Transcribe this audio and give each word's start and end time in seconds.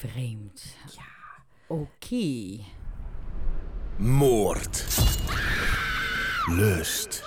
vreemd. 0.00 0.76
Ja. 0.96 1.04
Oké. 1.66 2.64
Moord. 3.96 4.86
Lust. 6.46 7.22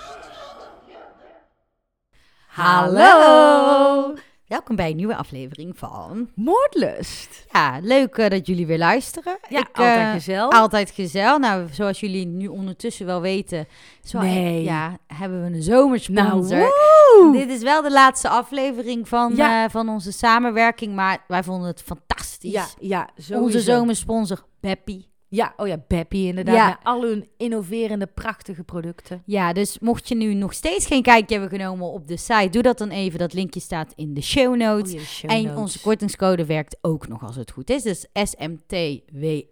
Hallo! 2.48 4.16
Welkom 4.54 4.76
bij 4.76 4.90
een 4.90 4.96
nieuwe 4.96 5.16
aflevering 5.16 5.78
van... 5.78 6.30
Moordlust. 6.36 7.46
Ja, 7.52 7.80
leuk 7.82 8.16
eh, 8.18 8.30
dat 8.30 8.48
jullie 8.48 8.68
weer 8.68 8.78
luisteren. 8.78 9.38
Ja, 9.50 9.60
Ik, 9.60 9.68
altijd 9.74 10.00
eh, 10.00 10.12
gezellig. 10.12 10.50
Altijd 10.50 10.92
gezellig. 10.92 11.38
Nou, 11.38 11.68
zoals 11.72 12.00
jullie 12.00 12.26
nu 12.26 12.48
ondertussen 12.48 13.06
wel 13.06 13.22
weten... 13.22 13.68
Zo, 14.04 14.20
Nee. 14.20 14.64
Ja, 14.64 14.98
hebben 15.08 15.44
we 15.44 15.56
een 15.56 15.64
zomersponsor. 15.64 16.58
Nou! 16.58 17.32
Dit 17.32 17.50
is 17.50 17.64
wel 17.64 17.82
de 17.82 17.92
laatste 17.92 18.30
aflevering 18.30 19.08
van, 19.08 19.36
Ja. 19.36 19.64
eh, 19.64 19.70
van 19.70 19.90
onze 19.90 20.12
samenwerking, 20.12 20.96
maar 20.96 21.24
wij 21.28 21.44
vonden 21.44 21.68
het 21.68 21.82
fantastisch. 21.82 22.52
Ja, 22.52 22.66
ja, 22.80 23.10
sowieso. 23.18 23.44
Onze 23.44 23.60
zomersponsor 23.60 24.46
Beppie. 24.60 25.13
Ja, 25.36 25.54
oh 25.58 25.68
ja, 25.68 25.84
Beppie 25.88 26.28
inderdaad. 26.28 26.56
Ja. 26.56 26.68
Met 26.68 26.78
al 26.84 27.02
hun 27.02 27.28
innoverende, 27.38 28.06
prachtige 28.06 28.64
producten. 28.64 29.24
Ja, 29.26 29.54
dus 29.54 29.80
mocht 29.80 30.08
je 30.08 30.16
nu 30.16 30.34
nog 30.34 30.54
steeds 30.54 30.86
geen 30.86 31.02
kijkje 31.02 31.40
hebben 31.40 31.60
genomen 31.60 31.92
op 31.92 32.08
de 32.08 32.18
site, 32.18 32.50
doe 32.52 32.62
dat 32.62 32.78
dan 32.78 32.90
even. 32.90 33.20
Dat 33.20 33.34
linkje 33.34 33.60
staat 33.60 33.94
in 33.96 34.14
de 34.14 34.22
show 34.22 34.56
notes. 34.56 34.94
Oh 34.94 35.00
de 35.00 35.06
show 35.06 35.32
en 35.32 35.44
notes. 35.44 35.58
onze 35.60 35.80
kortingscode 35.82 36.46
werkt 36.46 36.78
ook 36.82 37.08
nog 37.08 37.24
als 37.24 37.36
het 37.36 37.52
goed 37.52 37.70
is. 37.70 37.84
Dus 37.84 38.08
SMTWEE, 38.14 39.48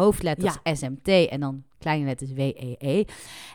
E, 0.00 0.04
hoofdletters 0.04 0.56
SMT 0.64 1.08
en 1.28 1.40
dan 1.40 1.62
kleine 1.78 2.04
letters 2.04 2.32
WEE. 2.32 3.06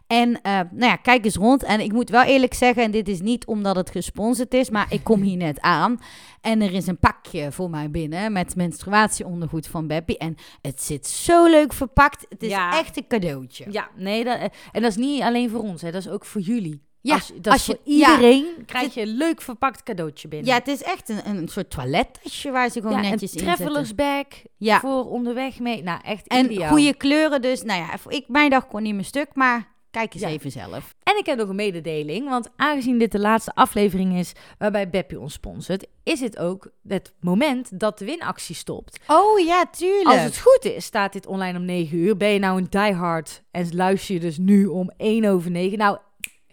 En 0.08 0.42
eh, 0.42 0.52
nou 0.54 0.86
ja, 0.92 0.96
kijk 0.96 1.26
eens 1.26 1.36
rond. 1.36 1.64
En 1.64 1.80
ik 1.80 1.92
moet 1.92 2.10
wel 2.10 2.24
eerlijk 2.24 2.54
zeggen, 2.54 2.84
en 2.84 2.92
dit 2.92 3.08
is 3.08 3.22
niet 3.22 3.46
omdat 3.46 3.76
het 3.76 3.90
gesponsord 3.90 4.54
is, 4.54 4.70
maar 4.70 4.86
ik 4.90 5.04
kom 5.04 5.22
hier 5.22 5.38
net 5.38 5.62
aan. 5.62 6.00
En 6.42 6.62
er 6.62 6.74
is 6.74 6.88
een 6.88 6.98
pakje 7.00 7.52
voor 7.52 7.70
mij 7.70 7.92
binnen 7.92 8.32
met 8.32 8.56
menstruatieondergoed 8.56 9.68
van 9.68 9.88
Beppie. 9.88 10.18
En 10.18 10.36
het 10.62 10.82
zit 10.84 11.08
zo 11.08 11.46
leuk 11.50 11.74
verpakt. 11.74 12.26
Het 12.30 12.44
is 12.44 12.50
Ja. 12.50 12.80
echt 12.80 12.98
een 12.98 13.08
cadeautje. 13.08 13.66
Ja, 13.70 13.90
nee, 13.96 14.24
dat, 14.24 14.38
en 14.72 14.82
dat 14.82 14.92
is 14.92 14.98
niet 14.98 15.22
alleen 15.22 15.50
voor 15.50 15.62
ons, 15.62 15.82
hè, 15.82 15.92
dat 15.92 16.02
is 16.02 16.10
ook 16.10 16.26
voor 16.26 16.42
jullie. 16.42 16.82
Ja, 17.06 17.14
als, 17.16 17.32
dat 17.42 17.54
als 17.54 17.62
is 17.62 17.66
je- 17.66 17.72
voor 17.84 17.94
iedereen 17.94 18.44
ja. 18.44 18.64
krijg 18.66 18.94
je 18.94 19.02
een 19.02 19.08
leuk 19.18 19.42
verpakt 19.42 19.84
cadeautje 19.84 20.28
binnen. 20.28 20.48
Ja, 20.48 20.56
het 20.56 20.68
is 20.68 20.84
echt 20.84 21.10
een, 21.10 21.28
een 21.30 21.48
soort 21.48 21.70
toilettasje 21.70 22.52
waar 22.52 22.70
ze 22.70 22.82
gewoon 22.82 23.04
Ja, 23.04 23.10
netjes 23.10 23.34
een 23.34 23.38
in 23.40 23.44
traveler's 23.46 23.88
zitten. 23.88 23.96
bag 23.96 24.26
Ja, 24.58 24.80
voor 24.80 25.10
onderweg 25.10 25.60
mee. 25.60 25.84
Nou, 25.84 26.00
echt 26.04 26.28
en 26.28 26.52
ideaal. 26.52 26.70
goede 26.70 26.94
kleuren 26.96 27.42
dus. 27.42 27.64
Nou 27.64 27.80
ja, 27.80 27.90
ik, 28.08 28.28
mijn 28.28 28.50
dag 28.50 28.68
kon 28.68 28.84
niet 28.84 28.94
meer 28.96 29.04
stuk, 29.04 29.28
maar 29.34 29.74
kijk 29.92 30.14
eens 30.14 30.24
even 30.24 30.52
zelf. 30.52 30.96
En 31.04 31.18
ik 31.18 31.26
heb 31.26 31.38
nog 31.38 31.50
een 31.50 31.56
mededeling, 31.56 32.30
want 32.30 32.50
aangezien 32.56 32.98
dit 32.98 33.12
de 33.12 33.20
laatste 33.20 33.52
aflevering 33.56 34.18
is 34.18 34.32
waarbij 34.58 34.90
Beppie 34.90 35.20
ons 35.20 35.34
sponsort, 35.34 35.88
is 36.04 36.20
het 36.20 36.38
ook 36.38 36.70
het 36.88 37.14
moment 37.20 37.80
dat 37.80 38.00
de 38.00 38.06
winactie 38.06 38.56
stopt. 38.56 39.00
Oh 39.08 39.40
ja, 39.40 39.66
tuurlijk. 39.78 40.08
Als 40.08 40.22
het 40.24 40.38
goed 40.40 40.66
is, 40.74 40.86
staat 40.86 41.14
dit 41.14 41.26
online 41.28 41.58
om 41.58 41.66
9 41.66 41.98
uur. 41.98 42.18
Ben 42.18 42.30
je 42.30 42.40
nou 42.40 42.58
een 42.58 42.68
diehard 42.70 43.44
en 43.52 43.76
luister 43.76 44.14
je 44.14 44.20
dus 44.22 44.38
nu 44.38 44.66
om 44.66 44.92
1 44.98 45.26
over 45.26 45.52
9? 45.52 45.78
Nou, 45.78 45.98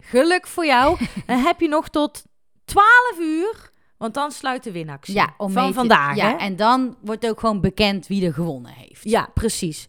geluk 0.03 0.47
voor 0.47 0.65
jou. 0.65 0.97
dan 1.27 1.37
heb 1.37 1.59
je 1.59 1.67
nog 1.67 1.89
tot 1.89 2.23
12 2.65 2.85
uur, 3.19 3.71
want 3.97 4.13
dan 4.13 4.31
sluit 4.31 4.63
de 4.63 4.71
winactie. 4.71 5.13
ja, 5.13 5.33
om 5.37 5.51
van 5.51 5.67
te- 5.67 5.73
vandaag. 5.73 6.15
Ja, 6.15 6.29
hè? 6.29 6.35
en 6.35 6.55
dan 6.55 6.95
wordt 7.01 7.27
ook 7.29 7.39
gewoon 7.39 7.61
bekend 7.61 8.07
wie 8.07 8.25
er 8.25 8.33
gewonnen 8.33 8.71
heeft. 8.71 9.03
ja, 9.03 9.29
precies. 9.33 9.87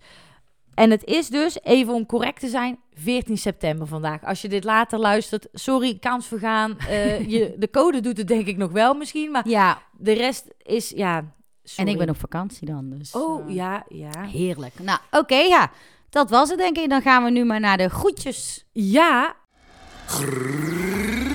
En 0.75 0.91
het 0.91 1.05
is 1.05 1.29
dus, 1.29 1.59
even 1.62 1.95
om 1.95 2.07
correct 2.07 2.41
te 2.41 2.48
zijn, 2.48 2.79
14 2.95 3.39
september 3.39 3.87
vandaag. 3.87 4.25
Als 4.25 4.42
je 4.42 4.48
dit 4.48 4.65
later 4.65 4.98
luistert, 4.98 5.48
sorry, 5.53 5.98
kans 5.98 6.27
vergaan. 6.27 6.77
Eh, 6.89 7.29
je, 7.31 7.55
de 7.59 7.70
code 7.70 8.01
doet 8.01 8.17
het 8.17 8.29
denk 8.29 8.47
ik 8.47 8.57
nog 8.57 8.70
wel 8.73 8.95
misschien, 8.95 9.31
maar 9.31 9.48
Ja, 9.48 9.83
de 9.92 10.12
rest 10.12 10.47
is, 10.62 10.91
ja, 10.91 11.17
en 11.19 11.33
sorry. 11.65 11.91
ik 11.91 11.98
ben 11.98 12.09
op 12.09 12.19
vakantie 12.19 12.67
dan, 12.67 12.91
dus... 12.91 13.12
Oh, 13.12 13.48
eh, 13.48 13.55
ja, 13.55 13.85
ja. 13.89 14.23
Heerlijk. 14.23 14.79
Nou, 14.81 14.98
oké, 15.11 15.37
ja. 15.37 15.70
Dat 16.11 16.31
was 16.31 16.48
het 16.48 16.59
denk 16.59 16.77
ik. 16.77 16.89
Dan 16.89 17.03
gaan 17.03 17.25
we 17.25 17.31
nu 17.31 17.45
maar 17.45 17.61
naar 17.61 17.77
de 17.77 17.89
groetjes. 17.89 18.65
Ja, 18.73 19.36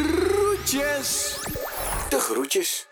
Groetjes. 0.09 1.39
De 2.09 2.19
groetjes. 2.19 2.87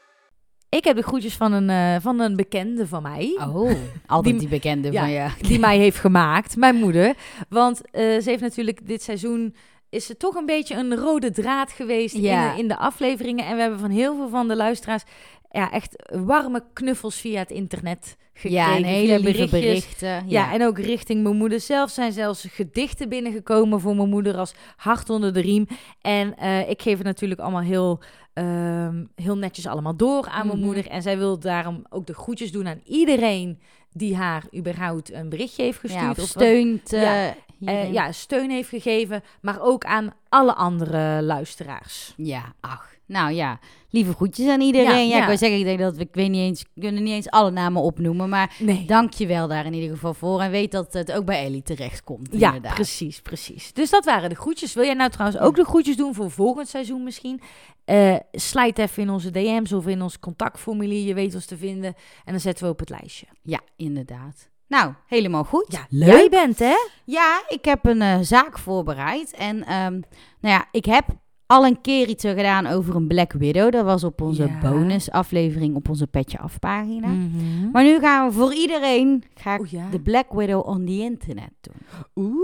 ik 0.70 0.84
heb 0.84 0.96
de 0.96 1.02
groetjes 1.04 1.34
van 1.36 1.52
een, 1.52 1.70
eh, 1.70 1.96
van 2.02 2.20
een 2.20 2.36
bekende 2.36 2.88
van 2.88 3.02
mij. 3.02 3.38
Oh, 3.54 3.72
altijd 4.06 4.24
die, 4.40 4.40
Die- 4.40 4.48
bekende 4.48 4.92
ja, 4.92 5.00
van 5.02 5.10
je. 5.12 5.28
die 5.42 5.60
mij 5.68 5.78
heeft 5.78 5.98
gemaakt, 5.98 6.56
mijn 6.56 6.76
moeder. 6.76 7.16
Want 7.50 7.82
eh, 7.92 8.02
ze 8.04 8.30
heeft 8.30 8.42
natuurlijk 8.42 8.88
dit 8.88 9.04
seizoen 9.04 9.56
is 9.90 10.06
ze 10.06 10.18
toch 10.18 10.36
een 10.36 10.46
beetje 10.46 10.76
een 10.76 10.96
rode 10.96 11.32
draad 11.32 11.72
geweest 11.72 12.16
Ja. 12.16 12.50
in, 12.50 12.56
de, 12.56 12.62
in 12.62 12.68
de 12.68 12.78
afleveringen. 12.78 13.46
En 13.46 13.56
we 13.56 13.62
hebben 13.62 13.80
van 13.80 13.90
heel 13.90 14.16
veel 14.16 14.30
van 14.30 14.48
de 14.48 14.56
luisteraars 14.56 15.04
ja, 15.52 15.72
echt 15.72 16.03
warme 16.25 16.63
knuffels 16.74 17.16
via 17.16 17.40
het 17.40 17.52
internet 17.52 18.18
gekregen. 18.34 18.58
Ja, 18.69 18.75
en 18.75 18.84
hele 18.84 19.19
lieve 19.19 19.47
berichten. 19.50 20.08
Ja, 20.08 20.24
Ja, 20.28 20.53
en 20.53 20.66
ook 20.66 20.80
richting 20.80 21.24
mijn 21.24 21.35
moeder 21.38 21.59
zelf 21.59 21.90
zijn 21.90 22.12
zelfs 22.12 22.46
gedichten 22.50 23.09
binnengekomen 23.09 23.80
voor 23.80 23.96
mijn 23.96 24.09
moeder 24.09 24.38
als 24.38 24.53
hart 24.75 25.09
onder 25.09 25.34
de 25.34 25.40
riem. 25.41 25.68
En 26.02 26.38
eh, 26.38 26.69
ik 26.69 26.81
geef 26.81 26.97
het 26.97 27.06
natuurlijk 27.06 27.40
allemaal 27.40 27.62
heel, 27.62 28.00
ehm, 28.34 29.03
heel 29.16 29.38
netjes 29.38 29.68
allemaal 29.68 29.96
door 29.96 30.28
aan 30.28 30.46
mijn 30.47 30.57
Mhm. 30.57 30.66
moeder. 30.68 30.88
En 30.88 31.02
zij 31.02 31.18
wil 31.18 31.40
daarom 31.40 31.86
ook 31.90 32.06
de 32.07 32.13
groetjes 32.13 32.52
doen 32.52 32.68
aan 32.68 32.81
iedereen 32.86 33.59
die 33.91 34.16
haar 34.16 34.44
überhaupt 34.56 35.13
een 35.13 35.30
berichtje 35.30 35.63
heeft 35.63 35.80
gestuurd. 35.80 36.03
ja, 36.03 36.09
of 36.12 36.18
of 36.18 36.34
wat- 36.34 36.44
steunt. 36.44 36.94
eh, 36.94 37.02
Ja, 37.02 37.36
eh, 37.66 37.94
ja, 37.94 38.12
steun 38.12 38.50
heeft 38.50 38.69
gegeven, 38.69 39.24
maar 39.41 39.62
ook 39.62 39.86
aan 39.86 40.13
alle 40.30 40.53
andere 40.53 41.22
luisteraars. 41.24 42.13
Ja, 42.18 42.53
ach. 42.59 42.96
Nou 43.07 43.31
ja, 43.34 43.59
lieve 43.90 44.13
groetjes 44.13 44.47
aan 44.50 44.62
iedereen. 44.62 44.88
Ja, 44.88 44.95
Ja, 44.97 45.16
ja. 45.16 45.22
ik 45.22 45.28
wil 45.28 45.38
zeggen, 45.38 45.59
ik 45.59 45.66
denk 45.66 45.79
dat 45.79 45.95
we, 45.95 46.01
ik 46.01 46.09
weet 46.16 46.29
niet 46.29 46.41
eens, 46.41 46.66
kunnen 46.79 47.03
niet 47.03 47.13
eens 47.13 47.29
alle 47.29 47.51
namen 47.51 47.81
opnoemen, 47.81 48.29
maar 48.29 48.56
Nee. 48.59 48.85
dank 48.85 49.13
je 49.13 49.28
wel 49.28 49.47
daar 49.47 49.66
in 49.66 49.73
ieder 49.73 49.90
geval 49.90 50.13
voor. 50.13 50.41
En 50.41 50.51
weet 50.51 50.72
dat 50.72 50.94
het 50.94 51.12
ook 51.12 51.25
bij 51.25 51.45
Ellie 51.45 51.62
terecht 51.62 52.03
komt. 52.03 52.28
Ja, 52.31 52.47
inderdaad. 52.47 52.73
precies, 52.73 53.22
precies. 53.22 53.73
Dus 53.73 53.90
dat 53.90 54.06
waren 54.06 54.29
de 54.29 54.35
groetjes. 54.35 54.73
Wil 54.73 54.84
jij 54.84 54.94
nou 54.94 55.09
trouwens 55.09 55.40
ook 55.41 55.56
de 55.56 55.66
groetjes 55.66 55.95
doen 55.97 56.13
voor 56.13 56.31
volgend 56.31 56.68
seizoen 56.68 57.03
misschien? 57.03 57.41
Eh 57.85 58.16
slijt 58.31 58.78
even 58.79 59.03
in 59.03 59.09
onze 59.09 59.31
DM's 59.31 59.72
of 59.72 59.88
in 59.88 60.01
ons 60.01 60.19
contactformulier. 60.19 61.07
Je 61.07 61.13
weet 61.13 61.35
ons 61.35 61.45
te 61.45 61.57
vinden. 61.57 61.94
En 62.25 62.31
dan 62.31 62.39
zetten 62.39 62.66
we 62.66 62.72
op 62.72 62.79
het 62.79 62.89
lijstje. 62.89 63.25
Ja, 63.44 63.59
inderdaad. 63.75 64.50
Nou, 64.68 64.94
helemaal 65.06 65.44
goed. 65.44 65.66
Ja, 65.72 65.85
leuk. 65.89 66.07
Jij 66.09 66.29
bent, 66.29 66.59
hè? 66.59 66.75
Ja, 67.06 67.44
ik 67.47 67.66
heb 67.66 67.85
een 67.85 68.01
eh, 68.01 68.18
zaak 68.22 68.57
voorbereid. 68.59 69.31
En 69.34 69.63
ehm, 69.63 69.91
nou 70.39 70.56
ja, 70.56 70.66
ik 70.72 70.85
heb 70.85 71.06
al 71.47 71.66
een 71.66 71.81
keer 71.81 72.08
iets 72.08 72.24
gedaan 72.25 72.68
over 72.68 72.96
een 72.96 73.08
Black 73.08 73.31
Widow. 73.34 73.72
Dat 73.72 73.85
was 73.85 74.03
op 74.03 74.22
onze 74.22 74.44
Ja. 74.44 74.59
bonusaflevering 74.59 75.75
op 75.75 75.90
onze 75.90 76.08
Petje 76.08 76.40
Af 76.40 76.59
pagina. 76.59 77.08
Mhm. 77.08 77.72
Maar 77.72 77.84
nu 77.84 78.00
gaan 78.00 78.28
we 78.28 78.34
voor 78.34 78.53
iedereen 78.53 79.24
ga 79.35 79.53
ik 79.53 79.59
Oh 79.59 79.68
ja. 79.68 79.90
de 79.91 80.00
Black 80.00 80.34
Widow 80.34 80.68
on 80.68 80.86
the 80.86 81.00
internet 81.00 81.52
doen. 81.62 81.75
Oeh. 82.25 82.36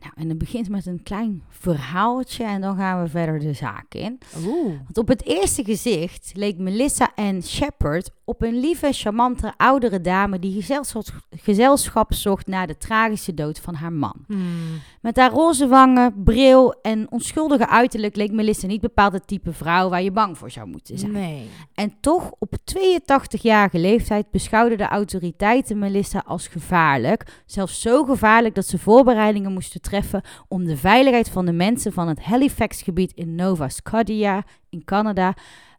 Nou, 0.00 0.12
en 0.16 0.28
het 0.28 0.38
begint 0.38 0.68
met 0.68 0.86
een 0.86 1.02
klein 1.02 1.42
verhaaltje 1.48 2.44
en 2.44 2.60
dan 2.60 2.76
gaan 2.76 3.02
we 3.02 3.08
verder 3.08 3.38
de 3.38 3.52
zaak 3.52 3.94
in. 3.94 4.18
Oeh. 4.46 4.66
Want 4.66 4.98
op 4.98 5.08
het 5.08 5.24
eerste 5.24 5.64
gezicht 5.64 6.30
leek 6.34 6.58
Melissa 6.58 7.14
en 7.14 7.42
Shepard 7.42 8.10
op 8.28 8.42
een 8.42 8.60
lieve, 8.60 8.92
charmante 8.92 9.52
oudere 9.56 10.00
dame 10.00 10.38
die 10.38 10.52
gezelschap, 10.52 11.12
gezelschap 11.30 12.14
zocht 12.14 12.46
na 12.46 12.66
de 12.66 12.76
tragische 12.76 13.34
dood 13.34 13.60
van 13.60 13.74
haar 13.74 13.92
man. 13.92 14.24
Hmm. 14.26 14.80
Met 15.00 15.16
haar 15.16 15.30
roze 15.30 15.68
wangen, 15.68 16.22
bril 16.24 16.74
en 16.82 17.10
onschuldige 17.10 17.68
uiterlijk 17.68 18.16
leek 18.16 18.32
Melissa 18.32 18.66
niet 18.66 18.80
bepaald 18.80 19.12
het 19.12 19.26
type 19.26 19.52
vrouw 19.52 19.88
waar 19.88 20.02
je 20.02 20.10
bang 20.10 20.38
voor 20.38 20.50
zou 20.50 20.68
moeten 20.68 20.98
zijn. 20.98 21.12
Nee. 21.12 21.48
En 21.74 21.94
toch, 22.00 22.32
op 22.38 22.56
82-jarige 22.78 23.78
leeftijd 23.78 24.30
beschouwden 24.30 24.78
de 24.78 24.88
autoriteiten 24.88 25.78
Melissa 25.78 26.22
als 26.26 26.48
gevaarlijk. 26.48 27.42
Zelfs 27.46 27.80
zo 27.80 28.04
gevaarlijk 28.04 28.54
dat 28.54 28.66
ze 28.66 28.78
voorbereidingen 28.78 29.52
moesten 29.52 29.80
treffen 29.88 30.22
om 30.48 30.64
de 30.64 30.76
veiligheid 30.76 31.28
van 31.28 31.46
de 31.46 31.52
mensen 31.52 31.92
van 31.92 32.08
het 32.08 32.20
Halifax-gebied 32.22 33.12
in 33.12 33.34
Nova 33.34 33.68
Scotia 33.68 34.44
in 34.70 34.84
Canada 34.84 35.34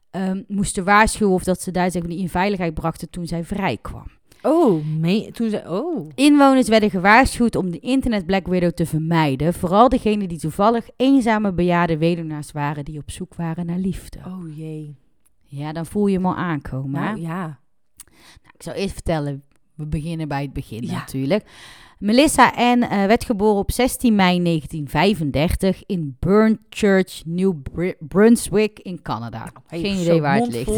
ehm, 0.09 0.43
moesten 0.47 0.83
waarschuwen 0.83 1.33
of 1.33 1.43
dat 1.43 1.61
ze 1.61 1.71
daar 1.71 1.91
zeg 1.91 2.01
maar, 2.01 2.11
niet 2.11 2.19
in 2.19 2.29
veiligheid 2.29 2.73
brachten 2.73 3.09
toen 3.09 3.27
zij 3.27 3.43
vrijkwam. 3.43 4.05
Oh, 4.41 4.85
me- 4.99 5.29
toen 5.31 5.49
ze... 5.49 5.63
Oh. 5.67 6.09
Inwoners 6.15 6.67
werden 6.67 6.89
gewaarschuwd 6.89 7.55
om 7.55 7.71
de 7.71 7.79
internet 7.79 8.25
Black 8.25 8.47
Widow 8.47 8.71
te 8.71 8.85
vermijden. 8.85 9.53
Vooral 9.53 9.89
degenen 9.89 10.27
die 10.27 10.39
toevallig 10.39 10.89
eenzame 10.95 11.53
bejaarde 11.53 11.97
weduwnaars 11.97 12.51
waren 12.51 12.85
die 12.85 12.99
op 12.99 13.11
zoek 13.11 13.35
waren 13.35 13.65
naar 13.65 13.77
liefde. 13.77 14.19
Oh 14.27 14.57
jee. 14.57 14.95
Ja, 15.43 15.73
dan 15.73 15.85
voel 15.85 16.07
je 16.07 16.15
hem 16.15 16.25
al 16.25 16.35
aankomen. 16.35 17.01
Nou, 17.01 17.19
ja. 17.21 17.41
Nou, 17.41 18.53
ik 18.53 18.63
zal 18.63 18.73
eerst 18.73 18.93
vertellen, 18.93 19.43
we 19.75 19.85
beginnen 19.85 20.27
bij 20.27 20.41
het 20.41 20.53
begin 20.53 20.85
Ja. 20.85 20.91
natuurlijk. 20.93 21.45
Melissa 21.99 22.51
Ann 22.55 22.81
eh, 22.83 23.05
werd 23.05 23.25
geboren 23.25 23.57
op 23.59 23.71
16 23.71 24.15
mei 24.15 24.43
1935 24.43 25.83
in 25.85 26.15
Burn 26.19 26.59
Church, 26.69 27.21
New 27.25 27.53
Br- 27.73 27.89
Brunswick 27.99 28.79
in 28.79 29.01
Canada. 29.01 29.45
Hey, 29.67 29.79
Geen 29.79 29.97
idee 29.97 30.21
waar 30.21 30.35
het 30.37 30.47
ligt. 30.51 30.69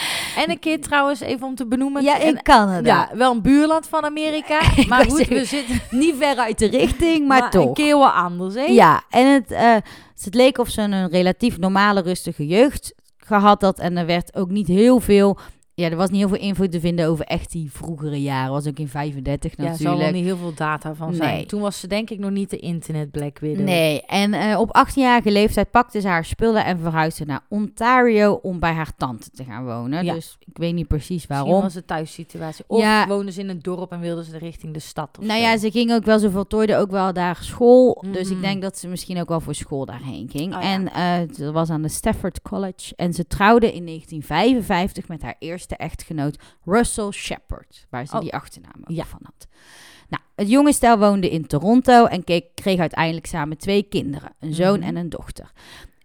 en 0.42 0.50
een 0.50 0.58
keer 0.58 0.80
trouwens, 0.80 1.20
even 1.20 1.46
om 1.46 1.54
te 1.54 1.66
benoemen. 1.66 2.02
Ja, 2.02 2.18
in 2.18 2.36
en- 2.36 2.42
Canada. 2.42 2.88
ja, 3.10 3.16
wel 3.16 3.32
een 3.32 3.42
buurland 3.42 3.88
van 3.88 4.04
Amerika. 4.04 4.60
Ik 4.76 4.88
maar 4.88 5.04
goed, 5.04 5.16
zeggen, 5.16 5.36
we 5.36 5.44
zitten 5.44 5.80
Niet 5.98 6.14
ver 6.18 6.36
uit 6.36 6.58
de 6.58 6.66
richting, 6.66 7.26
maar, 7.28 7.50
toch. 7.50 7.66
een 7.66 7.74
keer 7.74 7.96
wat 7.98 8.12
anders, 8.12 8.54
hè? 8.54 8.64
Ja, 8.64 9.02
en 9.10 9.32
het, 9.32 9.50
eh, 9.50 9.74
het 10.22 10.34
leek 10.34 10.58
of 10.58 10.68
ze 10.68 10.80
een 10.80 11.08
relatief 11.08 11.58
normale, 11.58 12.00
rustige 12.00 12.46
jeugd 12.46 12.94
gehad 13.16 13.62
had. 13.62 13.78
En 13.78 13.96
er 13.96 14.06
werd 14.06 14.34
ook 14.36 14.50
niet 14.50 14.66
heel 14.68 15.00
veel... 15.00 15.38
Ja, 15.78 15.90
er 15.90 15.96
was 15.96 16.10
niet 16.10 16.18
heel 16.18 16.28
veel 16.28 16.38
info 16.38 16.68
te 16.68 16.80
vinden 16.80 17.06
over 17.08 17.24
echt 17.24 17.50
die 17.52 17.72
vroegere 17.72 18.22
jaren. 18.22 18.52
was 18.52 18.66
ook 18.66 18.78
in 18.78 18.88
35 18.88 19.52
Ja, 19.56 19.64
er 19.64 19.74
zal 19.76 19.86
natuurlijk. 19.90 20.14
niet 20.14 20.24
heel 20.24 20.36
veel 20.36 20.54
data 20.54 20.94
van 20.94 21.14
zijn. 21.14 21.34
Nee. 21.34 21.46
Toen 21.46 21.60
was 21.60 21.80
ze 21.80 21.86
denk 21.86 22.10
ik 22.10 22.18
nog 22.18 22.30
niet 22.30 22.50
de 22.50 22.56
internet 22.58 23.10
Black 23.10 23.38
Widow. 23.38 23.64
Nee, 23.64 24.02
en 24.02 24.34
eh, 24.34 24.58
op 24.60 24.68
18-jarige 24.88 25.30
leeftijd 25.30 25.70
pakte 25.70 26.00
ze 26.00 26.08
haar 26.08 26.24
spullen 26.24 26.64
en 26.64 26.78
verhuisde 26.78 27.24
naar 27.24 27.40
Ontario 27.48 28.32
om 28.42 28.58
bij 28.58 28.72
haar 28.72 28.92
tante 28.96 29.30
te 29.30 29.44
gaan 29.44 29.64
wonen. 29.64 30.04
Ja. 30.04 30.14
Dus 30.14 30.36
ik 30.40 30.56
weet 30.58 30.74
niet 30.74 30.88
precies 30.88 31.08
Misschien 31.28 31.36
waarom. 31.44 31.62
was 31.62 31.74
het 31.74 31.86
thuissituatie. 31.86 32.64
Of 32.66 32.80
Ja. 32.80 33.06
woonden 33.06 33.32
ze 33.32 33.40
in 33.40 33.48
een 33.48 33.62
dorp 33.62 33.92
en 33.92 34.00
wilden 34.00 34.24
ze 34.24 34.38
richting 34.38 34.72
de 34.74 34.80
stad. 34.80 35.18
Of 35.18 35.24
Nou 35.26 35.40
zo. 35.40 35.46
ja, 35.46 35.56
ze 35.58 35.70
ging 35.70 35.92
ook 35.92 36.04
wel, 36.04 36.18
ze 36.18 36.30
voltooide 36.30 36.76
ook 36.76 36.90
wel 36.90 37.12
daar 37.12 37.36
school. 37.40 38.04
Dus 38.12 38.26
ik 38.28 38.32
Mhm. 38.36 38.42
denk 38.42 38.62
dat 38.62 38.78
ze 38.78 38.88
misschien 38.88 39.20
ook 39.20 39.28
wel 39.28 39.40
voor 39.40 39.54
school 39.54 39.84
daarheen 39.84 40.28
ging. 40.30 40.54
Oh 40.56 40.62
ja. 40.62 40.68
En 40.72 40.92
eh, 40.92 41.34
ze 41.34 41.52
was 41.52 41.70
aan 41.70 41.82
de 41.82 41.88
Stafford 41.88 42.42
College. 42.42 42.92
En 42.96 43.12
ze 43.12 43.26
trouwde 43.26 43.72
in 43.72 43.84
1955 43.84 45.08
met 45.08 45.22
haar 45.22 45.36
eerste 45.38 45.65
echtgenoot 45.74 46.38
Russell 46.64 47.10
Shepard. 47.10 47.86
Waar 47.90 48.06
ze 48.06 48.14
Oh. 48.14 48.20
die 48.20 48.34
achternaam 48.34 48.80
ook 48.80 48.96
Ja. 48.96 49.04
van 49.04 49.20
had. 49.22 49.46
Nou, 50.08 50.22
het 50.34 50.50
jonge 50.50 50.72
stel 50.72 50.98
woonde 50.98 51.30
in 51.30 51.46
Toronto 51.46 52.04
en 52.04 52.24
keek, 52.24 52.44
kreeg 52.54 52.78
uiteindelijk 52.78 53.26
samen 53.26 53.58
twee 53.58 53.82
kinderen. 53.82 54.32
Een 54.40 54.54
zoon 54.54 54.78
Mhm. 54.78 54.88
en 54.88 54.96
een 54.96 55.08
dochter. 55.08 55.52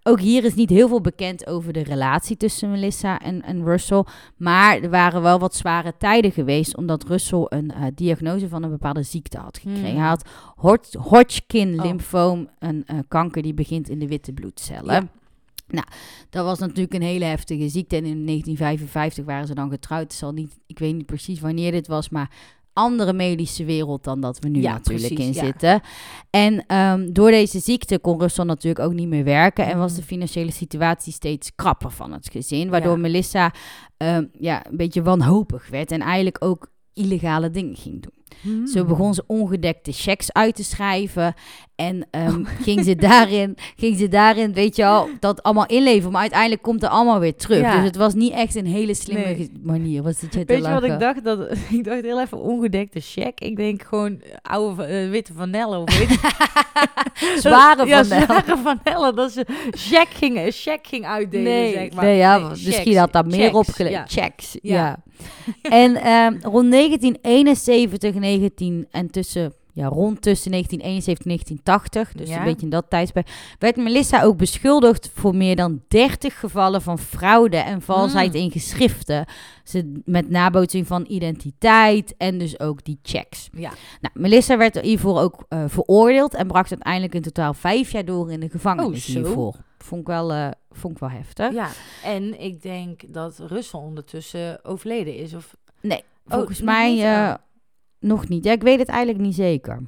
Ook 0.03 0.19
hier 0.19 0.43
is 0.43 0.53
niet 0.55 0.69
heel 0.69 0.87
veel 0.87 1.01
bekend 1.01 1.47
over 1.47 1.73
de 1.73 1.83
relatie 1.83 2.37
tussen 2.37 2.71
Melissa 2.71 3.19
en, 3.19 3.41
en 3.41 3.63
Russell. 3.63 4.03
Maar 4.37 4.79
er 4.79 4.89
waren 4.89 5.21
wel 5.21 5.39
wat 5.39 5.55
zware 5.55 5.93
tijden 5.97 6.31
geweest. 6.31 6.77
Omdat 6.77 7.03
Russell 7.03 7.45
een 7.49 7.71
eh, 7.71 7.83
diagnose 7.95 8.49
van 8.49 8.63
een 8.63 8.69
bepaalde 8.69 9.03
ziekte 9.03 9.37
had 9.37 9.57
gekregen. 9.57 9.85
Hmm. 9.89 9.97
Hij 9.99 10.07
had 10.07 10.29
Hod- 10.55 10.93
Hodgkin 10.99 11.79
Oh. 11.79 11.85
lymfoom, 11.85 12.49
een 12.59 12.83
eh, 12.85 12.97
kanker 13.07 13.41
die 13.41 13.53
begint 13.53 13.89
in 13.89 13.99
de 13.99 14.07
witte 14.07 14.31
bloedcellen. 14.33 14.93
Ja. 14.93 15.07
Nou, 15.71 15.85
dat 16.29 16.45
was 16.45 16.59
natuurlijk 16.59 16.93
een 16.93 17.01
hele 17.01 17.25
heftige 17.25 17.69
ziekte. 17.69 17.95
En 17.95 18.05
in 18.05 18.25
1955 18.25 19.25
waren 19.25 19.47
ze 19.47 19.53
dan 19.55 19.69
getrouwd. 19.69 20.03
Het 20.03 20.13
zal 20.13 20.31
niet, 20.31 20.59
ik 20.67 20.79
weet 20.79 20.95
niet 20.95 21.05
precies 21.05 21.39
wanneer 21.39 21.71
dit 21.71 21.87
was, 21.87 22.09
maar 22.09 22.31
andere 22.73 23.13
medische 23.13 23.65
wereld 23.65 24.03
dan 24.03 24.21
dat 24.21 24.39
we 24.39 24.49
nu 24.49 24.61
Ja, 24.61 24.71
natuurlijk 24.71 25.13
precies, 25.13 25.27
in 25.27 25.33
ja. 25.33 25.45
zitten. 25.45 25.81
En 26.29 26.65
ehm, 26.67 27.11
door 27.11 27.31
deze 27.31 27.59
ziekte 27.59 27.99
kon 27.99 28.19
Russell 28.19 28.45
natuurlijk 28.45 28.85
ook 28.85 28.93
niet 28.93 29.07
meer 29.07 29.23
werken. 29.23 29.65
En 29.65 29.77
was 29.77 29.91
Mhm. 29.91 29.99
de 29.99 30.05
financiële 30.07 30.51
situatie 30.51 31.13
steeds 31.13 31.51
krapper 31.55 31.91
van 31.91 32.11
het 32.11 32.29
gezin. 32.31 32.69
Waardoor 32.69 32.95
Ja. 32.95 32.97
Melissa 33.01 33.53
ehm, 33.97 34.25
ja, 34.39 34.65
een 34.65 34.77
beetje 34.77 35.01
wanhopig 35.01 35.69
werd. 35.69 35.91
En 35.91 36.01
eigenlijk 36.01 36.43
ook 36.43 36.71
illegale 36.93 37.49
dingen 37.49 37.75
ging 37.75 38.01
doen. 38.01 38.20
Hmm. 38.41 38.67
Zo 38.67 38.85
begon 38.85 39.13
ze 39.13 39.23
ongedekte 39.27 39.91
checks 39.91 40.31
uit 40.33 40.55
te 40.55 40.63
schrijven. 40.63 41.33
En 41.75 42.07
ehm, 42.11 42.43
ging, 42.61 42.83
ze 42.83 42.95
daarin, 42.95 43.57
ging 43.75 43.97
ze 43.97 44.07
daarin, 44.07 44.53
weet 44.53 44.75
je 44.75 44.85
al, 44.85 45.09
dat 45.19 45.43
allemaal 45.43 45.65
inleveren. 45.65 46.11
Maar 46.11 46.21
uiteindelijk 46.21 46.61
komt 46.61 46.83
er 46.83 46.89
allemaal 46.89 47.19
weer 47.19 47.35
terug. 47.35 47.59
Ja. 47.59 47.75
Dus 47.75 47.83
het 47.83 47.95
was 47.95 48.13
niet 48.13 48.33
echt 48.33 48.55
een 48.55 48.65
hele 48.65 48.93
slimme 48.93 49.23
Nee. 49.25 49.51
manier. 49.63 50.03
Was 50.03 50.21
het 50.21 50.33
je 50.33 50.43
Weet 50.45 50.65
je 50.65 50.71
wat 50.71 50.83
ik 50.83 50.99
dacht? 50.99 51.23
Dat, 51.23 51.39
ik 51.69 51.83
dacht 51.83 52.01
heel 52.01 52.21
even 52.21 52.37
ongedekte 52.41 52.99
check. 52.99 53.39
Ik 53.39 53.55
denk 53.55 53.83
gewoon 53.83 54.21
eh, 54.21 54.31
oude 54.41 54.83
eh, 54.83 55.09
witte 55.09 55.33
vanille. 55.33 55.77
Of 55.77 55.97
weet 55.97 56.09
Zware 57.41 57.85
ja, 57.85 58.05
vanille. 58.05 58.25
zware. 58.83 59.13
Dat 59.13 59.31
ze 59.31 59.45
check 59.71 60.07
ging, 60.13 60.37
een 60.37 60.51
check 60.51 60.87
ging 60.87 61.05
uitdelen, 61.05 61.43
Nee, 61.51 61.73
zeg 61.73 61.93
maar. 61.93 62.03
nee, 62.03 62.17
ja, 62.17 62.37
Nee, 62.37 62.49
misschien 62.49 62.97
had 62.97 63.13
dat 63.13 63.25
meer 63.25 63.53
checks, 63.53 63.77
ja. 63.77 64.05
Checks, 64.07 64.57
Ja. 64.61 64.75
ja. 64.75 64.99
en 65.61 65.95
ehm, 65.95 66.37
rond 66.41 66.71
1971, 66.71 68.13
19 68.21 68.87
en 68.91 69.11
tussen, 69.11 69.53
ja, 69.73 69.87
rond 69.87 70.21
tussen 70.21 70.51
1971 70.51 71.25
en 71.25 71.31
1980, 71.31 72.13
dus 72.13 72.29
Ja. 72.29 72.37
een 72.37 72.43
beetje 72.43 72.61
in 72.65 72.69
dat 72.69 72.85
tijdperk, 72.89 73.29
werd 73.59 73.75
Melissa 73.75 74.23
ook 74.23 74.37
beschuldigd 74.37 75.11
voor 75.13 75.35
meer 75.35 75.55
dan 75.55 75.81
30 75.87 76.39
gevallen 76.39 76.81
van 76.81 76.99
fraude 76.99 77.57
en 77.57 77.81
valsheid 77.81 78.33
Mm. 78.33 78.39
in 78.39 78.51
geschriften. 78.51 79.25
Ze, 79.63 80.01
met 80.05 80.29
nabootsing 80.29 80.87
van 80.87 81.05
identiteit 81.07 82.13
en 82.17 82.37
dus 82.37 82.59
ook 82.59 82.83
die 82.83 82.99
checks. 83.03 83.49
Ja. 83.53 83.71
Nou, 84.01 84.13
Melissa 84.13 84.57
werd 84.57 84.79
hiervoor 84.81 85.19
ook 85.19 85.45
eh, 85.49 85.63
veroordeeld 85.67 86.33
en 86.33 86.47
bracht 86.47 86.69
uiteindelijk 86.71 87.13
in 87.15 87.21
totaal 87.21 87.53
vijf 87.53 87.91
jaar 87.91 88.05
door 88.05 88.31
in 88.31 88.39
de 88.39 88.49
gevangenis 88.49 89.07
Oh, 89.09 89.15
hiervoor. 89.15 89.55
Vond 89.77 90.01
ik 90.01 90.07
wel, 90.07 90.31
eh, 90.33 90.47
vond 90.71 90.93
ik 90.93 90.99
wel 90.99 91.09
heftig. 91.09 91.53
ja, 91.53 91.69
en 92.03 92.41
ik 92.41 92.61
denk 92.61 93.13
dat 93.13 93.39
Russell 93.47 93.79
ondertussen 93.79 94.65
overleden 94.65 95.15
is. 95.15 95.33
Of, 95.33 95.55
Nee, 95.81 96.03
Oh, 96.27 96.33
volgens 96.37 96.61
mij 96.61 96.93
Oh. 96.97 97.33
Nog 98.01 98.27
niet. 98.27 98.43
Ja, 98.43 98.51
ik 98.51 98.61
weet 98.61 98.79
het 98.79 98.87
eigenlijk 98.87 99.25
niet 99.25 99.35
zeker. 99.35 99.81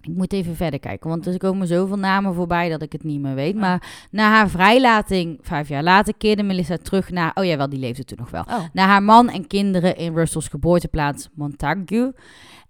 Ik 0.00 0.14
moet 0.14 0.32
even 0.32 0.56
verder 0.56 0.80
kijken, 0.80 1.10
want 1.10 1.26
er 1.26 1.38
komen 1.38 1.66
zoveel 1.66 1.98
namen 1.98 2.34
voorbij 2.34 2.68
dat 2.68 2.82
ik 2.82 2.92
het 2.92 3.04
niet 3.04 3.20
meer 3.20 3.34
weet. 3.34 3.54
Oh. 3.54 3.60
Maar 3.60 4.06
na 4.10 4.30
haar 4.30 4.48
vrijlating, 4.48 5.38
vijf 5.42 5.68
jaar 5.68 5.82
later, 5.82 6.14
keerde 6.18 6.42
Melissa 6.42 6.76
terug 6.76 7.10
naar... 7.10 7.30
Oh 7.34 7.44
ja, 7.44 7.56
wel, 7.56 7.68
die 7.68 7.78
leefde 7.78 8.04
toen 8.04 8.18
nog 8.18 8.30
wel. 8.30 8.42
oh. 8.42 8.64
Naar 8.72 8.88
haar 8.88 9.02
man 9.02 9.28
en 9.28 9.46
kinderen 9.46 9.96
in 9.96 10.14
Russells 10.14 10.48
geboorteplaats 10.48 11.28
Montague. 11.34 12.14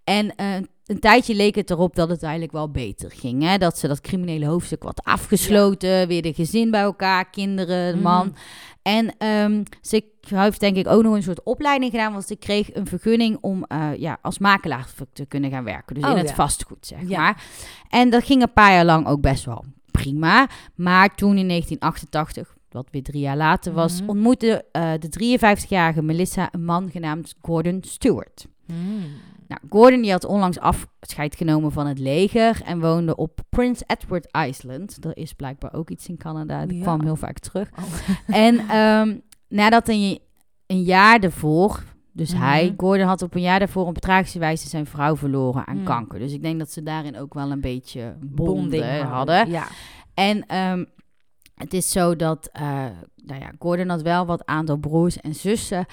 En 0.04 0.34
eh, 0.34 0.46
een 0.87 0.99
tijdje 1.00 1.34
leek 1.34 1.55
het 1.55 1.70
erop 1.70 1.94
dat 1.96 2.08
het 2.08 2.23
eigenlijk 2.23 2.52
wel 2.52 2.70
beter 2.70 3.11
ging. 3.11 3.43
Hè? 3.43 3.58
Dat 3.58 3.79
ze 3.79 3.88
dat 3.88 4.00
criminele 4.00 4.46
hoofdstuk 4.46 4.82
wat 4.82 5.05
afgesloten, 5.05 6.08
weer 6.08 6.23
de 6.23 6.32
gezin 6.32 6.70
bij 6.70 6.81
elkaar, 6.81 7.31
kinderen, 7.31 7.94
de 7.94 8.00
man. 8.00 8.26
Mhm. 8.26 8.37
En 8.82 9.14
ehm, 9.19 9.62
ze 9.81 10.02
heeft 10.29 10.61
denk 10.61 10.76
ik 10.76 10.87
ook 10.88 11.02
nog 11.02 11.14
een 11.14 11.23
soort 11.23 11.43
opleiding 11.43 11.90
gedaan, 11.90 12.12
want 12.12 12.25
ze 12.26 12.37
kreeg 12.37 12.75
een 12.75 12.87
vergunning 12.87 13.38
om 13.40 13.64
eh, 13.64 13.90
ja, 13.96 14.19
als 14.23 14.38
makelaar 14.38 14.87
te 15.12 15.26
kunnen 15.26 15.50
gaan 15.50 15.64
werken. 15.64 15.94
Dus 15.94 16.05
Oh, 16.05 16.11
in 16.11 16.17
het 16.17 16.29
ja. 16.29 16.34
vastgoed, 16.34 16.87
zeg 16.87 16.99
Ja. 17.08 17.20
maar. 17.20 17.44
En 17.88 18.11
dat 18.11 18.25
ging 18.25 18.43
een 18.43 18.52
paar 18.52 18.73
jaar 18.73 18.84
lang 18.84 19.06
ook 19.06 19.20
best 19.20 19.44
wel 19.44 19.64
prima. 19.90 20.49
Maar 20.75 21.14
toen 21.14 21.37
in 21.38 21.46
1988, 21.49 22.55
wat 22.70 22.87
weer 22.90 23.02
drie 23.02 23.20
jaar 23.20 23.37
later 23.37 23.73
was, 23.73 24.00
Mhm. 24.00 24.11
ontmoette 24.11 24.64
eh, 24.73 24.93
de 24.99 25.08
53-jarige 25.08 26.02
Melissa 26.02 26.49
een 26.52 26.64
man 26.64 26.90
genaamd 26.90 27.34
Gordon 27.43 27.79
Stewart. 27.87 28.46
Hmm. 28.67 29.05
Nou, 29.52 29.64
Gordon 29.70 30.00
die 30.02 30.10
had 30.10 30.25
onlangs 30.25 30.58
afscheid 30.58 31.37
genomen 31.37 31.72
van 31.72 31.87
het 31.87 31.99
leger 31.99 32.60
en 32.64 32.81
woonde 32.81 33.16
op 33.16 33.40
Prince 33.49 33.84
Edward 33.87 34.28
Island. 34.46 35.04
Er 35.04 35.16
is 35.16 35.32
blijkbaar 35.32 35.75
ook 35.75 35.90
iets 35.90 36.08
in 36.08 36.16
Canada, 36.16 36.66
dat 36.66 36.76
Ja. 36.76 36.82
kwam 36.82 37.02
heel 37.02 37.16
vaak 37.16 37.38
terug. 37.38 37.69
Oh. 37.78 37.84
En 38.46 38.69
ehm, 38.69 39.16
nadat 39.49 39.88
een, 39.88 40.19
een 40.66 40.82
jaar 40.82 41.20
daarvoor, 41.20 41.82
dus 42.12 42.32
Mhm. 42.32 42.43
hij, 42.43 42.75
Gordon 42.76 43.06
had 43.06 43.22
op 43.22 43.34
een 43.34 43.40
jaar 43.40 43.58
daarvoor 43.58 43.87
op 43.87 43.99
tragische 43.99 44.38
wijze 44.38 44.69
zijn 44.69 44.87
vrouw 44.87 45.16
verloren 45.16 45.66
aan 45.66 45.78
Mm. 45.78 45.84
kanker. 45.84 46.19
Dus 46.19 46.32
ik 46.32 46.43
denk 46.43 46.58
dat 46.58 46.70
ze 46.72 46.82
daarin 46.82 47.19
ook 47.19 47.34
wel 47.34 47.50
een 47.50 47.60
beetje 47.60 48.16
Bonding 48.20 48.70
bonden 48.82 49.06
hadden. 49.06 49.50
Ja. 49.50 49.66
En 50.14 50.46
ehm, 50.46 50.84
het 51.55 51.75
is 51.75 51.90
zo 51.90 52.16
dat, 52.16 52.48
eh, 52.53 52.62
nou 53.17 53.41
ja, 53.41 53.53
Gordon 53.58 53.88
had 53.88 54.03
wel 54.03 54.27
wat 54.27 54.46
aantal 54.46 54.77
broers 54.77 55.17
en 55.20 55.34
zussen. 55.34 55.86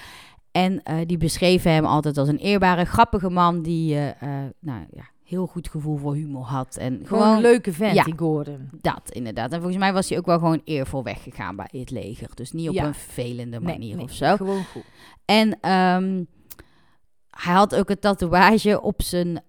En 0.51 0.83
eh, 0.83 0.97
die 1.05 1.17
beschreven 1.17 1.71
hem 1.71 1.85
altijd 1.85 2.17
als 2.17 2.27
een 2.27 2.37
eerbare, 2.37 2.85
grappige 2.85 3.29
man 3.29 3.61
die 3.61 3.95
eh, 3.95 4.09
eh, 4.09 4.49
nou, 4.59 4.85
ja, 4.91 5.03
heel 5.23 5.45
goed 5.47 5.69
gevoel 5.69 5.97
voor 5.97 6.13
humor 6.13 6.43
had. 6.43 6.75
En 6.77 6.93
Gewoon, 6.93 7.07
gewoon 7.21 7.35
een 7.35 7.41
leuke 7.41 7.73
vent, 7.73 7.95
Ja. 7.95 8.03
die 8.03 8.17
Gordon. 8.17 8.69
dat, 8.81 9.01
inderdaad. 9.09 9.51
En 9.51 9.57
volgens 9.59 9.79
mij 9.79 9.93
was 9.93 10.09
hij 10.09 10.17
ook 10.17 10.25
wel 10.25 10.39
gewoon 10.39 10.61
eervol 10.63 11.03
weggegaan 11.03 11.55
bij 11.55 11.67
het 11.71 11.91
leger. 11.91 12.29
Dus 12.33 12.51
niet 12.51 12.69
op 12.69 12.75
Ja. 12.75 12.85
een 12.85 12.93
vervelende 12.93 13.59
manier 13.59 13.79
Nee, 13.79 13.95
nee, 13.95 14.03
of 14.03 14.11
zo. 14.11 14.35
Gewoon 14.35 14.63
goed. 14.63 14.83
En 15.25 15.57
ehm, 15.61 16.23
hij 17.29 17.53
had 17.53 17.75
ook 17.75 17.89
een 17.89 17.99
tatoeage 17.99 18.81
op 18.81 19.01
zijn, 19.01 19.43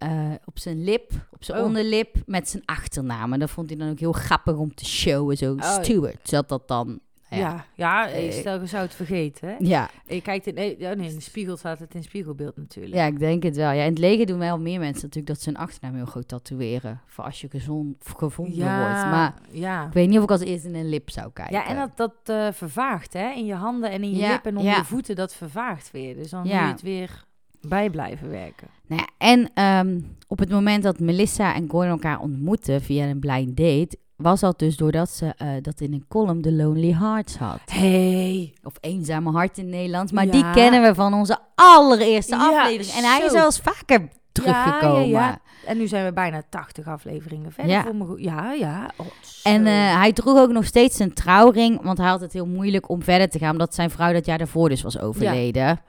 op 0.44 0.58
zijn 0.58 0.84
lip, 0.84 1.10
op 1.30 1.44
zijn 1.44 1.58
Oh. 1.60 1.64
onderlip, 1.66 2.16
met 2.26 2.48
zijn 2.48 2.62
achternaam. 2.66 3.32
En 3.32 3.38
dat 3.40 3.50
vond 3.50 3.68
hij 3.70 3.78
dan 3.78 3.90
ook 3.90 3.98
heel 3.98 4.12
grappig 4.12 4.56
om 4.56 4.74
te 4.74 4.84
showen. 4.84 5.36
Zo, 5.36 5.54
ja. 5.56 5.82
Stewart 5.82 6.28
zat 6.28 6.48
dat 6.48 6.68
dan. 6.68 7.00
Ja, 7.30 7.38
Ja. 7.38 7.64
ja, 7.74 8.08
Eh, 8.08 8.32
stel 8.32 8.60
je 8.60 8.66
zou 8.66 8.82
het 8.82 8.94
vergeten, 8.94 9.48
hè? 9.48 9.54
Ja, 9.58 9.88
Je 10.06 10.20
kijkt 10.22 10.46
in, 10.46 10.54
nee, 10.54 10.74
ja, 10.78 10.94
nee, 10.94 11.08
in 11.08 11.14
de 11.14 11.20
spiegel 11.20 11.56
staat 11.56 11.78
het 11.78 11.94
in 11.94 12.02
spiegelbeeld 12.02 12.56
natuurlijk. 12.56 12.94
ja, 12.94 13.06
ik 13.06 13.18
denk 13.18 13.42
het 13.42 13.56
wel. 13.56 13.70
Ja, 13.72 13.82
in 13.82 13.88
het 13.90 13.98
leger 13.98 14.26
doen 14.26 14.38
wel 14.38 14.58
meer 14.58 14.78
mensen 14.78 15.02
natuurlijk 15.02 15.26
dat 15.26 15.40
ze 15.40 15.50
hun 15.50 15.58
achternaam 15.58 15.94
heel 15.94 16.04
groot 16.06 16.28
tatoeëren. 16.28 17.00
Voor 17.06 17.24
als 17.24 17.40
je 17.40 17.48
gezond, 17.48 17.96
gevonden 18.16 18.56
wordt. 18.78 18.94
Maar 19.10 19.34
ja. 19.50 19.86
ik 19.86 19.92
weet 19.92 20.08
niet 20.08 20.18
of 20.18 20.24
ik 20.24 20.30
als 20.30 20.40
eerste 20.40 20.68
in 20.68 20.74
een 20.74 20.88
lip 20.88 21.10
zou 21.10 21.30
kijken. 21.32 21.54
Ja, 21.56 21.66
en 21.66 21.76
dat, 21.76 21.96
dat 21.96 22.14
eh, 22.36 22.52
vervaagt, 22.52 23.12
hè? 23.12 23.30
In 23.32 23.46
je 23.46 23.54
handen 23.54 23.90
en 23.90 24.02
in 24.02 24.10
je 24.10 24.16
Ja, 24.16 24.30
lippen 24.32 24.50
en 24.52 24.56
om 24.58 24.64
ja. 24.64 24.76
je 24.76 24.84
voeten, 24.84 25.16
dat 25.16 25.34
vervaagt 25.34 25.90
weer. 25.90 26.14
Dus 26.14 26.30
dan 26.30 26.44
Ja. 26.44 26.54
moet 26.58 26.66
je 26.66 26.72
het 26.72 26.82
weer 26.82 27.24
bij 27.68 27.90
blijven 27.90 28.30
werken. 28.30 28.68
Nou 28.86 29.02
ja, 29.02 29.08
en 29.26 29.50
ehm, 29.54 30.00
op 30.28 30.38
het 30.38 30.50
moment 30.50 30.82
dat 30.82 30.98
Melissa 31.00 31.54
en 31.54 31.68
Gordon 31.68 31.90
elkaar 31.90 32.20
ontmoetten 32.20 32.82
via 32.82 33.06
een 33.06 33.18
blind 33.20 33.56
date, 33.56 33.96
was 34.20 34.40
dat 34.40 34.58
dus 34.58 34.76
doordat 34.76 35.10
ze 35.10 35.32
eh, 35.36 35.48
dat 35.62 35.80
in 35.80 35.92
een 35.92 36.04
column 36.08 36.42
The 36.42 36.52
Lonely 36.52 36.92
Hearts 36.92 37.36
had. 37.36 37.60
Hey. 37.64 38.54
Of 38.62 38.72
Eenzame 38.80 39.30
Hart 39.30 39.58
in 39.58 39.68
Nederlands. 39.68 40.12
Maar 40.12 40.24
Ja. 40.26 40.30
die 40.32 40.50
kennen 40.50 40.82
we 40.82 40.94
van 40.94 41.14
onze 41.14 41.38
allereerste 41.54 42.36
Ja, 42.36 42.48
aflevering. 42.60 42.94
En 43.04 43.10
hij 43.10 43.24
is 43.24 43.32
zo. 43.32 43.44
eens 43.44 43.58
vaker 43.60 44.08
teruggekomen. 44.32 45.08
Ja. 45.08 45.38
En 45.66 45.78
nu 45.78 45.86
zijn 45.88 46.04
we 46.04 46.12
bijna 46.12 46.42
80 46.48 46.86
afleveringen 46.86 47.52
verder. 47.52 47.72
Ja. 47.72 47.84
Voor 47.98 48.20
ja, 48.20 48.52
ja. 48.52 48.90
Oh. 48.96 49.06
En 49.42 49.66
eh, 49.66 49.72
hij 49.96 50.12
droeg 50.12 50.38
ook 50.38 50.50
nog 50.50 50.64
steeds 50.64 50.96
zijn 50.96 51.12
trouwring, 51.14 51.82
want 51.82 51.98
hij 51.98 52.08
had 52.08 52.20
het 52.20 52.32
heel 52.32 52.46
moeilijk 52.46 52.88
om 52.88 53.02
verder 53.02 53.28
te 53.30 53.38
gaan, 53.38 53.50
omdat 53.52 53.74
zijn 53.74 53.90
vrouw 53.90 54.12
dat 54.12 54.26
jaar 54.26 54.38
daarvoor 54.38 54.68
dus 54.68 54.82
was 54.82 54.98
overleden. 54.98 55.80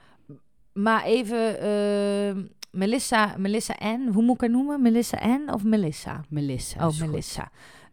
Maar 0.72 1.04
even, 1.04 1.60
eh, 1.60 2.42
Melissa, 2.70 3.34
Melissa 3.36 3.74
N, 3.84 4.10
hoe 4.12 4.22
moet 4.22 4.34
ik 4.34 4.40
haar 4.40 4.50
noemen? 4.50 4.82
Melissa 4.82 5.26
N 5.26 5.50
of 5.52 5.62
Melissa? 5.64 6.20
Melissa. 6.28 6.86
Oh, 6.86 6.92
is 6.92 7.00
goed. 7.00 7.38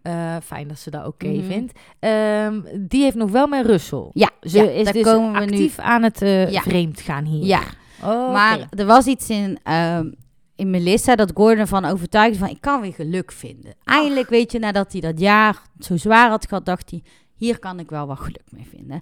Eh, 0.01 0.35
fijn 0.43 0.67
dat 0.67 0.79
ze 0.79 0.89
dat 0.89 1.05
oké 1.07 1.27
Mhm. 1.27 1.45
vindt. 1.45 1.79
Ehm, 1.99 2.61
die 2.87 3.01
heeft 3.03 3.15
nog 3.15 3.31
wel 3.31 3.47
met 3.47 3.65
Russell. 3.65 4.09
Ja, 4.13 4.29
Ze 4.41 4.57
ja, 4.57 4.69
is 4.69 4.83
daar 4.83 4.93
dus 4.93 5.03
komen 5.03 5.31
we 5.31 5.39
actief 5.39 5.79
aan 5.79 6.03
het 6.03 6.21
eh, 6.21 6.51
Ja. 6.51 6.61
vreemd 6.61 7.01
gaan 7.01 7.25
hier. 7.25 7.45
Ja, 7.45 7.61
Oh, 8.03 8.31
maar 8.33 8.67
er 8.69 8.85
was 8.85 9.05
iets 9.05 9.29
in, 9.29 9.59
ehm, 9.63 10.11
in 10.55 10.69
Melissa 10.69 11.15
dat 11.15 11.31
Gordon 11.33 11.67
van 11.67 11.85
overtuigde 11.85 12.39
van 12.39 12.47
ik 12.49 12.61
kan 12.61 12.81
weer 12.81 12.93
geluk 12.93 13.31
vinden. 13.31 13.73
Eindelijk 13.83 14.29
weet 14.29 14.51
je, 14.51 14.59
nadat 14.59 14.91
hij 14.91 15.01
dat 15.01 15.19
jaar 15.19 15.61
zo 15.79 15.97
zwaar 15.97 16.29
had 16.29 16.47
gehad, 16.47 16.65
dacht 16.65 16.89
hij 16.89 17.03
hier 17.35 17.59
kan 17.59 17.79
ik 17.79 17.89
wel 17.89 18.07
wat 18.07 18.19
geluk 18.19 18.43
mee 18.49 18.67
vinden. 18.75 19.01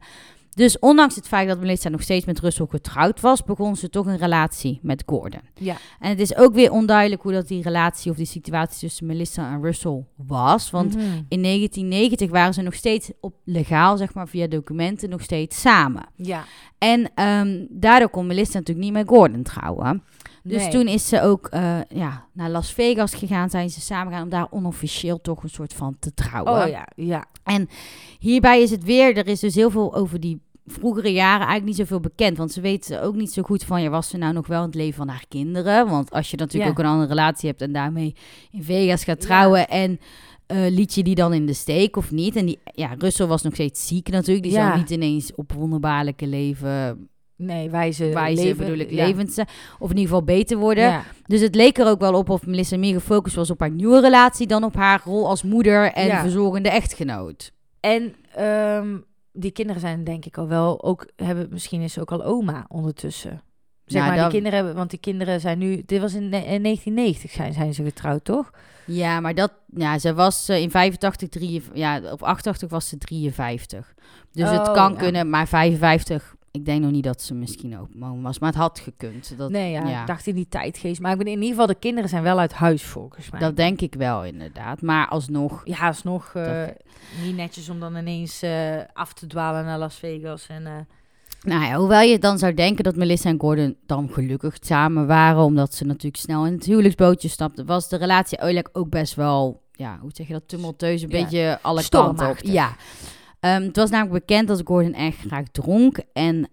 Dus 0.58 0.80
ondanks 0.80 1.16
het 1.16 1.28
feit 1.28 1.48
dat 1.48 1.60
Melissa 1.60 1.90
nog 1.90 2.02
steeds 2.02 2.26
met 2.26 2.40
Russell 2.40 2.66
getrouwd 2.70 3.22
was, 3.22 3.44
begon 3.44 3.76
ze 3.76 3.90
toch 3.90 4.06
een 4.06 4.18
relatie 4.18 4.80
met 4.82 5.04
Gordon. 5.06 5.42
Ja. 5.54 5.76
En 6.00 6.10
het 6.10 6.20
is 6.20 6.36
ook 6.36 6.54
weer 6.54 6.72
onduidelijk 6.72 7.22
hoe 7.22 7.32
dat 7.32 7.48
die 7.48 7.62
relatie 7.62 8.12
of 8.12 8.18
die 8.18 8.26
situatie 8.26 8.80
tussen 8.88 9.06
Melissa 9.06 9.52
en 9.52 9.62
Russell 9.62 10.06
was. 10.16 10.70
Want 10.72 10.96
Mhm. 10.96 11.06
in 11.30 11.42
1990 11.42 12.30
waren 12.30 12.54
ze 12.54 12.62
nog 12.62 12.74
steeds 12.74 13.12
op 13.20 13.34
legaal, 13.44 13.98
zeg 13.98 14.14
maar 14.14 14.28
via 14.28 14.48
documenten, 14.48 15.10
nog 15.10 15.22
steeds 15.22 15.62
samen. 15.62 16.06
Ja. 16.16 16.44
En 16.78 17.12
ehm, 17.16 17.66
daardoor 17.70 18.10
kon 18.10 18.28
Melissa 18.28 18.58
natuurlijk 18.58 18.86
niet 18.88 18.96
met 18.96 19.08
Gordon 19.08 19.44
trouwen. 19.44 20.04
Dus 20.44 20.62
Nee. 20.62 20.72
toen 20.72 20.88
is 20.88 21.08
ze 21.08 21.22
ook 21.22 21.48
eh, 21.48 21.78
ja, 21.90 22.26
naar 22.34 22.50
Las 22.50 22.74
Vegas 22.74 23.14
gegaan, 23.14 23.50
zijn 23.50 23.70
ze 23.70 23.82
samen 23.82 24.14
gaan 24.14 24.24
om 24.24 24.30
daar 24.30 24.48
onofficieel 24.50 25.22
toch 25.22 25.44
een 25.44 25.50
soort 25.50 25.74
van 25.74 25.96
te 26.00 26.14
trouwen. 26.14 26.64
Oh 26.64 26.70
ja, 26.70 26.88
ja. 26.96 27.26
Hierbij 28.20 28.62
is 28.62 28.72
het 28.72 28.84
weer, 28.84 29.18
er 29.18 29.28
is 29.28 29.40
dus 29.40 29.56
heel 29.56 29.70
veel 29.70 29.96
over 29.96 30.20
die 30.20 30.42
vroegere 30.68 31.12
jaren 31.14 31.48
eigenlijk 31.48 31.66
niet 31.66 31.76
zoveel 31.76 32.00
bekend. 32.00 32.38
Want 32.38 32.52
ze 32.52 32.62
weten 32.62 33.02
ook 33.02 33.16
niet 33.16 33.32
zo 33.34 33.42
goed 33.42 33.64
van, 33.64 33.82
ja, 33.82 33.90
was 33.90 34.10
ze 34.10 34.18
nou 34.18 34.34
nog 34.34 34.48
wel 34.48 34.60
in 34.60 34.66
het 34.66 34.76
leven 34.76 34.94
van 34.96 35.08
haar 35.08 35.26
kinderen? 35.28 35.90
Want 35.90 36.12
als 36.12 36.32
je 36.32 36.38
natuurlijk 36.38 36.66
Ja. 36.66 36.72
ook 36.78 36.80
een 36.86 36.92
andere 36.92 37.10
relatie 37.10 37.50
hebt 37.50 37.62
en 37.62 37.72
daarmee 37.72 38.16
in 38.52 38.64
Vegas 38.64 39.04
gaat 39.04 39.22
trouwen 39.22 39.68
en... 39.68 40.00
eh, 40.48 40.58
liet 40.70 40.94
je 40.94 41.04
die 41.04 41.16
dan 41.16 41.34
in 41.34 41.46
de 41.46 41.54
steek 41.54 41.96
of 41.96 42.12
niet? 42.12 42.36
En 42.36 42.46
die, 42.46 42.60
ja, 42.64 42.96
Russell 42.98 43.26
was 43.26 43.42
nog 43.42 43.54
steeds 43.54 43.88
ziek 43.88 44.10
natuurlijk. 44.10 44.46
Die 44.46 44.56
zou 44.56 44.78
niet 44.78 44.90
ineens 44.90 45.36
op 45.36 45.52
wonderbaarlijke 45.54 46.28
leven 46.28 47.08
Nee, 47.36 47.70
wijze, 47.70 48.10
wijze 48.10 48.44
leven, 48.44 48.58
bedoel 48.58 48.78
ik 48.80 48.92
levend 48.92 49.34
zijn. 49.34 49.48
Of 49.80 49.90
in 49.92 49.98
ieder 49.98 50.04
geval 50.14 50.24
beter 50.24 50.58
worden. 50.58 50.84
Ja. 50.84 51.04
Dus 51.26 51.42
het 51.42 51.56
leek 51.56 51.78
er 51.78 51.88
ook 51.88 52.00
wel 52.00 52.14
op 52.14 52.30
of 52.30 52.46
Melissa 52.46 52.78
meer 52.78 52.94
gefocust 52.94 53.36
was 53.36 53.50
op 53.50 53.60
haar 53.60 53.72
nieuwe 53.72 54.00
relatie 54.02 54.48
dan 54.48 54.64
op 54.64 54.76
haar 54.76 55.02
rol 55.06 55.28
als 55.28 55.44
moeder 55.44 55.92
en 55.92 56.06
Ja. 56.08 56.22
verzorgende 56.22 56.70
echtgenoot. 56.70 57.52
En 57.80 58.14
ehm, 58.36 58.98
die 59.38 59.51
kinderen 59.51 59.82
zijn 59.82 60.03
denk 60.03 60.25
ik 60.25 60.38
al 60.38 60.48
wel 60.48 60.84
ook 60.84 61.08
hebben 61.15 61.48
misschien 61.51 61.82
is 61.82 61.94
ze 61.94 62.01
ook 62.01 62.12
al 62.12 62.24
oma 62.24 62.65
ondertussen. 62.67 63.41
Zeg 63.86 64.01
Nou, 64.01 64.13
maar, 64.13 64.24
die 64.24 64.32
kinderen 64.32 64.58
hebben, 64.58 64.75
want 64.75 64.89
die 64.89 65.00
kinderen 65.00 65.39
zijn 65.39 65.58
nu, 65.58 65.84
dit 65.86 66.01
was 66.01 66.13
in, 66.13 66.29
ne- 66.29 66.38
in 66.46 66.63
1990 66.63 67.32
zijn, 67.32 67.53
zijn 67.53 67.74
ze 67.74 67.84
getrouwd, 67.84 68.24
toch? 68.24 68.51
Ja, 68.86 69.20
maar 69.20 69.36
dat, 69.36 69.51
ja, 69.75 70.00
ze 70.00 70.13
was 70.13 70.50
eh, 70.50 70.62
in 70.62 70.72
85, 70.72 71.29
3, 71.29 71.63
ja, 71.74 72.01
op 72.12 72.24
88 72.24 72.70
was 72.70 72.88
ze 72.89 72.98
53. 72.98 73.94
Dus 74.32 74.50
het 74.50 74.67
Oh, 74.67 74.74
kan 74.74 74.91
ja. 74.91 74.98
kunnen, 74.98 75.29
maar 75.29 75.48
55, 75.48 76.36
ik 76.60 76.66
denk 76.66 76.82
nog 76.82 76.92
niet 76.92 77.04
dat 77.04 77.22
ze 77.22 77.34
misschien 77.34 77.80
ook 77.80 77.88
mogen 77.94 78.22
was, 78.22 78.40
maar 78.40 78.50
het 78.50 78.58
had 78.60 78.80
gekund. 78.80 79.34
Dat, 79.38 79.50
nee, 79.50 79.72
ja, 79.72 79.88
ja. 79.88 80.02
ik 80.02 80.08
dacht 80.08 80.28
in 80.28 80.36
die 80.36 80.48
tijdgeest. 80.50 81.02
Maar 81.02 81.12
ik 81.12 81.18
ben 81.18 81.28
in 81.28 81.34
ieder 81.34 81.50
geval, 81.50 81.68
de 81.68 81.76
kinderen 81.76 82.10
zijn 82.10 82.24
wel 82.24 82.40
uit 82.40 82.54
huis 82.54 82.84
volgens 82.84 83.30
mij. 83.32 83.40
dat 83.40 83.56
denk 83.56 83.82
ik 83.82 83.94
wel 83.96 84.24
inderdaad. 84.26 84.82
Maar 84.82 85.08
alsnog, 85.08 85.62
ja, 85.64 85.90
is 85.90 86.04
nog 86.04 86.32
eh, 86.34 86.44
Dat- 86.66 86.74
niet 87.24 87.36
netjes 87.36 87.70
om 87.70 87.80
dan 87.80 87.96
ineens 87.96 88.42
eh, 88.42 88.76
af 88.94 89.14
te 89.14 89.28
dwalen 89.28 89.66
naar 89.66 89.78
Las 89.78 89.96
Vegas. 89.96 90.48
En, 90.48 90.66
eh, 90.68 90.74
Nou 91.42 91.64
ja, 91.66 91.76
hoewel 91.78 92.02
je 92.02 92.20
dan 92.20 92.38
zou 92.38 92.54
denken 92.54 92.84
dat 92.84 92.96
Melissa 92.96 93.30
en 93.30 93.40
Gordon 93.40 93.76
dan 93.86 94.10
gelukkig 94.12 94.58
samen 94.60 95.08
waren, 95.08 95.44
omdat 95.44 95.74
ze 95.74 95.86
natuurlijk 95.86 96.18
snel 96.24 96.46
in 96.46 96.54
het 96.54 96.66
huwelijksbootje 96.66 97.28
stapten, 97.28 97.66
was 97.66 97.90
de 97.90 97.98
relatie 97.98 98.38
eigenlijk 98.38 98.78
ook 98.78 98.90
best 98.90 99.16
wel, 99.16 99.62
ja, 99.72 99.98
hoe 100.02 100.12
zeg 100.14 100.28
je 100.28 100.34
dat, 100.34 100.48
tumultueus, 100.48 101.02
een 101.02 101.10
Ja, 101.10 101.22
beetje 101.24 101.60
alle 101.62 101.90
kanten 101.90 102.30
op. 102.30 102.38
Ja. 102.42 102.76
Ehm, 103.39 103.62
het 103.62 103.75
was 103.75 103.89
namelijk 103.89 104.27
bekend 104.27 104.48
dat 104.48 104.62
Gordon 104.63 104.94
echt 104.94 105.17
graag 105.27 105.46
dronk 105.51 106.00
en 106.13 106.50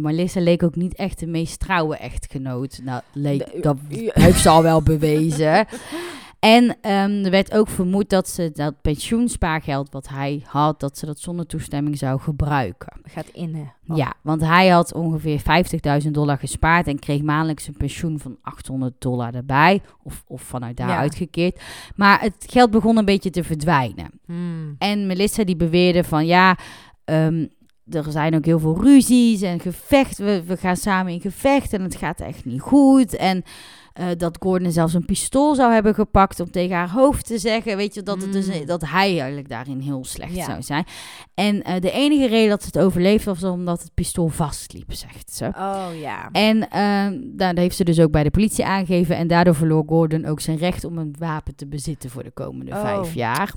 Melissa 0.00 0.40
leek 0.40 0.62
ook 0.62 0.76
niet 0.76 0.94
echt 0.94 1.18
de 1.18 1.26
meest 1.26 1.60
trouwe 1.60 1.96
echtgenoot. 1.96 2.80
Nou, 2.82 3.02
leek, 3.12 3.62
dat 3.62 3.76
heeft 3.88 4.40
ze 4.40 4.48
al 4.48 4.62
wel 4.62 4.82
bewezen. 4.82 5.66
En 6.44 6.76
ehm, 6.80 7.24
er 7.24 7.30
werd 7.30 7.54
ook 7.54 7.68
vermoed 7.68 8.10
dat 8.10 8.28
ze 8.28 8.50
dat 8.52 8.80
pensioenspaargeld 8.82 9.92
wat 9.92 10.08
hij 10.08 10.42
had, 10.46 10.80
dat 10.80 10.98
ze 10.98 11.06
dat 11.06 11.18
zonder 11.18 11.46
toestemming 11.46 11.98
zou 11.98 12.20
gebruiken. 12.20 12.92
gaat 13.04 13.28
in. 13.32 13.70
Oh. 13.88 13.96
Ja, 13.96 14.12
want 14.22 14.40
hij 14.40 14.68
had 14.68 14.94
ongeveer 14.94 15.42
50.000 16.04 16.10
dollar 16.10 16.38
gespaard 16.38 16.86
en 16.86 16.98
kreeg 16.98 17.22
maandelijks 17.22 17.66
een 17.66 17.76
pensioen 17.76 18.18
van 18.18 18.36
800 18.42 18.94
dollar 18.98 19.34
erbij. 19.34 19.82
Of, 20.02 20.24
of 20.26 20.42
vanuit 20.42 20.76
daar 20.76 20.88
Ja. 20.88 20.98
uitgekeerd. 20.98 21.60
Maar 21.96 22.20
het 22.20 22.44
geld 22.46 22.70
begon 22.70 22.96
een 22.96 23.04
beetje 23.04 23.30
te 23.30 23.44
verdwijnen. 23.44 24.10
Hmm. 24.26 24.74
En 24.78 25.06
Melissa 25.06 25.44
die 25.44 25.56
beweerde 25.56 26.04
van 26.04 26.26
ja, 26.26 26.56
ehm, 27.04 27.46
er 27.90 28.04
zijn 28.08 28.34
ook 28.34 28.44
heel 28.44 28.58
veel 28.58 28.80
ruzies 28.82 29.42
en 29.42 29.60
gevechten. 29.60 30.24
We, 30.24 30.44
we 30.44 30.56
gaan 30.56 30.76
samen 30.76 31.12
in 31.12 31.20
gevecht 31.20 31.72
en 31.72 31.82
het 31.82 31.96
gaat 31.96 32.20
echt 32.20 32.44
niet 32.44 32.60
goed. 32.60 33.16
En 33.16 33.42
eh, 33.94 34.06
dat 34.16 34.36
Gordon 34.40 34.72
zelfs 34.72 34.94
een 34.94 35.04
pistool 35.04 35.54
zou 35.54 35.72
hebben 35.72 35.94
gepakt 35.94 36.40
om 36.40 36.50
tegen 36.50 36.76
haar 36.76 36.90
hoofd 36.90 37.26
te 37.26 37.38
zeggen. 37.38 37.76
Weet 37.76 37.94
je, 37.94 38.02
dat, 38.02 38.22
het 38.22 38.32
dus, 38.32 38.46
Mm. 38.46 38.66
dat 38.66 38.80
hij 38.80 39.08
eigenlijk 39.18 39.48
daarin 39.48 39.80
heel 39.80 40.04
slecht 40.04 40.34
Ja. 40.34 40.44
zou 40.44 40.62
zijn. 40.62 40.84
En 41.34 41.62
eh, 41.62 41.80
de 41.80 41.90
enige 41.90 42.26
reden 42.26 42.48
dat 42.48 42.60
ze 42.62 42.66
het 42.66 42.78
overleefde 42.78 43.30
was 43.34 43.42
omdat 43.44 43.82
het 43.82 43.94
pistool 43.94 44.28
vastliep, 44.28 44.92
zegt 44.92 45.34
ze. 45.34 45.44
Oh 45.56 45.86
ja. 46.00 46.28
En 46.32 46.70
ehm 46.70 47.18
daar 47.36 47.56
heeft 47.58 47.76
ze 47.76 47.84
dus 47.84 48.00
ook 48.00 48.10
bij 48.10 48.22
de 48.22 48.30
politie 48.30 48.64
aangegeven. 48.66 49.16
En 49.16 49.26
daardoor 49.26 49.54
verloor 49.54 49.84
Gordon 49.86 50.24
ook 50.26 50.40
zijn 50.40 50.56
recht 50.56 50.84
om 50.84 50.98
een 50.98 51.14
wapen 51.18 51.54
te 51.54 51.66
bezitten 51.66 52.10
voor 52.10 52.22
de 52.22 52.30
komende 52.30 52.70
Oh. 52.72 52.80
vijf 52.80 53.14
jaar. 53.14 53.52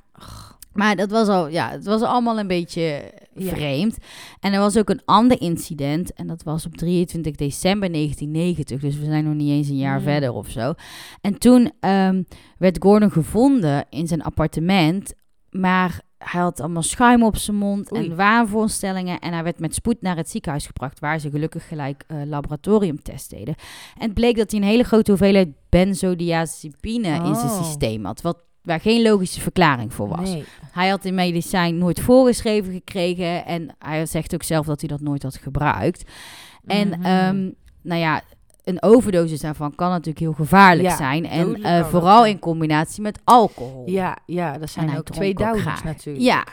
Maar 0.77 0.95
dat 0.95 1.11
was 1.11 1.27
al, 1.27 1.47
ja, 1.47 1.69
het 1.69 1.85
was 1.85 2.01
allemaal 2.01 2.39
een 2.39 2.47
beetje 2.47 3.11
Ja. 3.33 3.49
vreemd. 3.49 3.97
En 4.39 4.53
er 4.53 4.59
was 4.59 4.77
ook 4.77 4.89
een 4.89 5.01
ander 5.05 5.41
incident. 5.41 6.13
En 6.13 6.27
dat 6.27 6.43
was 6.43 6.65
op 6.65 6.75
23 6.77 7.35
december 7.35 7.91
1990. 7.91 8.79
Dus 8.79 8.97
we 8.97 9.05
zijn 9.05 9.23
nog 9.23 9.33
niet 9.33 9.49
eens 9.49 9.67
een 9.69 9.77
jaar 9.77 10.01
verder 10.01 10.33
of 10.33 10.49
zo. 10.49 10.73
En 11.21 11.39
toen 11.39 11.71
ehm, 11.79 12.23
werd 12.57 12.77
Gordon 12.81 13.11
gevonden 13.11 13.85
in 13.89 14.07
zijn 14.07 14.23
appartement. 14.23 15.13
Maar 15.49 16.01
hij 16.17 16.41
had 16.41 16.59
allemaal 16.59 16.81
schuim 16.83 17.23
op 17.23 17.37
zijn 17.37 17.57
mond 17.57 17.93
Oei. 17.95 18.05
en 18.09 18.15
waanvoorstellingen. 18.15 19.19
En 19.19 19.33
hij 19.33 19.43
werd 19.43 19.59
met 19.59 19.75
spoed 19.75 20.01
naar 20.01 20.15
het 20.15 20.29
ziekenhuis 20.29 20.65
gebracht, 20.65 20.99
waar 20.99 21.19
ze 21.19 21.29
gelukkig 21.29 21.67
gelijk 21.67 22.03
eh, 22.07 22.17
laboratoriumtest 22.25 23.29
deden. 23.29 23.55
En 23.97 24.03
het 24.05 24.13
bleek 24.13 24.37
dat 24.37 24.51
hij 24.51 24.59
een 24.59 24.65
hele 24.67 24.83
grote 24.83 25.11
hoeveelheid 25.11 25.49
benzodiazepine 25.69 27.07
in 27.07 27.35
zijn 27.35 27.51
Oh. 27.51 27.63
systeem 27.63 28.05
had. 28.05 28.21
Wat, 28.21 28.37
waar 28.67 28.79
geen 28.79 29.01
logische 29.01 29.41
verklaring 29.41 29.93
voor 29.93 30.07
was. 30.07 30.29
Nee. 30.29 30.43
Hij 30.71 30.87
had 30.89 31.01
die 31.01 31.11
medicijn 31.11 31.77
nooit 31.77 31.99
voorgeschreven 31.99 32.73
gekregen. 32.73 33.45
En 33.45 33.75
hij 33.79 34.05
zegt 34.05 34.33
ook 34.33 34.43
zelf 34.43 34.65
dat 34.65 34.79
hij 34.79 34.89
dat 34.89 35.01
nooit 35.01 35.23
had 35.23 35.35
gebruikt. 35.37 36.03
En 36.65 36.87
Mhm. 36.87 37.05
ehm, 37.05 37.49
nou 37.81 37.99
ja, 38.01 38.21
een 38.63 38.83
overdosis 38.83 39.39
daarvan 39.39 39.75
kan 39.75 39.89
natuurlijk 39.89 40.19
heel 40.19 40.33
gevaarlijk 40.33 40.87
Ja, 40.89 40.95
zijn. 40.95 41.25
En 41.25 41.63
eh, 41.63 41.85
vooral 41.85 42.25
in 42.25 42.39
combinatie 42.39 43.01
met 43.01 43.19
alcohol. 43.23 43.83
Ja, 43.89 44.17
ja, 44.25 44.57
dat 44.57 44.69
zijn 44.69 44.97
ook 44.97 45.05
twee 45.09 45.33
graag. 45.35 45.83
natuurlijk. 45.83 46.25
Ja. 46.25 46.43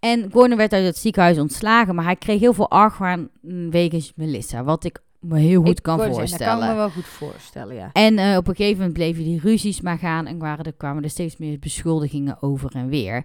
En 0.00 0.28
Gordon 0.32 0.56
werd 0.56 0.72
uit 0.72 0.84
het 0.84 0.96
ziekenhuis 0.98 1.38
ontslagen, 1.38 1.94
maar 1.94 2.04
hij 2.04 2.16
kreeg 2.16 2.40
heel 2.40 2.52
veel 2.52 2.70
argwaan 2.70 3.28
mm, 3.42 3.70
wegens 3.70 4.12
Melissa. 4.16 4.64
Wat 4.64 4.84
ik 4.84 4.98
me 5.22 5.38
heel 5.38 5.60
goed 5.60 5.78
Ik 5.78 5.82
kan 5.82 5.98
voorstellen. 5.98 6.28
Dat 6.28 6.58
kan 6.58 6.68
me 6.68 6.74
wel 6.74 6.90
goed 6.90 7.04
voorstellen, 7.04 7.74
ja. 7.74 7.90
En 7.92 8.18
eh, 8.18 8.36
op 8.36 8.48
een 8.48 8.54
gegeven 8.54 8.76
moment 8.76 8.92
bleven 8.92 9.24
die 9.24 9.40
ruzies 9.40 9.80
maar 9.80 9.98
gaan 9.98 10.26
en 10.26 10.38
waren 10.38 10.64
er, 10.64 10.72
kwamen 10.72 11.02
er 11.02 11.10
steeds 11.10 11.36
meer 11.36 11.58
beschuldigingen 11.58 12.42
over 12.42 12.70
en 12.74 12.88
weer. 12.88 13.24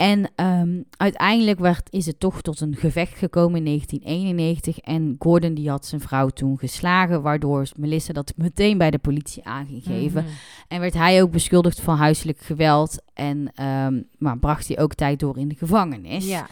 En 0.00 0.30
ehm, 0.34 0.82
uiteindelijk 0.96 1.58
werd, 1.58 1.92
is 1.92 2.06
het 2.06 2.20
toch 2.20 2.42
tot 2.42 2.60
een 2.60 2.76
gevecht 2.76 3.18
gekomen 3.18 3.58
in 3.58 3.64
1991. 3.64 4.78
En 4.78 5.16
Gordon 5.18 5.54
die 5.54 5.70
had 5.70 5.86
zijn 5.86 6.00
vrouw 6.00 6.28
toen 6.28 6.58
geslagen, 6.58 7.22
waardoor 7.22 7.68
Melissa 7.76 8.12
dat 8.12 8.32
meteen 8.36 8.78
bij 8.78 8.90
de 8.90 8.98
politie 8.98 9.44
aan 9.44 9.66
ging 9.66 9.82
geven. 9.84 10.22
Mhm. 10.22 10.32
En 10.68 10.80
werd 10.80 10.94
hij 10.94 11.22
ook 11.22 11.30
beschuldigd 11.30 11.80
van 11.80 11.96
huiselijk 11.96 12.38
geweld. 12.38 13.02
En 13.14 13.52
ehm, 13.54 14.02
maar 14.18 14.38
bracht 14.38 14.68
hij 14.68 14.78
ook 14.78 14.94
tijd 14.94 15.20
door 15.20 15.38
in 15.38 15.48
de 15.48 15.56
gevangenis. 15.56 16.26
Ja. 16.26 16.46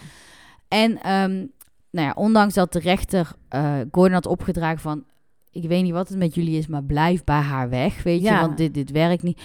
En 0.68 1.02
ehm, 1.02 1.44
nou 1.90 2.06
ja, 2.06 2.12
ondanks 2.16 2.54
dat 2.54 2.72
de 2.72 2.78
rechter 2.78 3.30
eh, 3.48 3.74
Gordon 3.90 4.12
had 4.12 4.26
opgedragen 4.26 4.80
van... 4.80 5.04
ik 5.50 5.68
weet 5.68 5.82
niet 5.82 5.92
wat 5.92 6.08
het 6.08 6.18
met 6.18 6.34
jullie 6.34 6.58
is, 6.58 6.66
maar 6.66 6.82
blijf 6.84 7.24
bij 7.24 7.40
haar 7.40 7.68
weg, 7.68 8.02
weet 8.02 8.22
je, 8.22 8.30
want 8.30 8.56
dit, 8.56 8.74
dit 8.74 8.90
werkt 8.90 9.22
niet. 9.22 9.40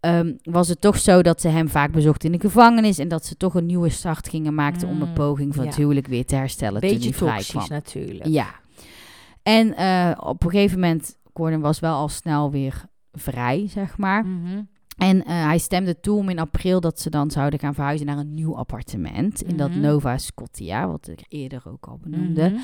Ehm, 0.00 0.32
was 0.42 0.68
het 0.68 0.80
toch 0.80 0.98
zo 0.98 1.22
dat 1.22 1.40
ze 1.40 1.48
hem 1.48 1.68
vaak 1.68 1.92
bezocht 1.92 2.24
in 2.24 2.32
de 2.32 2.40
gevangenis... 2.40 2.98
en 2.98 3.08
dat 3.08 3.26
ze 3.26 3.36
toch 3.36 3.54
een 3.54 3.66
nieuwe 3.66 3.88
start 3.88 4.28
gingen 4.28 4.54
maken 4.54 4.88
om 4.88 5.02
een 5.02 5.08
Mm, 5.08 5.14
poging 5.14 5.54
van 5.54 5.64
ja. 5.64 5.70
het 5.70 5.78
huwelijk 5.78 6.06
weer 6.06 6.26
te 6.26 6.34
herstellen 6.34 6.80
toen 6.80 6.90
Beetje 6.90 7.14
vrij 7.14 7.30
toxisch 7.30 7.50
kwam. 7.50 7.66
natuurlijk. 7.68 8.26
Ja. 8.26 8.46
En 9.42 9.76
eh, 9.76 10.10
op 10.20 10.44
een 10.44 10.50
gegeven 10.50 10.80
moment, 10.80 11.18
Gordon 11.34 11.60
was 11.60 11.80
wel 11.80 11.94
al 11.94 12.08
snel 12.08 12.50
weer 12.50 12.84
vrij, 13.12 13.66
zeg 13.68 13.98
maar. 13.98 14.24
Mhm. 14.26 14.62
En 15.02 15.24
eh, 15.24 15.44
hij 15.44 15.58
stemde 15.58 16.00
toe 16.00 16.18
om 16.18 16.28
in 16.28 16.38
april 16.38 16.80
dat 16.80 17.00
ze 17.00 17.10
dan 17.10 17.30
zouden 17.30 17.58
gaan 17.58 17.74
verhuizen 17.74 18.06
naar 18.06 18.18
een 18.18 18.34
nieuw 18.34 18.56
appartement. 18.56 19.42
In 19.42 19.56
dat 19.56 19.70
Mhm. 19.70 19.80
Nova 19.80 20.18
Scotia, 20.18 20.88
wat 20.88 21.08
ik 21.08 21.24
eerder 21.28 21.62
ook 21.64 21.86
al 21.86 21.98
benoemde. 22.02 22.48
Mhm. 22.50 22.58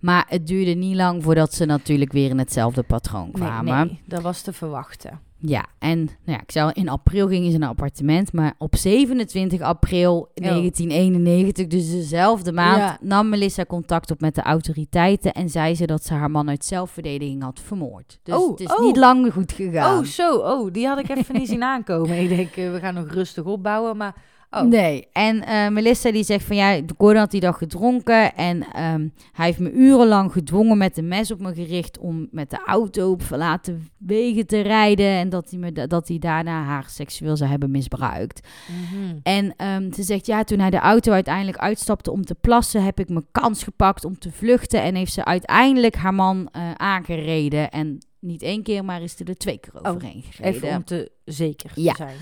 Maar 0.00 0.24
het 0.28 0.46
duurde 0.46 0.70
niet 0.74 0.96
lang 0.96 1.22
voordat 1.22 1.54
ze 1.54 1.64
natuurlijk 1.64 2.12
weer 2.12 2.30
in 2.30 2.38
hetzelfde 2.38 2.82
patroon 2.82 3.24
Nee, 3.24 3.32
kwamen. 3.32 3.86
nee, 3.86 4.00
dat 4.06 4.22
was 4.22 4.42
te 4.42 4.52
verwachten. 4.52 5.20
Ja, 5.44 5.66
en 5.78 5.98
nou 5.98 6.10
ja, 6.24 6.40
ik 6.46 6.56
al, 6.56 6.72
in 6.72 6.88
april 6.88 7.28
gingen 7.28 7.52
ze 7.52 7.58
naar 7.58 7.68
appartement. 7.68 8.32
Maar 8.32 8.54
op 8.58 8.76
27 8.76 9.60
april 9.60 10.30
1991, 10.34 11.66
dus 11.66 11.90
dezelfde 11.90 12.52
maand, 12.52 12.78
Ja. 12.78 12.98
nam 13.00 13.28
Melissa 13.28 13.64
contact 13.64 14.10
op 14.10 14.20
met 14.20 14.34
de 14.34 14.42
autoriteiten. 14.42 15.32
En 15.32 15.48
zei 15.48 15.74
ze 15.74 15.86
dat 15.86 16.04
ze 16.04 16.14
haar 16.14 16.30
man 16.30 16.48
uit 16.48 16.64
zelfverdediging 16.64 17.42
had 17.42 17.60
vermoord. 17.64 18.18
Dus 18.22 18.34
Oh, 18.34 18.50
het 18.50 18.60
is 18.60 18.74
oh. 18.76 18.80
niet 18.80 18.96
lang 18.96 19.32
goed 19.32 19.52
gegaan. 19.52 19.98
Oh, 19.98 20.04
zo. 20.04 20.36
Oh, 20.36 20.72
die 20.72 20.86
had 20.86 20.98
ik 20.98 21.08
even 21.08 21.34
niet 21.34 21.48
zien 21.48 21.62
aankomen. 21.62 22.18
Ik 22.18 22.28
denk, 22.28 22.56
eh, 22.56 22.72
we 22.72 22.78
gaan 22.78 22.94
nog 22.94 23.08
rustig 23.08 23.44
opbouwen, 23.44 23.96
maar... 23.96 24.14
Oh. 24.54 24.62
Nee, 24.62 25.06
en 25.12 25.44
eh, 25.46 25.68
Melissa 25.68 26.12
die 26.12 26.24
zegt 26.24 26.44
van 26.44 26.56
ja, 26.56 26.80
Gordon 26.98 27.20
had 27.20 27.30
die 27.30 27.40
dag 27.40 27.58
gedronken 27.58 28.34
en 28.34 28.62
ehm, 28.72 29.08
hij 29.32 29.46
heeft 29.46 29.58
me 29.58 29.70
urenlang 29.72 30.32
gedwongen 30.32 30.78
met 30.78 30.96
een 30.96 31.08
mes 31.08 31.30
op 31.30 31.40
me 31.40 31.54
gericht 31.54 31.98
om 31.98 32.28
met 32.30 32.50
de 32.50 32.58
auto 32.66 33.10
op 33.10 33.22
verlaten 33.22 33.88
wegen 33.98 34.46
te 34.46 34.60
rijden 34.60 35.06
en 35.06 35.28
dat 35.28 35.50
hij, 35.50 35.58
me, 35.58 35.72
da- 35.72 35.86
dat 35.86 36.08
hij 36.08 36.18
daarna 36.18 36.62
haar 36.62 36.84
seksueel 36.88 37.36
zou 37.36 37.50
hebben 37.50 37.70
misbruikt. 37.70 38.48
Mhm. 38.68 39.18
En 39.22 39.54
ehm, 39.56 39.92
ze 39.92 40.02
zegt 40.02 40.26
ja, 40.26 40.44
toen 40.44 40.58
hij 40.58 40.70
de 40.70 40.78
auto 40.78 41.12
uiteindelijk 41.12 41.58
uitstapte 41.58 42.10
om 42.10 42.24
te 42.24 42.34
plassen, 42.34 42.84
heb 42.84 43.00
ik 43.00 43.08
mijn 43.08 43.26
kans 43.32 43.62
gepakt 43.62 44.04
om 44.04 44.18
te 44.18 44.32
vluchten 44.32 44.82
en 44.82 44.94
heeft 44.94 45.12
ze 45.12 45.24
uiteindelijk 45.24 45.94
haar 45.94 46.14
man 46.14 46.48
eh, 46.52 46.70
aangereden 46.76 47.70
en 47.70 47.98
niet 48.20 48.42
één 48.42 48.62
keer, 48.62 48.84
maar 48.84 49.02
is 49.02 49.20
er 49.20 49.28
er 49.28 49.36
twee 49.36 49.58
keer 49.58 49.72
overheen 49.84 50.22
gereden. 50.30 50.54
Even 50.62 50.76
om 50.76 50.84
te 50.84 51.10
zeker 51.24 51.72
te 51.72 51.82
Ja. 51.82 51.94
zijn. 51.94 52.16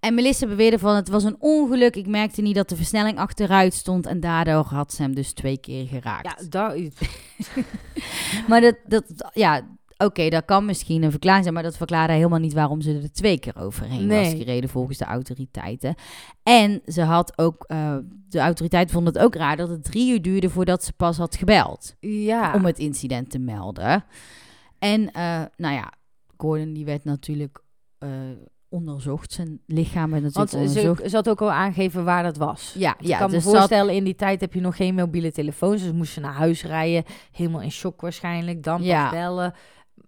En 0.00 0.14
Melissa 0.14 0.46
beweerde 0.46 0.78
van 0.78 0.96
het 0.96 1.08
was 1.08 1.24
een 1.24 1.36
ongeluk. 1.38 1.96
Ik 1.96 2.06
merkte 2.06 2.42
niet 2.42 2.54
dat 2.54 2.68
de 2.68 2.76
versnelling 2.76 3.18
achteruit 3.18 3.74
stond. 3.74 4.06
En 4.06 4.20
daardoor 4.20 4.64
had 4.64 4.92
ze 4.92 5.02
hem 5.02 5.14
dus 5.14 5.32
twee 5.32 5.58
keer 5.58 5.86
geraakt. 5.86 6.40
Ja, 6.40 6.48
daar... 6.48 6.76
Maar 8.48 8.60
dat, 8.60 8.76
dat 8.86 9.30
ja, 9.32 9.66
oké, 9.96 10.28
dat 10.28 10.44
kan 10.44 10.64
misschien 10.64 11.02
een 11.02 11.10
verklaring 11.10 11.42
zijn. 11.42 11.54
Maar 11.54 11.62
dat 11.62 11.76
verklaarde 11.76 12.12
helemaal 12.12 12.38
niet 12.38 12.52
waarom 12.52 12.80
ze 12.80 13.00
er 13.02 13.12
twee 13.12 13.38
keer 13.38 13.56
overheen 13.56 14.08
was 14.08 14.28
gereden 14.28 14.70
volgens 14.70 14.98
de 14.98 15.04
autoriteiten. 15.04 15.94
En 16.42 16.82
ze 16.86 17.02
had 17.02 17.38
ook, 17.38 17.64
eh, 17.66 17.96
de 18.28 18.38
autoriteiten 18.38 18.94
vonden 18.94 19.12
het 19.12 19.22
ook 19.22 19.34
raar 19.34 19.56
dat 19.56 19.68
het 19.68 19.84
drie 19.84 20.12
uur 20.12 20.22
duurde 20.22 20.50
voordat 20.50 20.84
ze 20.84 20.92
pas 20.92 21.16
had 21.16 21.36
gebeld. 21.36 21.96
Ja. 22.00 22.54
Om 22.54 22.64
het 22.64 22.78
incident 22.78 23.30
te 23.30 23.38
melden. 23.38 24.04
En 24.78 25.12
eh, 25.12 25.42
nou 25.56 25.74
ja, 25.74 25.92
Gordon 26.36 26.72
die 26.72 26.84
werd 26.84 27.04
natuurlijk 27.04 27.62
eh, 27.98 28.08
onderzocht. 28.70 29.32
Zijn 29.32 29.60
lichaam 29.66 30.10
werd 30.10 30.22
natuurlijk 30.22 30.52
Want 30.52 30.66
onderzocht. 30.68 31.02
ze, 31.02 31.08
ze 31.08 31.16
had 31.16 31.28
ook 31.28 31.40
al 31.40 31.50
aangegeven 31.52 32.04
waar 32.04 32.22
dat 32.22 32.36
was. 32.36 32.74
Ja, 32.78 32.94
Ik 32.98 33.06
ja 33.06 33.18
kan 33.18 33.26
me 33.30 33.34
dus 33.34 33.44
zat- 33.44 33.52
voorstellen, 33.54 33.94
in 33.94 34.04
die 34.04 34.14
tijd 34.14 34.40
heb 34.40 34.54
je 34.54 34.60
nog 34.60 34.76
geen 34.76 34.94
mobiele 34.94 35.32
telefoons. 35.32 35.82
Dus 35.82 35.92
moesten 35.92 36.14
ze 36.14 36.28
naar 36.28 36.36
huis 36.36 36.64
rijden. 36.64 37.04
Helemaal 37.32 37.60
in 37.60 37.70
shock 37.70 38.00
waarschijnlijk. 38.00 38.62
Dan 38.62 38.82
Ja. 38.82 39.10
bellen. 39.10 39.54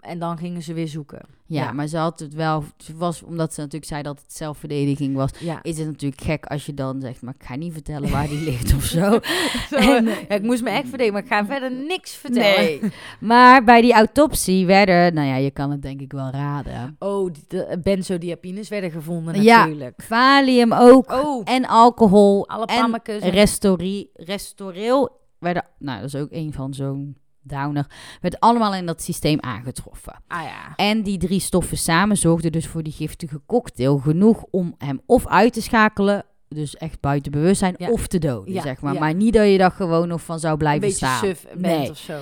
En 0.02 0.18
dan 0.18 0.38
gingen 0.38 0.62
ze 0.62 0.72
weer 0.72 0.88
zoeken. 0.88 1.20
Ja, 1.46 1.62
Ja. 1.64 1.72
maar 1.72 1.86
ze 1.86 1.96
had 1.96 2.18
het 2.20 2.34
wel, 2.34 2.64
ze 2.76 2.96
was, 2.96 3.22
omdat 3.22 3.54
ze 3.54 3.60
natuurlijk 3.60 3.90
zei 3.90 4.02
dat 4.02 4.20
het 4.22 4.32
zelfverdediging 4.32 5.14
was, 5.14 5.30
Ja. 5.38 5.62
is 5.62 5.78
het 5.78 5.86
natuurlijk 5.86 6.20
gek 6.22 6.46
als 6.46 6.66
je 6.66 6.74
dan 6.74 7.00
zegt, 7.00 7.22
maar 7.22 7.34
ik 7.38 7.46
ga 7.46 7.56
niet 7.56 7.72
vertellen 7.72 8.10
waar 8.10 8.28
die 8.28 8.40
ligt 8.44 8.74
of 8.74 8.84
zo. 8.84 9.18
Zo, 9.70 9.76
En- 9.76 10.04
ja, 10.04 10.28
ik 10.28 10.42
moest 10.42 10.62
me 10.62 10.70
echt 10.70 10.88
verdedigen, 10.88 11.12
maar 11.12 11.22
ik 11.22 11.28
ga 11.28 11.46
verder 11.46 11.72
niks 11.72 12.14
vertellen. 12.14 12.60
Nee. 12.80 12.80
Maar 13.20 13.64
bij 13.64 13.80
die 13.80 13.92
autopsie 13.92 14.66
werden, 14.66 15.14
nou 15.14 15.26
ja, 15.28 15.36
je 15.36 15.50
kan 15.50 15.70
het 15.70 15.82
denk 15.82 16.00
ik 16.00 16.12
wel 16.12 16.30
raden. 16.30 16.96
Oh, 16.98 17.30
de 17.48 17.78
benzodiazepines 17.82 18.68
werden 18.68 18.90
gevonden 18.90 19.42
Ja. 19.42 19.58
natuurlijk. 19.58 20.02
Valium 20.02 20.72
ook 20.72 21.12
Oh, 21.12 21.42
en 21.44 21.66
alcohol 21.66 22.48
alle 22.48 22.66
en 22.66 22.80
pammetjes. 22.80 23.22
en- 23.22 23.30
restori, 23.30 24.08
restoreel 24.14 25.20
werden, 25.38 25.64
nou 25.78 26.00
dat 26.00 26.14
is 26.14 26.20
ook 26.20 26.28
een 26.30 26.52
van 26.52 26.74
zo'n 26.74 27.16
downer, 27.42 27.86
werd 28.20 28.40
allemaal 28.40 28.74
in 28.74 28.86
dat 28.86 29.02
systeem 29.02 29.40
aangetroffen. 29.40 30.22
Ah 30.28 30.42
ja. 30.42 30.72
En 30.76 31.02
die 31.02 31.18
drie 31.18 31.40
stoffen 31.40 31.78
samen 31.78 32.16
zorgden 32.16 32.52
dus 32.52 32.66
voor 32.66 32.82
die 32.82 32.92
giftige 32.92 33.40
cocktail 33.46 33.98
genoeg 33.98 34.44
om 34.50 34.74
hem 34.78 35.00
of 35.06 35.26
uit 35.26 35.52
te 35.52 35.62
schakelen, 35.62 36.24
dus 36.48 36.76
echt 36.76 37.00
buiten 37.00 37.32
bewustzijn, 37.32 37.74
Ja. 37.78 37.90
of 37.90 38.06
te 38.06 38.18
doden, 38.18 38.54
Ja, 38.54 38.62
zeg 38.62 38.80
maar. 38.80 38.94
Maar 38.94 39.14
niet 39.14 39.34
dat 39.34 39.46
je 39.48 39.58
dat 39.58 39.72
gewoon 39.72 40.08
nog 40.08 40.22
van 40.22 40.38
zou 40.40 40.56
blijven 40.56 40.80
beetje 40.80 40.96
staan. 41.06 41.18
suf 41.18 41.42
bent 41.54 41.60
Nee. 41.78 41.90
of 41.90 41.96
zo. 41.98 42.20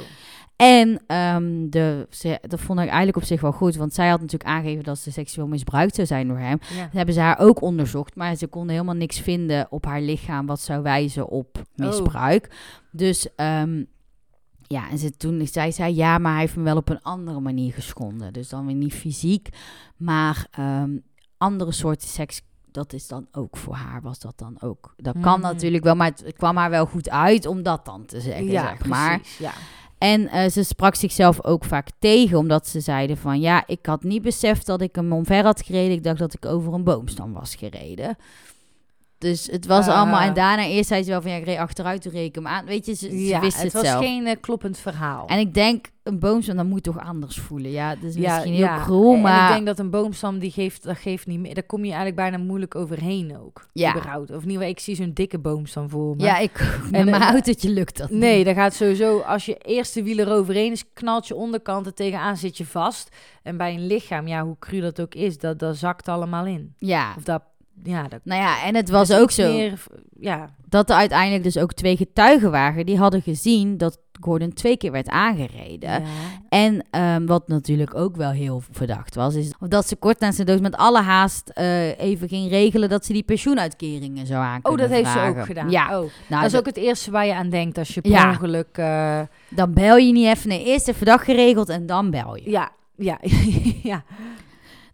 En 0.56 1.00
ehm, 1.06 1.68
de, 1.68 2.06
ze, 2.10 2.38
dat 2.42 2.60
vond 2.60 2.78
ik 2.78 2.84
eigenlijk 2.86 3.16
op 3.16 3.22
zich 3.24 3.40
wel 3.40 3.52
goed, 3.52 3.76
want 3.76 3.94
zij 3.94 4.08
had 4.08 4.20
natuurlijk 4.20 4.50
aangegeven 4.50 4.84
dat 4.84 4.98
ze 4.98 5.12
seksueel 5.12 5.46
misbruikt 5.46 5.94
zou 5.94 6.06
zijn 6.06 6.28
door 6.28 6.38
hem. 6.38 6.58
Ja. 6.74 6.82
Dat 6.82 6.92
hebben 6.92 7.14
ze 7.14 7.20
haar 7.20 7.38
ook 7.38 7.60
onderzocht, 7.62 8.14
maar 8.16 8.34
ze 8.34 8.46
konden 8.46 8.70
helemaal 8.72 8.94
niks 8.94 9.20
vinden 9.20 9.66
op 9.70 9.84
haar 9.84 10.00
lichaam 10.00 10.46
wat 10.46 10.60
zou 10.60 10.82
wijzen 10.82 11.28
op 11.28 11.62
misbruik. 11.74 12.50
Dus 12.90 13.28
ehm, 13.36 13.82
ja, 14.72 14.90
en 14.90 14.98
ze, 14.98 15.16
toen 15.16 15.46
zei 15.46 15.72
zij 15.72 15.94
ja, 15.94 16.18
maar 16.18 16.32
hij 16.32 16.40
heeft 16.40 16.56
me 16.56 16.62
wel 16.62 16.76
op 16.76 16.88
een 16.88 17.02
andere 17.02 17.40
manier 17.40 17.72
geschonden. 17.72 18.32
Dus 18.32 18.48
dan 18.48 18.66
weer 18.66 18.74
niet 18.74 18.94
fysiek, 18.94 19.48
maar 19.96 20.46
ehm, 20.50 20.96
andere 21.38 21.72
soorten 21.72 22.08
seks. 22.08 22.42
Dat 22.72 22.92
is 22.92 23.06
dan 23.08 23.26
ook 23.32 23.56
voor 23.56 23.74
haar, 23.74 24.02
was 24.02 24.18
dat 24.18 24.38
dan 24.38 24.56
ook. 24.60 24.94
Dat 24.96 25.14
kan 25.20 25.38
Mhm. 25.40 25.48
natuurlijk 25.48 25.84
wel, 25.84 25.94
maar 25.94 26.08
het, 26.10 26.22
het 26.24 26.36
kwam 26.36 26.56
haar 26.56 26.70
wel 26.70 26.86
goed 26.86 27.10
uit 27.10 27.46
om 27.46 27.62
dat 27.62 27.84
dan 27.84 28.04
te 28.06 28.20
zeggen, 28.20 28.44
Ja, 28.46 28.62
zeg 28.68 28.86
maar. 28.86 29.18
precies. 29.20 29.38
Ja. 29.38 29.52
En 29.98 30.28
eh, 30.28 30.50
ze 30.50 30.62
sprak 30.62 30.94
zichzelf 30.94 31.44
ook 31.44 31.64
vaak 31.64 31.88
tegen, 31.98 32.38
omdat 32.38 32.66
ze 32.68 32.80
zeiden 32.80 33.16
van... 33.16 33.40
ja, 33.40 33.66
ik 33.66 33.86
had 33.86 34.02
niet 34.02 34.22
beseft 34.22 34.66
dat 34.66 34.80
ik 34.80 34.94
hem 34.94 35.12
omver 35.12 35.44
had 35.44 35.62
gereden. 35.62 35.92
Ik 35.96 36.02
dacht 36.02 36.18
dat 36.18 36.34
ik 36.34 36.46
over 36.46 36.72
een 36.72 36.84
boomstam 36.84 37.32
was 37.32 37.54
gereden. 37.54 38.16
Dus 39.20 39.46
het 39.46 39.66
was 39.66 39.86
Ah. 39.88 39.96
allemaal... 39.96 40.20
En 40.20 40.34
daarna 40.34 40.64
eerst 40.66 40.88
zei 40.88 41.02
ze 41.02 41.10
wel 41.10 41.22
van... 41.22 41.30
ja, 41.30 41.36
ik 41.36 41.44
reed 41.44 41.58
achteruit, 41.58 42.02
toen 42.02 42.12
reed 42.12 42.28
ik 42.28 42.34
hem 42.34 42.46
aan. 42.46 42.64
Weet 42.64 42.86
je, 42.86 42.94
ze, 42.94 43.08
ze 43.08 43.24
ja, 43.26 43.40
wist 43.40 43.54
het 43.54 43.62
het, 43.64 43.72
was 43.72 43.82
zelf. 43.84 44.04
geen 44.04 44.26
eh, 44.26 44.36
kloppend 44.40 44.78
verhaal. 44.78 45.26
En 45.26 45.38
ik 45.38 45.54
denk, 45.54 45.86
een 46.02 46.18
boomstam, 46.18 46.56
dat 46.56 46.66
moet 46.66 46.82
toch 46.82 46.98
anders 46.98 47.36
voelen? 47.38 47.70
Ja, 47.70 47.94
dat 47.94 48.04
is 48.04 48.14
ja, 48.14 48.34
misschien 48.34 48.54
ja. 48.54 48.84
heel 48.86 49.14
En 49.14 49.20
maar... 49.20 49.48
ik 49.48 49.54
denk 49.54 49.66
dat 49.66 49.78
een 49.78 49.90
boomstam, 49.90 50.38
die 50.38 50.50
geeft, 50.50 50.82
dat 50.82 50.96
geeft 50.98 51.26
niet 51.26 51.38
meer. 51.40 51.54
Daar 51.54 51.62
kom 51.62 51.78
je 51.80 51.86
eigenlijk 51.86 52.16
bijna 52.16 52.38
moeilijk 52.38 52.74
overheen 52.74 53.38
ook. 53.38 53.68
Ja. 53.72 53.90
Überhaupt. 53.96 54.30
Of 54.30 54.42
geval, 54.42 54.68
ik 54.68 54.80
zie 54.80 54.94
zo'n 54.96 55.12
dikke 55.14 55.38
boomstam 55.38 55.88
voor 55.90 56.16
me. 56.16 56.22
ja, 56.22 56.38
ik, 56.38 56.58
met 56.82 57.00
En, 57.00 57.10
mijn 57.10 57.22
eh, 57.22 57.28
autootje 57.30 57.70
lukt 57.70 57.98
dat 57.98 58.10
Nee, 58.10 58.36
niet. 58.36 58.46
dat 58.46 58.54
gaat 58.54 58.74
sowieso. 58.74 59.18
Als 59.20 59.44
je 59.46 59.56
eerste 59.56 60.02
wiel 60.02 60.18
eroverheen 60.18 60.72
is, 60.72 60.84
knalt 60.92 61.26
je 61.28 61.34
onderkant 61.34 61.86
er 61.86 61.94
tegenaan, 61.94 62.36
zit 62.36 62.56
je 62.56 62.66
vast. 62.66 63.16
En 63.42 63.56
bij 63.56 63.74
een 63.74 63.86
lichaam, 63.86 64.26
ja, 64.28 64.44
hoe 64.44 64.56
cru 64.58 64.80
dat 64.80 65.00
ook 65.00 65.14
is, 65.14 65.38
dat, 65.38 65.58
dat 65.58 65.76
zakt 65.76 66.08
allemaal 66.08 66.46
in. 66.46 66.74
Ja, 66.78 67.14
Of 67.16 67.22
dat, 67.22 67.42
ja, 67.82 68.08
dat 68.08 68.20
nou 68.24 68.40
ja, 68.40 68.64
en 68.64 68.74
het 68.74 68.88
was 68.90 69.12
ook 69.12 69.30
zo... 69.30 69.52
meer, 69.52 69.82
ja, 70.20 70.50
dat 70.68 70.90
er 70.90 70.96
uiteindelijk 70.96 71.42
dus 71.42 71.58
ook 71.58 71.72
twee 71.72 71.96
getuigen 71.96 72.50
waren... 72.50 72.86
die 72.86 72.98
hadden 72.98 73.22
gezien 73.22 73.76
dat 73.76 73.98
Gordon 74.20 74.52
twee 74.52 74.76
keer 74.76 74.92
werd 74.92 75.08
aangereden... 75.08 75.90
ja. 75.90 76.00
En 76.48 76.84
ehm, 76.90 77.26
wat 77.26 77.48
natuurlijk 77.48 77.94
ook 77.94 78.16
wel 78.16 78.30
heel 78.30 78.62
verdacht 78.70 79.14
was, 79.14 79.34
is 79.34 79.52
dat 79.68 79.88
ze 79.88 79.96
kort 79.96 80.20
na 80.20 80.32
zijn 80.32 80.46
dood 80.46 80.60
met 80.60 80.76
alle 80.76 81.00
haast 81.02 81.48
eh, 81.48 81.98
even 81.98 82.28
ging 82.28 82.50
regelen 82.50 82.88
dat 82.88 83.04
ze 83.04 83.12
die 83.12 83.22
pensioenuitkeringen 83.22 84.26
zou 84.26 84.42
aan 84.44 84.60
Oh, 84.62 84.76
dat 84.76 84.88
heeft 84.90 85.10
ze 85.10 85.20
ook 85.20 85.44
gedaan. 85.44 85.70
Ja, 85.70 85.84
Oh, 85.84 85.90
nou, 85.90 86.08
dat 86.28 86.44
is 86.44 86.50
dat- 86.50 86.60
ook 86.60 86.66
het 86.66 86.76
eerste 86.76 87.10
waar 87.10 87.26
je 87.26 87.34
aan 87.34 87.50
denkt 87.50 87.78
als 87.78 87.94
je 87.94 88.00
per 88.00 88.10
Ja. 88.10 88.28
ongeluk... 88.28 88.68
eh, 88.78 89.20
dan 89.48 89.72
bel 89.72 89.96
je 89.96 90.12
niet 90.12 90.26
even. 90.26 90.48
Nee, 90.48 90.64
eerst 90.64 90.88
even 90.88 91.06
dag 91.06 91.24
geregeld 91.24 91.68
en 91.68 91.86
dan 91.86 92.10
bel 92.10 92.36
je. 92.36 92.50
ja, 92.50 92.70
ja, 92.96 93.18
ja. 93.82 94.04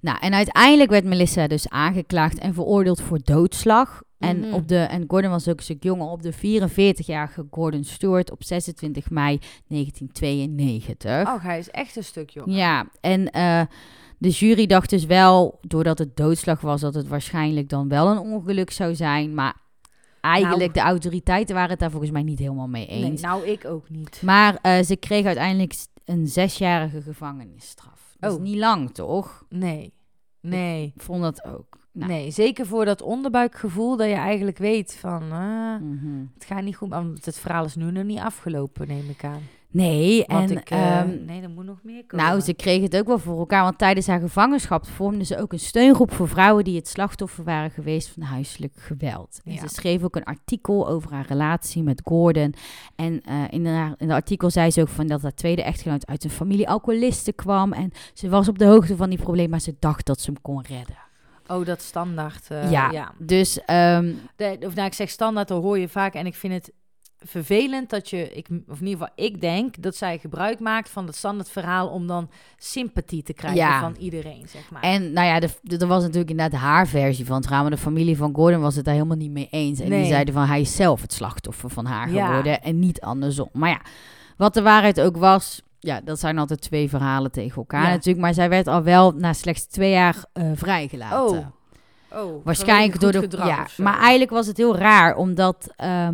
Nou, 0.06 0.18
en 0.20 0.34
uiteindelijk 0.34 0.90
werd 0.90 1.04
Melissa 1.04 1.46
dus 1.46 1.68
aangeklaagd 1.68 2.38
en 2.38 2.54
veroordeeld 2.54 3.00
voor 3.00 3.18
doodslag. 3.24 4.02
En, 4.18 4.38
Mhm. 4.38 4.52
op 4.54 4.68
de, 4.68 4.76
en 4.78 5.04
Gordon 5.08 5.30
was 5.30 5.48
ook 5.48 5.56
een 5.56 5.62
stuk 5.62 5.82
jonger, 5.82 6.06
op 6.06 6.22
de 6.22 6.32
44-jarige 6.32 7.46
Gordon 7.50 7.84
Stewart 7.84 8.30
op 8.30 8.44
26 8.44 9.10
mei 9.10 9.38
1992. 9.66 11.26
Oh, 11.34 11.42
hij 11.42 11.58
is 11.58 11.70
echt 11.70 11.96
een 11.96 12.04
stuk 12.04 12.30
jonger. 12.30 12.54
Ja, 12.56 12.86
en 13.00 13.30
eh, 13.30 13.60
de 14.18 14.28
jury 14.28 14.66
dacht 14.66 14.90
dus 14.90 15.04
wel, 15.04 15.58
doordat 15.60 15.98
het 15.98 16.16
doodslag 16.16 16.60
was, 16.60 16.80
dat 16.80 16.94
het 16.94 17.08
waarschijnlijk 17.08 17.68
dan 17.68 17.88
wel 17.88 18.08
een 18.10 18.18
ongeluk 18.18 18.70
zou 18.70 18.94
zijn. 18.94 19.34
Maar 19.34 19.54
eigenlijk, 20.20 20.74
de 20.74 20.80
autoriteiten 20.80 21.54
waren 21.54 21.70
het 21.70 21.78
daar 21.78 21.90
volgens 21.90 22.10
mij 22.12 22.22
niet 22.22 22.38
helemaal 22.38 22.68
mee 22.68 22.86
Nee, 22.86 23.04
eens. 23.04 23.20
nou, 23.20 23.46
ik 23.46 23.64
ook 23.64 23.90
niet. 23.90 24.20
Maar 24.24 24.58
eh, 24.62 24.82
ze 24.82 24.96
kreeg 24.96 25.24
uiteindelijk 25.24 25.74
een 26.04 26.26
zesjarige 26.26 27.02
gevangenisstraf. 27.02 28.05
Dat 28.18 28.30
is 28.32 28.36
Oh. 28.36 28.42
niet 28.42 28.56
lang, 28.56 28.90
toch? 28.94 29.44
Nee, 29.48 29.92
nee. 30.40 30.92
Ik 30.96 31.02
vond 31.02 31.22
dat 31.22 31.44
ook. 31.44 31.78
Nou, 31.92 32.10
Nee, 32.10 32.30
zeker 32.30 32.66
voor 32.66 32.84
dat 32.84 33.02
onderbuikgevoel 33.02 33.96
dat 33.96 34.08
je 34.08 34.14
eigenlijk 34.14 34.58
weet 34.58 34.96
van... 34.96 35.22
ah, 35.32 35.80
mhm. 35.80 36.24
het 36.34 36.44
gaat 36.44 36.62
niet 36.62 36.76
goed, 36.76 36.88
want 36.88 37.24
het 37.24 37.38
verhaal 37.38 37.64
is 37.64 37.74
nu 37.74 37.90
nog 37.90 38.04
niet 38.04 38.18
afgelopen, 38.18 38.88
neem 38.88 39.08
ik 39.10 39.24
aan. 39.24 39.42
Nee, 39.70 40.24
Want 40.26 40.50
en 40.50 40.56
ik, 40.56 40.70
eh, 40.70 40.98
ehm, 41.00 41.24
nee, 41.24 41.42
er 41.42 41.50
moet 41.50 41.64
nog 41.64 41.78
meer 41.82 42.04
komen. 42.06 42.26
nou, 42.26 42.40
ze 42.40 42.54
kreeg 42.54 42.82
het 42.82 42.96
ook 42.96 43.06
wel 43.06 43.18
voor 43.18 43.38
elkaar. 43.38 43.62
Want 43.62 43.78
tijdens 43.78 44.06
haar 44.06 44.20
gevangenschap 44.20 44.86
vormden 44.86 45.26
ze 45.26 45.38
ook 45.40 45.52
een 45.52 45.58
steungroep 45.58 46.12
voor 46.12 46.28
vrouwen 46.28 46.64
die 46.64 46.76
het 46.76 46.88
slachtoffer 46.88 47.44
waren 47.44 47.70
geweest 47.70 48.08
van 48.08 48.22
huiselijk 48.22 48.72
geweld. 48.76 49.40
En 49.44 49.52
Ja. 49.52 49.60
ze 49.60 49.68
schreef 49.68 50.02
ook 50.02 50.16
een 50.16 50.24
artikel 50.24 50.88
over 50.88 51.12
haar 51.12 51.26
relatie 51.28 51.82
met 51.82 52.00
Gordon. 52.04 52.54
En 52.96 53.22
eh, 53.22 53.42
in, 53.50 53.66
haar, 53.66 53.94
in 53.98 54.06
het 54.08 54.16
artikel 54.16 54.50
zei 54.50 54.70
ze 54.70 54.80
ook 54.80 54.88
van 54.88 55.06
dat 55.06 55.22
haar 55.22 55.34
tweede 55.34 55.62
echtgenoot 55.62 56.06
uit 56.06 56.24
een 56.24 56.30
familie 56.30 56.68
alcoholisten 56.68 57.34
kwam. 57.34 57.72
En 57.72 57.90
ze 58.14 58.28
was 58.28 58.48
op 58.48 58.58
de 58.58 58.64
hoogte 58.66 58.96
van 58.96 59.08
die 59.10 59.18
problemen, 59.18 59.50
maar 59.50 59.60
ze 59.60 59.74
dacht 59.78 60.06
dat 60.06 60.20
ze 60.20 60.30
hem 60.30 60.42
kon 60.42 60.62
redden. 60.62 60.96
Oh, 61.48 61.66
dat 61.66 61.82
standaard. 61.82 62.48
eh, 62.50 62.70
ja. 62.70 62.90
ja. 62.90 63.12
dus 63.18 63.64
ehm, 63.64 64.12
De, 64.36 64.56
of 64.60 64.74
nou, 64.74 64.86
ik 64.86 64.94
zeg 64.94 65.10
standaard, 65.10 65.48
dat 65.48 65.62
hoor 65.62 65.78
je 65.78 65.88
vaak. 65.88 66.14
En 66.14 66.26
ik 66.26 66.34
vind 66.34 66.52
het 66.52 66.72
vervelend 67.18 67.90
dat 67.90 68.10
je, 68.10 68.30
ik, 68.32 68.46
of 68.68 68.80
in 68.80 68.86
ieder 68.86 69.06
geval 69.06 69.24
ik 69.26 69.40
denk, 69.40 69.82
dat 69.82 69.96
zij 69.96 70.18
gebruik 70.18 70.60
maakt 70.60 70.88
van 70.90 71.06
het 71.06 71.16
standaard 71.16 71.48
verhaal 71.50 71.88
om 71.88 72.06
dan 72.06 72.30
sympathie 72.58 73.22
te 73.22 73.32
krijgen 73.32 73.58
Ja. 73.60 73.80
van 73.80 73.94
iedereen, 73.98 74.44
zeg 74.48 74.70
maar. 74.70 74.82
En 74.82 75.12
nou 75.12 75.26
ja, 75.26 75.40
er 75.78 75.86
was 75.86 76.02
natuurlijk 76.02 76.30
inderdaad 76.30 76.60
haar 76.60 76.86
versie 76.86 77.26
van 77.26 77.36
het 77.36 77.44
verhaal. 77.44 77.62
Maar 77.62 77.72
de 77.72 77.78
familie 77.78 78.16
van 78.16 78.34
Gordon 78.34 78.60
was 78.60 78.76
het 78.76 78.84
daar 78.84 78.94
helemaal 78.94 79.16
niet 79.16 79.30
mee 79.30 79.48
eens. 79.50 79.80
En 79.80 79.88
Nee. 79.88 80.00
die 80.00 80.08
zeiden 80.10 80.34
van 80.34 80.46
hij 80.46 80.60
is 80.60 80.76
zelf 80.76 81.00
het 81.02 81.12
slachtoffer 81.12 81.70
van 81.70 81.84
haar 81.86 82.10
Ja. 82.10 82.26
geworden. 82.26 82.62
En 82.62 82.78
niet 82.78 83.00
andersom. 83.00 83.48
Maar 83.52 83.70
ja, 83.70 83.80
wat 84.36 84.54
de 84.54 84.62
waarheid 84.62 85.00
ook 85.00 85.16
was. 85.16 85.62
Ja, 85.78 86.00
dat 86.04 86.20
zijn 86.20 86.38
altijd 86.38 86.60
twee 86.60 86.88
verhalen 86.88 87.30
tegen 87.32 87.56
elkaar 87.56 87.82
Ja. 87.82 87.88
natuurlijk. 87.90 88.24
Maar 88.24 88.34
zij 88.34 88.48
werd 88.48 88.66
al 88.66 88.82
wel 88.82 89.12
na 89.12 89.32
slechts 89.32 89.66
twee 89.66 89.90
jaar 89.90 90.24
eh, 90.32 90.50
vrijgelaten. 90.54 91.38
oh. 91.38 91.46
Oh, 92.12 92.44
Waarschijnlijk 92.44 93.00
door 93.00 93.12
de. 93.12 93.18
gedrag 93.18 93.46
Ja, 93.48 93.66
maar 93.84 93.98
eigenlijk 93.98 94.30
was 94.30 94.46
het 94.46 94.56
heel 94.56 94.76
raar, 94.76 95.16
omdat. 95.16 95.72
eh, 95.76 96.08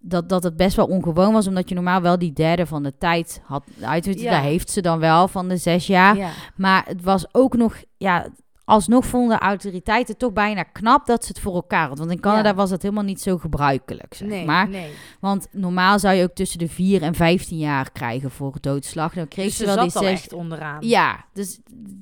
dat, 0.00 0.28
dat 0.28 0.42
het 0.42 0.56
best 0.56 0.76
wel 0.76 0.86
ongewoon 0.86 1.32
was, 1.32 1.46
omdat 1.46 1.68
je 1.68 1.74
normaal 1.74 2.00
wel 2.00 2.18
die 2.18 2.32
derde 2.32 2.66
van 2.66 2.82
de 2.82 2.94
tijd 2.98 3.40
had 3.44 3.64
uitwitten. 3.80 4.24
Ja. 4.24 4.30
Daar 4.30 4.42
heeft 4.42 4.70
ze 4.70 4.80
dan 4.80 4.98
wel 4.98 5.28
van 5.28 5.48
de 5.48 5.56
zes 5.56 5.86
jaar. 5.86 6.16
Ja. 6.16 6.30
Maar 6.56 6.84
het 6.86 7.02
was 7.02 7.24
ook 7.32 7.56
nog, 7.56 7.82
ja, 7.96 8.26
alsnog 8.64 9.06
vonden 9.06 9.38
de 9.38 9.44
autoriteiten 9.44 10.16
toch 10.16 10.32
bijna 10.32 10.62
knap 10.62 11.06
dat 11.06 11.22
ze 11.24 11.28
het 11.28 11.40
voor 11.40 11.54
elkaar 11.54 11.80
hadden. 11.86 11.98
Want 11.98 12.10
in 12.10 12.20
Canada 12.20 12.48
Ja. 12.48 12.54
was 12.54 12.70
dat 12.70 12.82
helemaal 12.82 13.04
niet 13.04 13.20
zo 13.20 13.38
gebruikelijk, 13.38 14.14
zeg 14.14 14.28
Nee, 14.28 14.44
maar. 14.44 14.68
nee. 14.68 14.90
Want 15.20 15.46
normaal 15.52 15.98
zou 15.98 16.14
je 16.14 16.22
ook 16.22 16.34
tussen 16.34 16.58
de 16.58 16.68
4 16.68 17.02
en 17.02 17.14
15 17.14 17.58
jaar 17.58 17.90
krijgen 17.92 18.30
voor 18.30 18.54
doodslag. 18.60 19.14
Dan 19.14 19.28
kreeg 19.28 19.44
Dus 19.44 19.56
ze 19.56 19.64
wel 19.64 19.80
die 19.80 19.90
zat 19.90 20.02
al 20.02 20.08
zes. 20.08 20.20
echt 20.20 20.32
onderaan. 20.32 20.76
Ja, 20.80 21.24
dus 21.32 21.60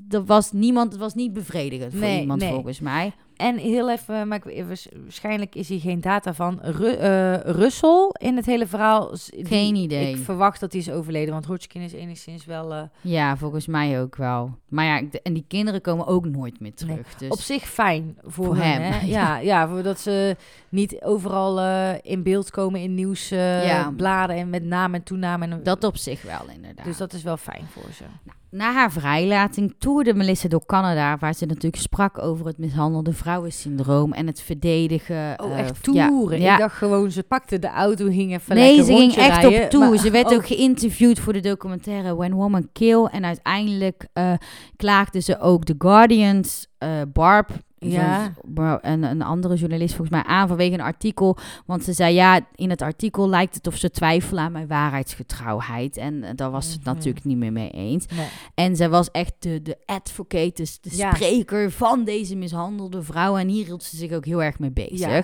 er 0.08 0.24
was 0.24 0.52
niemand, 0.52 0.92
het 0.92 1.00
was 1.00 1.14
niet 1.14 1.32
bevredigend 1.32 1.94
voor 1.94 2.06
iemand 2.08 2.44
volgens 2.44 2.80
mij. 2.80 3.12
En 3.38 3.56
heel 3.56 3.90
even, 3.90 4.28
maar 4.28 4.40
ik, 4.46 4.64
waarschijnlijk 5.02 5.54
is 5.54 5.68
hier 5.68 5.80
geen 5.80 6.00
data 6.00 6.34
van. 6.34 6.58
Ru 6.62 6.92
eh, 6.92 7.34
Russell 7.40 8.10
in 8.12 8.36
het 8.36 8.46
hele 8.46 8.66
verhaal. 8.66 9.10
Geen 9.42 9.74
idee. 9.74 10.14
Ik 10.14 10.22
verwacht 10.24 10.60
dat 10.60 10.72
hij 10.72 10.80
is 10.80 10.90
overleden, 10.90 11.32
want 11.32 11.44
Hodgkin 11.46 11.80
is 11.82 11.92
enigszins 11.92 12.44
wel... 12.44 12.74
eh, 12.74 12.82
Ja, 13.00 13.36
volgens 13.36 13.66
mij 13.66 14.00
ook 14.00 14.16
wel. 14.16 14.58
Maar 14.68 14.84
ja, 14.84 15.02
en 15.22 15.32
die 15.32 15.44
kinderen 15.48 15.80
komen 15.80 16.06
ook 16.06 16.26
nooit 16.26 16.60
meer 16.60 16.74
terug. 16.74 16.94
Nee. 16.94 17.04
Dus 17.18 17.28
Op 17.28 17.38
zich 17.40 17.62
fijn 17.68 18.16
voor, 18.22 18.44
Voor 18.44 18.56
hen, 18.56 18.82
hem, 18.82 18.92
Hè? 18.92 19.06
ja. 19.06 19.36
Ja, 19.48 19.68
voordat 19.68 20.00
ze 20.00 20.36
niet 20.68 20.96
overal 21.02 21.60
eh, 21.60 21.94
in 22.02 22.22
beeld 22.22 22.50
komen 22.50 22.80
in 22.80 22.94
nieuwsbladen 22.94 23.66
Ja. 23.66 23.92
bladen 23.96 24.36
en 24.36 24.50
met 24.50 24.64
naam 24.64 24.94
en 24.94 25.02
toenaam. 25.02 25.42
En, 25.42 25.60
dat 25.62 25.84
op 25.84 25.96
zich 25.96 26.22
wel 26.22 26.48
inderdaad. 26.54 26.84
dus 26.84 26.96
dat 26.96 27.12
is 27.12 27.22
wel 27.22 27.36
fijn 27.36 27.64
voor 27.72 27.92
ze. 27.92 28.04
Na 28.50 28.72
haar 28.72 28.92
vrijlating 28.92 29.74
toerde 29.78 30.14
Melissa 30.14 30.48
door 30.48 30.66
Canada, 30.66 31.16
waar 31.18 31.34
ze 31.34 31.46
natuurlijk 31.46 31.82
sprak 31.82 32.22
over 32.22 32.46
het 32.46 32.58
mishandelde 32.58 33.12
vrouwensyndroom 33.12 34.12
en 34.12 34.26
het 34.26 34.40
verdedigen. 34.40 35.34
Oh, 35.36 35.52
eh, 35.52 35.58
echt 35.58 35.82
toeren. 35.82 36.40
Ja, 36.40 36.52
Ik 36.52 36.58
dacht 36.58 36.76
gewoon, 36.76 37.10
ze 37.10 37.22
pakte 37.22 37.58
de 37.58 37.68
auto, 37.68 38.04
ging 38.04 38.34
even 38.34 38.54
nee, 38.54 38.76
lekker 38.76 38.84
ze 38.84 39.00
ging 39.00 39.14
echt 39.14 39.42
rijden, 39.42 39.62
op 39.64 39.70
tour. 39.70 39.98
ze 39.98 40.10
werd 40.10 40.26
oh, 40.26 40.32
ook 40.32 40.46
geïnterviewd 40.46 41.18
voor 41.18 41.32
de 41.32 41.40
documentaire 41.40 42.16
When 42.16 42.34
Woman 42.34 42.68
Kill. 42.72 43.04
En 43.04 43.24
uiteindelijk 43.24 44.06
eh, 44.12 44.32
klaagde 44.76 45.20
ze 45.20 45.40
ook 45.40 45.64
The 45.64 45.74
Guardians, 45.78 46.66
eh, 46.78 46.88
Barb, 47.12 47.50
Ja. 47.78 48.32
zo'n- 48.54 48.78
een, 48.82 49.22
andere 49.22 49.54
journalist 49.56 49.94
volgens 49.94 50.22
mij 50.22 50.34
aan 50.34 50.48
vanwege 50.48 50.74
een 50.74 50.80
artikel. 50.80 51.36
Want 51.66 51.84
ze 51.84 51.92
zei 51.92 52.14
ja, 52.14 52.40
in 52.54 52.70
het 52.70 52.82
artikel 52.82 53.28
lijkt 53.28 53.54
het 53.54 53.66
of 53.66 53.76
ze 53.76 53.90
twijfelen 53.90 54.42
aan 54.42 54.52
mijn 54.52 54.66
waarheidsgetrouwheid. 54.66 55.96
En 55.96 56.24
eh, 56.24 56.30
daar 56.34 56.50
was 56.50 56.66
ze 56.66 56.72
het 56.72 56.84
Mhm. 56.84 56.94
natuurlijk 56.94 57.24
niet 57.24 57.36
meer 57.36 57.52
mee 57.52 57.70
eens. 57.70 58.06
Nee. 58.06 58.26
En 58.54 58.76
zij 58.76 58.88
was 58.88 59.10
echt 59.10 59.32
de, 59.38 59.62
de 59.62 59.76
advocate, 59.86 60.52
dus 60.54 60.80
de 60.80 60.96
Ja. 60.96 61.14
spreker 61.14 61.70
van 61.70 62.04
deze 62.04 62.36
mishandelde 62.36 63.02
vrouwen. 63.02 63.40
En 63.40 63.48
hier 63.48 63.64
hield 63.64 63.82
ze 63.82 63.96
zich 63.96 64.12
ook 64.12 64.24
heel 64.24 64.42
erg 64.42 64.58
mee 64.58 64.70
bezig. 64.70 64.98
Ja. 65.10 65.22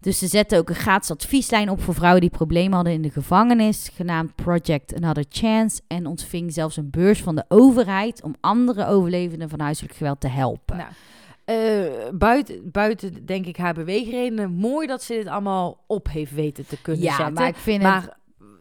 Dus 0.00 0.18
ze 0.18 0.26
zette 0.26 0.56
ook 0.58 0.68
een 0.68 0.74
gratis 0.74 1.10
advieslijn 1.10 1.70
op 1.70 1.82
voor 1.82 1.94
vrouwen 1.94 2.20
die 2.20 2.30
problemen 2.30 2.72
hadden 2.74 2.92
in 2.92 3.02
de 3.02 3.10
gevangenis, 3.10 3.90
genaamd 3.94 4.34
Project 4.34 4.94
Another 4.94 5.24
Chance. 5.28 5.80
En 5.86 6.06
ontving 6.06 6.52
zelfs 6.52 6.76
een 6.76 6.90
beurs 6.90 7.22
van 7.22 7.34
de 7.34 7.44
overheid 7.48 8.22
om 8.22 8.34
andere 8.40 8.86
overlevenden 8.86 9.48
van 9.48 9.60
huiselijk 9.60 9.94
geweld 9.94 10.20
te 10.20 10.28
helpen. 10.28 10.76
Nou, 10.76 10.88
eh, 11.48 11.54
buiten, 12.14 12.70
buiten, 12.70 13.26
denk 13.26 13.46
ik, 13.46 13.56
haar 13.56 13.74
beweegredenen. 13.74 14.52
Mooi 14.52 14.86
dat 14.86 15.02
ze 15.02 15.12
dit 15.12 15.26
allemaal 15.26 15.84
op 15.86 16.08
heeft 16.10 16.34
weten 16.34 16.66
te 16.66 16.80
kunnen 16.82 17.02
ja, 17.02 17.16
zetten. 17.16 17.34
maar 17.34 17.48
ik 17.48 17.56
vind 17.56 17.82
het, 17.82 18.16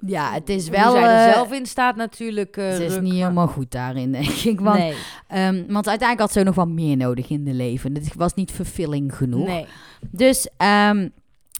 ja, 0.06 0.34
het 0.34 0.50
is 0.50 0.67
hoe 0.67 0.78
wel. 0.78 0.91
zij 0.91 1.04
er 1.04 1.28
eh, 1.28 1.34
zelf 1.34 1.52
in 1.52 1.65
staat 1.65 1.95
natuurlijk. 1.95 2.58
eh, 2.58 2.73
ze 2.76 2.86
is 2.86 2.93
ruk, 2.93 3.02
niet 3.02 3.12
maar- 3.12 3.21
helemaal 3.21 3.47
goed 3.47 3.71
daarin, 3.71 4.12
denk 4.12 4.28
ik. 4.30 4.60
Want, 4.60 4.78
nee, 4.80 4.93
ehm, 5.28 5.63
want 5.67 5.88
uiteindelijk 5.88 6.19
had 6.19 6.32
ze 6.32 6.43
nog 6.43 6.56
wel 6.56 6.67
meer 6.67 6.97
nodig 6.97 7.30
in 7.30 7.43
de 7.43 7.54
leven. 7.54 7.93
Het 7.93 8.15
was 8.15 8.34
niet 8.34 8.52
fulfilling 8.52 9.15
genoeg. 9.15 9.47
nee. 9.47 9.65
Dus 10.12 10.50
ehm, 10.58 11.10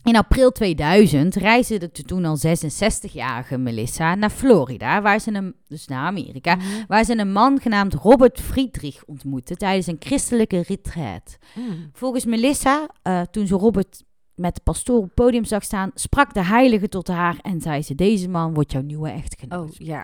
in 0.08 0.15
april 0.15 0.52
2000 0.52 1.36
reisde 1.36 1.78
de 1.78 1.91
toen 1.91 2.26
al 2.26 2.38
66-jarige 2.38 3.58
Melissa 3.58 4.15
naar 4.15 4.30
Florida, 4.30 5.02
waar 5.02 5.20
ze 5.20 5.34
een, 5.34 5.56
dus 5.67 5.88
naar 5.88 6.06
Amerika, 6.06 6.56
Mhm. 6.56 6.65
waar 6.88 7.04
ze 7.04 7.17
een 7.17 7.32
man 7.32 7.60
genaamd 7.60 7.93
Robert 7.93 8.39
Friedrich 8.41 9.04
ontmoette 9.06 9.56
tijdens 9.56 9.88
een 9.88 9.98
christelijke 10.00 10.63
retreat. 10.67 11.38
Mm. 11.56 11.89
Volgens 11.93 12.26
Melissa, 12.26 12.88
eh, 13.02 13.22
toen 13.22 13.48
ze 13.48 13.56
Robert 13.56 14.04
met 14.38 14.56
de 14.56 14.62
pastoor 14.63 14.97
op 14.97 15.04
het 15.04 15.13
podium 15.13 15.45
zag 15.45 15.63
staan, 15.63 15.91
sprak 15.93 16.34
de 16.34 16.43
heilige 16.43 16.89
tot 16.89 17.08
haar 17.08 17.38
en 17.41 17.62
zei 17.62 17.82
ze, 17.82 17.95
deze 17.95 18.30
man 18.30 18.54
wordt 18.54 18.71
jouw 18.71 18.82
nieuwe 18.82 19.10
echtgenoot. 19.10 19.69
Oh, 19.69 19.76
ja. 19.78 20.04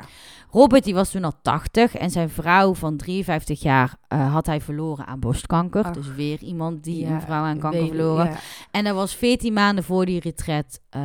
Robert 0.52 0.84
die 0.84 0.94
was 0.94 1.12
toen 1.12 1.24
al 1.24 1.34
80 1.42 1.96
en 1.96 2.10
zijn 2.10 2.30
vrouw 2.30 2.74
van 2.74 2.98
53 2.98 3.62
jaar 3.62 3.96
eh, 4.08 4.34
had 4.34 4.46
hij 4.46 4.62
verloren 4.62 5.06
aan 5.06 5.20
borstkanker. 5.20 5.84
Ach. 5.84 5.92
Dus 5.92 6.16
weer 6.16 6.40
iemand 6.40 6.84
die 6.84 7.06
Ja, 7.06 7.12
een 7.12 7.22
vrouw 7.22 7.44
aan 7.44 7.60
kanker 7.60 7.88
verloren. 7.88 8.26
ja. 8.26 8.38
En 8.72 8.84
dat 8.84 8.96
was 8.96 9.16
14 9.16 9.54
maanden 9.54 9.84
voor 9.84 10.06
die 10.06 10.20
retret, 10.20 10.82
eh, 10.90 11.02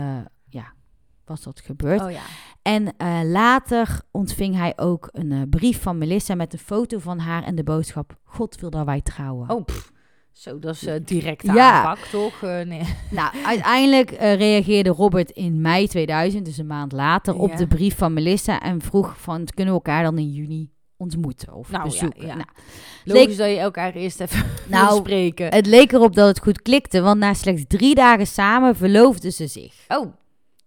ja, 0.49 0.73
was 1.25 1.43
dat 1.43 1.61
gebeurd. 1.61 2.03
Oh 2.03 2.11
ja. 2.11 2.23
En 2.63 2.97
eh, 2.97 3.21
later 3.25 4.01
ontving 4.11 4.57
hij 4.57 4.73
ook 4.77 5.09
een 5.13 5.49
brief 5.49 5.83
van 5.83 5.99
Melissa 5.99 6.35
met 6.35 6.53
een 6.53 6.59
foto 6.59 6.99
van 6.99 7.19
haar 7.19 7.43
en 7.43 7.55
de 7.55 7.65
boodschap: 7.65 8.17
God 8.25 8.61
wil 8.61 8.71
dat 8.71 8.85
wij 8.85 9.01
trouwen. 9.01 9.51
Oh, 9.51 9.65
pff. 9.65 9.93
Zo, 10.39 10.59
dat 10.59 10.75
is 10.75 10.87
eh, 10.87 10.95
direct 11.05 11.43
Ja. 11.43 11.73
aanpak, 11.85 12.05
toch? 12.07 12.43
Eh, 12.43 12.61
nee. 12.61 12.81
Nou, 13.11 13.31
uiteindelijk 13.45 14.11
eh, 14.11 14.35
reageerde 14.35 14.91
Robert 14.91 15.31
in 15.31 15.61
mei 15.61 15.89
2000, 15.89 16.45
dus 16.45 16.59
een 16.59 16.67
maand 16.67 16.93
later, 16.93 17.35
op 17.39 17.51
Ja. 17.51 17.57
de 17.57 17.67
brief 17.67 17.97
van 17.97 18.13
Melissa 18.13 18.61
en 18.61 18.81
vroeg 18.81 19.15
van 19.21 19.45
kunnen 19.55 19.75
we 19.75 19.81
elkaar 19.81 20.03
dan 20.03 20.19
in 20.19 20.31
juni 20.31 20.71
ontmoeten 20.97 21.53
of 21.55 21.71
Nou, 21.71 21.83
ja, 21.85 21.91
bezoeken. 21.91 22.27
ja. 22.27 22.35
Nou, 22.35 22.47
Logisch 23.05 23.37
dat 23.37 23.49
je 23.51 23.59
elkaar 23.59 23.93
eerst 23.95 24.21
even 24.21 24.45
Nou, 24.69 24.99
spreken. 24.99 25.55
het 25.55 25.67
leek 25.67 25.93
erop 25.93 26.15
dat 26.15 26.27
het 26.29 26.41
goed 26.41 26.63
klikte, 26.63 27.01
want 27.01 27.19
na 27.21 27.35
slechts 27.35 27.65
drie 27.69 27.95
dagen 27.95 28.27
samen 28.27 28.77
verloofden 28.77 29.33
ze 29.33 29.47
zich. 29.47 29.75
oh, 29.89 30.07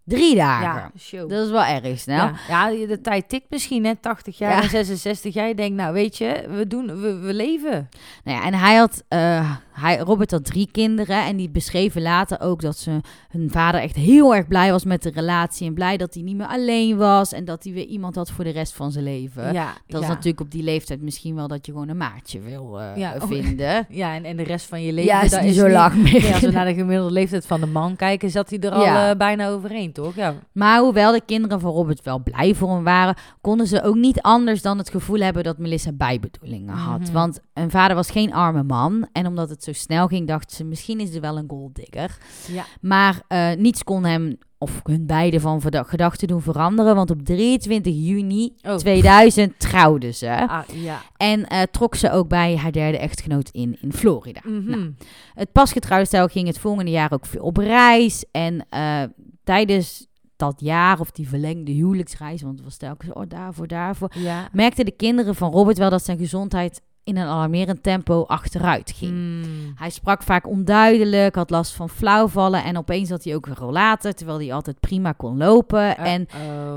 Drie 0.05 0.35
dagen. 0.35 0.91
ja. 0.93 1.25
Dat 1.27 1.45
is 1.45 1.51
wel 1.51 1.63
erg 1.63 1.99
snel. 1.99 2.29
Ja, 2.47 2.67
ja, 2.67 2.87
de 2.87 3.01
tijd 3.01 3.29
tikt 3.29 3.45
misschien, 3.49 3.85
hè? 3.85 3.95
80 3.95 4.37
jaar 4.37 4.51
Ja. 4.55 4.61
en 4.61 4.69
66 4.69 5.33
jaar. 5.33 5.47
Je 5.47 5.55
denkt, 5.55 5.75
nou, 5.75 5.93
weet 5.93 6.17
je, 6.17 6.45
we, 6.49 6.67
doen, 6.67 7.01
we, 7.01 7.15
we 7.19 7.33
leven. 7.33 7.89
Nou 8.23 8.37
ja, 8.37 8.43
en 8.45 8.53
hij 8.53 8.75
had, 8.75 9.03
eh, 9.07 9.51
hij, 9.71 9.97
Robert 9.97 10.31
had 10.31 10.45
drie 10.45 10.69
kinderen 10.71 11.25
en 11.25 11.35
die 11.35 11.49
beschreven 11.49 12.01
later 12.01 12.41
ook 12.41 12.61
dat 12.61 12.77
ze, 12.77 12.99
hun 13.29 13.49
vader 13.51 13.81
echt 13.81 13.95
heel 13.95 14.35
erg 14.35 14.47
blij 14.47 14.71
was 14.71 14.85
met 14.85 15.03
de 15.03 15.11
relatie 15.13 15.67
en 15.67 15.73
blij 15.73 15.97
dat 15.97 16.13
hij 16.13 16.23
niet 16.23 16.35
meer 16.35 16.47
alleen 16.47 16.97
was 16.97 17.33
en 17.33 17.45
dat 17.45 17.63
hij 17.63 17.73
weer 17.73 17.85
iemand 17.85 18.15
had 18.15 18.31
voor 18.31 18.43
de 18.43 18.49
rest 18.49 18.73
van 18.73 18.91
zijn 18.91 19.03
leven. 19.03 19.53
Ja, 19.53 19.73
Dat 19.87 19.99
ja. 20.01 20.07
is 20.07 20.07
natuurlijk 20.07 20.39
op 20.39 20.51
die 20.51 20.63
leeftijd 20.63 21.01
misschien 21.01 21.35
wel 21.35 21.47
dat 21.47 21.65
je 21.65 21.71
gewoon 21.71 21.89
een 21.89 21.97
maatje 21.97 22.39
wil 22.39 22.79
eh, 22.79 22.97
Ja, 22.97 23.13
oh, 23.21 23.27
vinden. 23.27 23.85
Ja, 23.89 24.15
en, 24.15 24.23
en 24.25 24.37
de 24.37 24.43
rest 24.43 24.65
van 24.65 24.81
je 24.81 24.93
leven. 24.93 25.09
Ja, 25.13 25.21
is 25.21 25.39
niet 25.41 25.55
zo 25.55 25.69
lang 25.69 25.93
meer. 25.95 26.21
Nee, 26.21 26.31
als 26.33 26.41
we 26.41 26.51
naar 26.51 26.65
de 26.65 26.73
gemiddelde 26.73 27.13
leeftijd 27.13 27.45
van 27.45 27.59
de 27.59 27.65
man 27.67 27.95
kijken, 27.95 28.29
zat 28.29 28.49
hij 28.49 28.59
er 28.59 28.71
al 28.71 28.83
Ja. 28.83 29.09
eh, 29.09 29.17
bijna 29.17 29.49
overheen, 29.49 29.91
toch? 29.93 30.15
Ja. 30.15 30.33
Maar 30.51 30.79
hoewel 30.79 31.11
de 31.11 31.21
kinderen 31.25 31.59
van 31.59 31.71
Robert 31.71 32.03
wel 32.03 32.19
blij 32.23 32.55
voor 32.55 32.69
hem 32.69 32.83
waren, 32.83 33.15
konden 33.41 33.67
ze 33.67 33.83
ook 33.83 33.95
niet 33.95 34.21
anders 34.21 34.61
dan 34.61 34.77
het 34.77 34.89
gevoel 34.89 35.19
hebben 35.19 35.43
dat 35.43 35.57
Melissa 35.57 35.91
bijbedoelingen 35.91 36.75
had. 36.75 36.99
Mhm. 36.99 37.11
Want 37.11 37.39
een 37.53 37.71
vader 37.71 37.95
was 37.95 38.11
geen 38.11 38.33
arme 38.33 38.63
man. 38.63 39.07
En 39.11 39.27
omdat 39.27 39.49
het 39.49 39.60
zo 39.63 39.73
snel 39.73 40.07
ging, 40.07 40.27
dachten 40.27 40.55
ze 40.55 40.63
misschien 40.63 40.99
is 40.99 41.13
er 41.15 41.21
wel 41.21 41.37
een 41.37 41.49
golddigger. 41.49 42.17
Ja. 42.47 42.65
Maar 42.81 43.21
eh, 43.27 43.51
niets 43.57 43.83
kon 43.83 44.03
hem 44.03 44.37
of 44.57 44.79
hun 44.83 45.05
beiden 45.05 45.41
van 45.41 45.61
gedachten 45.71 46.27
doen 46.27 46.41
veranderen. 46.41 46.95
Want 46.95 47.11
op 47.11 47.21
23 47.25 47.93
juni 47.95 48.53
Oh. 48.67 48.75
2000 48.75 49.59
trouwden 49.59 50.13
ze. 50.15 50.47
Ah, 50.47 50.61
ja. 50.73 51.01
En 51.17 51.47
eh, 51.47 51.61
trok 51.61 51.95
ze 51.95 52.11
ook 52.11 52.27
bij 52.27 52.55
haar 52.57 52.71
derde 52.71 52.97
echtgenoot 52.97 53.49
in, 53.49 53.77
in 53.81 53.93
Florida. 53.93 54.39
Mhm. 54.43 54.69
Nou, 54.69 54.93
het 55.33 55.51
pasgetrouwde 55.51 56.05
stel 56.05 56.27
ging 56.27 56.47
het 56.47 56.59
volgende 56.59 56.91
jaar 56.91 57.11
ook 57.11 57.25
op 57.39 57.57
reis. 57.57 58.25
En 58.31 58.65
eh, 58.69 59.03
tijdens 59.43 60.07
dat 60.35 60.61
jaar 60.61 60.99
of 60.99 61.11
die 61.11 61.27
verlengde 61.27 61.71
huwelijksreis, 61.71 62.41
want 62.41 62.55
het 62.55 62.63
was 62.63 62.77
telkens 62.77 63.13
oh, 63.13 63.23
daarvoor, 63.27 63.67
daarvoor, 63.67 64.11
Ja. 64.17 64.49
merkten 64.51 64.85
de 64.85 64.91
kinderen 64.95 65.35
van 65.35 65.51
Robert 65.51 65.77
wel 65.77 65.89
dat 65.89 66.03
zijn 66.05 66.17
gezondheid 66.17 66.81
in 67.03 67.17
een 67.17 67.27
alarmerend 67.27 67.83
tempo 67.83 68.23
achteruit 68.23 68.93
ging. 68.95 69.11
Mm. 69.11 69.71
Hij 69.75 69.89
sprak 69.89 70.23
vaak 70.23 70.47
onduidelijk, 70.47 71.35
had 71.35 71.49
last 71.49 71.73
van 71.73 71.89
flauwvallen 71.89 72.63
en 72.63 72.77
opeens 72.77 73.09
had 73.09 73.23
hij 73.23 73.35
ook 73.35 73.45
een 73.45 73.55
rollator, 73.55 74.13
terwijl 74.13 74.37
hij 74.39 74.53
altijd 74.53 74.79
prima 74.79 75.11
kon 75.11 75.37
lopen. 75.37 75.97
En 75.97 76.27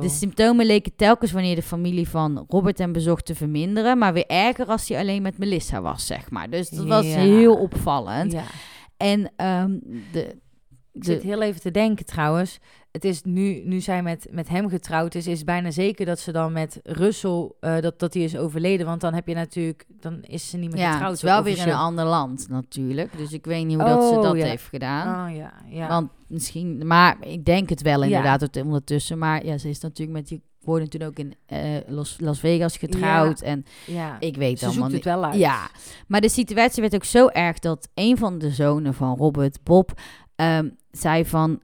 de 0.00 0.08
symptomen 0.08 0.66
leken 0.66 0.96
telkens 0.96 1.32
wanneer 1.32 1.54
de 1.54 1.62
familie 1.62 2.08
van 2.08 2.44
Robert 2.48 2.78
hem 2.78 2.92
bezocht 2.92 3.24
te 3.26 3.34
verminderen, 3.34 3.98
maar 3.98 4.12
weer 4.12 4.26
erger 4.26 4.66
als 4.66 4.88
hij 4.88 4.98
alleen 4.98 5.22
met 5.22 5.38
Melissa 5.38 5.80
was, 5.80 6.06
zeg 6.06 6.30
maar. 6.30 6.50
Dus 6.50 6.68
dat 6.68 6.86
was 6.86 7.06
Ja. 7.06 7.18
heel 7.18 7.54
opvallend. 7.54 8.32
Ja. 8.32 8.42
En 8.96 9.32
ehm, 9.36 9.78
de, 10.12 10.36
Ik 10.94 11.04
zit 11.04 11.22
heel 11.22 11.42
even 11.42 11.60
te 11.60 11.70
denken 11.70 12.06
trouwens. 12.06 12.58
Het 12.90 13.04
is 13.04 13.22
nu, 13.22 13.62
nu 13.64 13.80
zij 13.80 14.02
met, 14.02 14.26
met 14.30 14.48
hem 14.48 14.68
getrouwd 14.68 15.14
is, 15.14 15.26
is 15.26 15.36
het 15.36 15.46
bijna 15.46 15.70
zeker 15.70 16.06
dat 16.06 16.18
ze 16.18 16.32
dan 16.32 16.52
met 16.52 16.80
Russell, 16.82 17.52
eh, 17.60 17.80
dat, 17.80 17.98
dat 17.98 18.12
die 18.12 18.24
is 18.24 18.36
overleden. 18.36 18.86
Want 18.86 19.00
dan 19.00 19.14
heb 19.14 19.28
je 19.28 19.34
natuurlijk, 19.34 19.84
dan 19.88 20.22
is 20.22 20.50
ze 20.50 20.56
niet 20.56 20.70
meer 20.70 20.80
ja, 20.80 20.90
getrouwd. 20.90 21.10
het 21.12 21.22
is 21.22 21.28
wel 21.30 21.42
weer 21.42 21.58
in 21.58 21.68
een 21.68 21.74
ander 21.78 22.04
land 22.04 22.48
natuurlijk. 22.48 23.16
Dus 23.16 23.32
ik 23.32 23.44
weet 23.44 23.66
niet 23.66 23.76
hoe 23.76 23.88
dat 23.88 24.04
ze 24.04 24.14
Oh, 24.14 24.22
dat 24.22 24.36
ja. 24.36 24.44
heeft 24.44 24.64
gedaan. 24.64 25.28
Oh 25.30 25.36
ja, 25.36 25.52
ja. 25.68 25.88
Want 25.88 26.10
misschien, 26.28 26.86
maar 26.86 27.16
ik 27.20 27.44
denk 27.44 27.68
het 27.68 27.82
wel 27.82 27.98
Ja. 27.98 28.04
inderdaad 28.04 28.40
het 28.40 28.56
ondertussen. 28.56 29.18
Maar 29.18 29.46
ja, 29.46 29.58
ze 29.58 29.68
is 29.68 29.80
natuurlijk 29.80 30.18
met 30.18 30.28
die 30.28 30.42
worden 30.60 30.90
toen 30.90 31.02
ook 31.02 31.18
in 31.18 31.34
eh, 31.46 31.60
Las, 31.86 32.16
Las 32.20 32.40
Vegas 32.40 32.76
getrouwd. 32.76 33.40
En 33.40 33.64
ja. 33.86 34.16
ik 34.20 34.36
weet 34.36 34.58
ze 34.58 34.66
allemaal 34.66 34.90
het 34.90 35.04
wel 35.04 35.24
uit. 35.24 35.34
Ja, 35.34 35.70
maar 36.06 36.20
de 36.20 36.28
situatie 36.28 36.82
werd 36.82 36.94
ook 36.94 37.04
zo 37.04 37.28
erg 37.28 37.58
dat 37.58 37.88
een 37.94 38.16
van 38.18 38.38
de 38.38 38.50
zonen 38.50 38.94
van 38.94 39.16
Robert, 39.16 39.58
Bob, 39.62 39.92
ehm, 40.36 40.68
zei 40.90 41.24
van, 41.24 41.60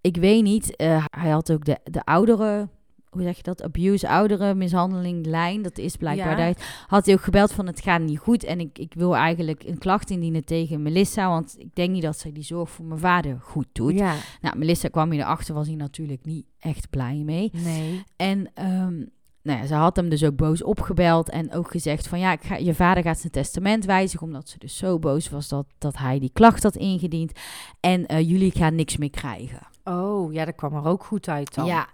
ik 0.00 0.16
weet 0.16 0.42
niet, 0.42 0.76
eh, 0.76 1.04
hij 1.10 1.30
had 1.30 1.52
ook 1.52 1.64
de, 1.64 1.78
de 1.84 2.04
oudere, 2.04 2.68
hoe 3.10 3.22
zeg 3.22 3.36
je 3.36 3.42
dat, 3.42 3.62
abuse, 3.62 4.08
oudere 4.08 4.54
mishandeling 4.54 5.26
lijn, 5.26 5.62
dat 5.62 5.78
is 5.78 5.96
blijkbaar, 5.96 6.30
Ja. 6.30 6.36
daar 6.36 6.84
had 6.86 7.04
hij 7.06 7.14
ook 7.14 7.20
gebeld 7.22 7.52
van 7.52 7.66
het 7.66 7.80
gaat 7.80 8.00
niet 8.00 8.18
goed 8.18 8.44
en 8.44 8.60
ik, 8.60 8.78
ik 8.78 8.94
wil 8.94 9.16
eigenlijk 9.16 9.64
een 9.64 9.78
klacht 9.78 10.10
indienen 10.10 10.44
tegen 10.44 10.82
Melissa, 10.82 11.28
want 11.28 11.54
ik 11.58 11.74
denk 11.74 11.90
niet 11.90 12.02
dat 12.02 12.18
zij 12.18 12.32
die 12.32 12.42
zorg 12.42 12.70
voor 12.70 12.84
mijn 12.84 13.00
vader 13.00 13.38
goed 13.40 13.66
doet. 13.72 13.98
Ja, 13.98 14.14
Nou, 14.40 14.58
Melissa 14.58 14.88
kwam 14.88 15.10
hier 15.10 15.20
erachter, 15.20 15.54
was 15.54 15.66
hij 15.66 15.76
natuurlijk 15.76 16.24
niet 16.24 16.46
echt 16.58 16.90
blij 16.90 17.16
mee. 17.24 17.50
nee. 17.52 18.02
En 18.16 18.50
ehm, 18.54 19.02
nou 19.42 19.58
ja, 19.60 19.66
ze 19.66 19.74
had 19.74 19.96
hem 19.96 20.08
dus 20.08 20.24
ook 20.24 20.36
boos 20.36 20.62
opgebeld 20.62 21.28
en 21.30 21.52
ook 21.52 21.70
gezegd 21.70 22.06
van 22.08 22.18
ja, 22.18 22.32
ik 22.32 22.42
ga, 22.42 22.56
je 22.56 22.74
vader 22.74 23.02
gaat 23.02 23.18
zijn 23.18 23.32
testament 23.32 23.84
wijzigen, 23.84 24.26
omdat 24.26 24.48
ze 24.48 24.58
dus 24.58 24.76
zo 24.76 24.98
boos 24.98 25.30
was 25.30 25.48
dat, 25.48 25.66
dat 25.78 25.96
hij 25.98 26.18
die 26.18 26.30
klacht 26.32 26.62
had 26.62 26.76
ingediend. 26.76 27.32
En 27.80 28.06
eh, 28.06 28.28
jullie 28.28 28.50
gaan 28.50 28.74
niks 28.74 28.96
meer 28.96 29.10
krijgen. 29.10 29.60
Oh, 29.84 30.32
ja, 30.32 30.44
dat 30.44 30.54
kwam 30.54 30.74
er 30.74 30.84
ook 30.84 31.04
goed 31.04 31.28
uit 31.28 31.54
dan. 31.54 31.66
Ja. 31.66 31.88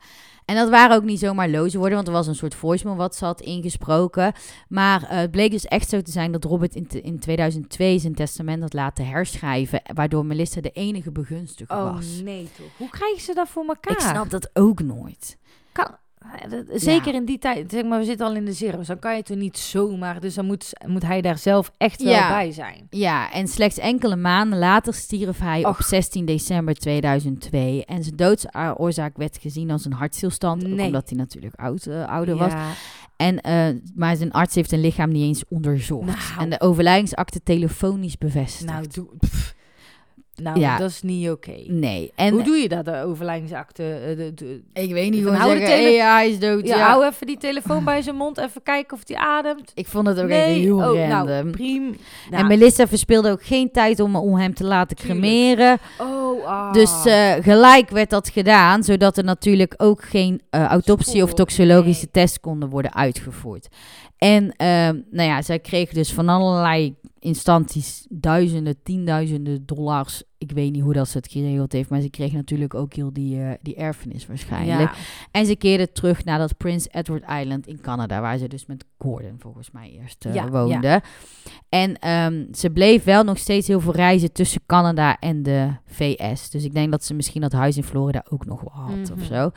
En 0.45 0.55
dat 0.57 0.69
waren 0.69 0.97
ook 0.97 1.03
niet 1.05 1.19
zomaar 1.19 1.49
loze 1.49 1.77
woorden, 1.79 1.95
want 1.97 2.07
er 2.09 2.13
was 2.15 2.27
een 2.27 2.35
soort 2.35 2.55
voicemail 2.55 2.97
wat 2.97 3.15
ze 3.17 3.25
had 3.25 3.41
ingesproken. 3.41 4.33
Maar 4.69 5.03
eh, 5.03 5.17
het 5.19 5.31
bleek 5.31 5.51
dus 5.51 5.65
echt 5.65 5.89
zo 5.89 6.03
te 6.03 6.11
zijn 6.11 6.33
dat 6.33 6.45
Robert 6.45 6.75
in, 6.75 6.87
te- 6.87 7.01
in 7.01 7.19
2002 7.19 7.99
zijn 7.99 8.15
testament 8.15 8.63
had 8.63 8.73
laten 8.73 9.07
herschrijven, 9.07 9.83
waardoor 9.95 10.27
Melissa 10.27 10.61
de 10.61 10.71
enige 10.71 11.11
begunstigde 11.13 11.75
Oh 11.75 11.95
was. 11.95 12.21
nee 12.25 12.49
toch. 12.57 12.67
Hoe 12.77 12.89
krijgen 12.91 13.21
ze 13.21 13.35
dat 13.35 13.49
voor 13.49 13.65
elkaar? 13.67 13.93
Ik 13.93 14.01
snap 14.01 14.31
dat 14.31 14.51
ook 14.53 14.83
nooit. 14.83 15.39
Kan, 15.73 15.97
eh, 16.19 16.59
zeker 16.75 17.15
in 17.15 17.25
die 17.25 17.39
tijd, 17.39 17.71
zeg 17.71 17.85
maar, 17.85 17.99
we 17.99 18.05
zitten 18.05 18.27
al 18.27 18.35
in 18.35 18.45
de 18.45 18.53
zero's, 18.53 18.87
dan 18.87 18.99
kan 18.99 19.17
je 19.17 19.23
toch 19.23 19.37
niet 19.37 19.59
zomaar, 19.59 20.21
dus 20.21 20.35
dan 20.35 20.47
moet, 20.47 20.73
moet 20.87 21.03
hij 21.03 21.21
daar 21.21 21.39
zelf 21.39 21.71
echt 21.77 22.03
wel 22.03 22.13
Ja. 22.13 22.29
bij 22.29 22.53
zijn. 22.53 22.87
Ja, 22.91 23.33
en 23.33 23.49
slechts 23.49 23.79
enkele 23.79 24.17
maanden 24.17 24.59
later 24.59 24.95
stierf 24.95 25.39
hij 25.39 25.59
op 25.65 25.67
Och. 25.71 25.83
16 25.85 26.25
december 26.25 26.75
2002. 26.75 27.85
En 27.85 28.03
zijn 28.05 28.17
doodsoorzaak 28.17 29.17
werd 29.17 29.39
gezien 29.41 29.71
als 29.71 29.85
een 29.85 29.93
hartstilstand, 29.93 30.63
Nee. 30.67 30.87
omdat 30.87 31.09
hij 31.09 31.19
natuurlijk 31.19 31.55
oud, 31.55 31.87
eh, 31.87 32.09
ouder 32.09 32.37
was. 32.37 32.53
En, 33.17 33.41
eh, 33.41 33.67
maar 33.95 34.17
zijn 34.17 34.33
arts 34.33 34.55
heeft 34.55 34.69
zijn 34.69 34.81
lichaam 34.81 35.11
niet 35.11 35.23
eens 35.23 35.43
onderzocht. 35.49 36.07
Nou. 36.07 36.19
En 36.39 36.51
de 36.51 36.61
overlijdensakte 36.61 37.43
telefonisch 37.43 38.19
bevestigd. 38.19 38.71
Nou, 38.73 38.87
doe, 38.89 39.07
pff. 39.19 39.57
Nou 40.43 40.59
Ja. 40.59 40.79
dat 40.79 40.91
is 40.91 41.03
niet 41.03 41.31
oké. 41.31 41.55
nee. 41.67 42.13
En 42.15 42.33
Hoe 42.33 42.43
doe 42.43 42.57
je 42.57 42.69
dat, 42.69 42.85
de 42.85 43.03
overlijdingsakte? 43.05 43.83
eh, 43.83 44.17
de- 44.17 44.35
de- 44.35 44.63
ik 44.73 44.93
weet 44.93 45.11
niet 45.11 45.23
Van, 45.25 45.35
hoe 45.35 45.43
zeggen, 45.51 45.67
tele- 45.67 45.97
hey, 45.99 46.11
hij 46.13 46.29
is 46.31 46.39
dood. 46.39 46.67
ja, 46.69 46.77
Ja, 46.77 46.87
hou 46.89 47.07
even 47.07 47.27
die 47.27 47.37
telefoon 47.39 47.85
bij 47.85 48.03
zijn 48.03 48.17
mond, 48.17 48.39
even 48.39 48.63
kijken 48.63 48.97
of 48.97 49.03
hij 49.07 49.17
ademt. 49.17 49.73
Ik 49.75 49.87
vond 49.87 50.07
het 50.07 50.21
ook 50.21 50.29
echt 50.29 50.45
heel 50.47 50.77
oh, 50.77 50.83
random. 50.85 51.09
nou, 51.09 51.51
prima. 51.51 51.93
en 52.31 52.47
Melissa 52.47 52.87
verspeelde 52.87 53.31
ook 53.31 53.43
geen 53.45 53.71
tijd 53.71 54.01
om, 54.01 54.17
om 54.17 54.37
hem 54.37 54.55
te 54.55 54.65
laten 54.65 54.97
cremeren. 54.97 55.79
oh, 56.01 56.47
ah. 56.47 56.73
Dus 56.73 57.05
eh, 57.05 57.33
gelijk 57.41 57.91
werd 57.91 58.11
dat 58.11 58.29
gedaan, 58.29 58.83
zodat 58.83 59.17
er 59.17 59.25
natuurlijk 59.25 59.75
ook 59.77 60.03
geen 60.05 60.41
eh, 60.51 60.65
autopsie 60.65 61.23
of 61.23 61.35
toxologische 61.35 62.09
nee. 62.13 62.25
test 62.25 62.41
konden 62.41 62.69
worden 62.69 62.95
uitgevoerd. 62.95 63.69
En 64.19 64.53
ehm, 64.57 65.01
nou 65.11 65.29
ja, 65.29 65.43
zij 65.43 65.59
kreeg 65.59 65.91
dus 65.91 66.13
van 66.13 66.29
allerlei 66.29 66.97
instanties 67.19 68.07
duizenden, 68.09 68.83
tienduizenden 68.83 69.67
dollars. 69.67 70.23
Ik 70.39 70.53
weet 70.53 70.73
niet 70.73 70.83
hoe 70.83 70.93
dat 70.93 71.09
ze 71.09 71.17
het 71.17 71.33
geregeld 71.33 71.73
heeft, 71.73 71.91
maar 71.91 72.01
ze 72.01 72.11
kreeg 72.11 72.33
natuurlijk 72.33 72.75
ook 72.75 72.95
heel 72.95 73.13
die, 73.13 73.43
eh, 73.43 73.51
die 73.63 73.75
erfenis 73.75 74.27
waarschijnlijk. 74.27 74.79
ja. 74.81 74.95
En 75.31 75.47
ze 75.47 75.57
keerde 75.57 75.93
terug 75.93 76.25
naar 76.25 76.39
dat 76.39 76.57
Prince 76.57 76.89
Edward 76.93 77.25
Island 77.41 77.67
in 77.67 77.81
Canada, 77.81 78.21
waar 78.21 78.39
ze 78.39 78.49
dus 78.49 78.67
met 78.67 78.85
Gordon 78.99 79.37
volgens 79.39 79.71
mij 79.71 79.91
eerst 79.91 80.25
eh, 80.25 80.35
Ja, 80.35 80.49
woonde. 80.49 81.03
En 81.69 81.99
ehm, 81.99 82.45
ze 82.55 82.71
bleef 82.71 83.05
wel 83.05 83.25
nog 83.25 83.39
steeds 83.39 83.67
heel 83.69 83.81
veel 83.81 83.93
reizen 83.95 84.33
tussen 84.33 84.61
Canada 84.67 85.19
en 85.19 85.43
de 85.43 85.69
VS. 85.87 86.51
Dus 86.51 86.65
ik 86.65 86.75
denk 86.75 86.91
dat 86.91 87.05
ze 87.05 87.15
misschien 87.15 87.41
dat 87.41 87.53
huis 87.53 87.77
in 87.77 87.83
Florida 87.85 88.25
ook 88.31 88.45
nog 88.47 88.61
wel 88.61 88.85
had 88.85 89.11
of 89.11 89.17
Mhm. 89.17 89.25
zo. 89.35 89.51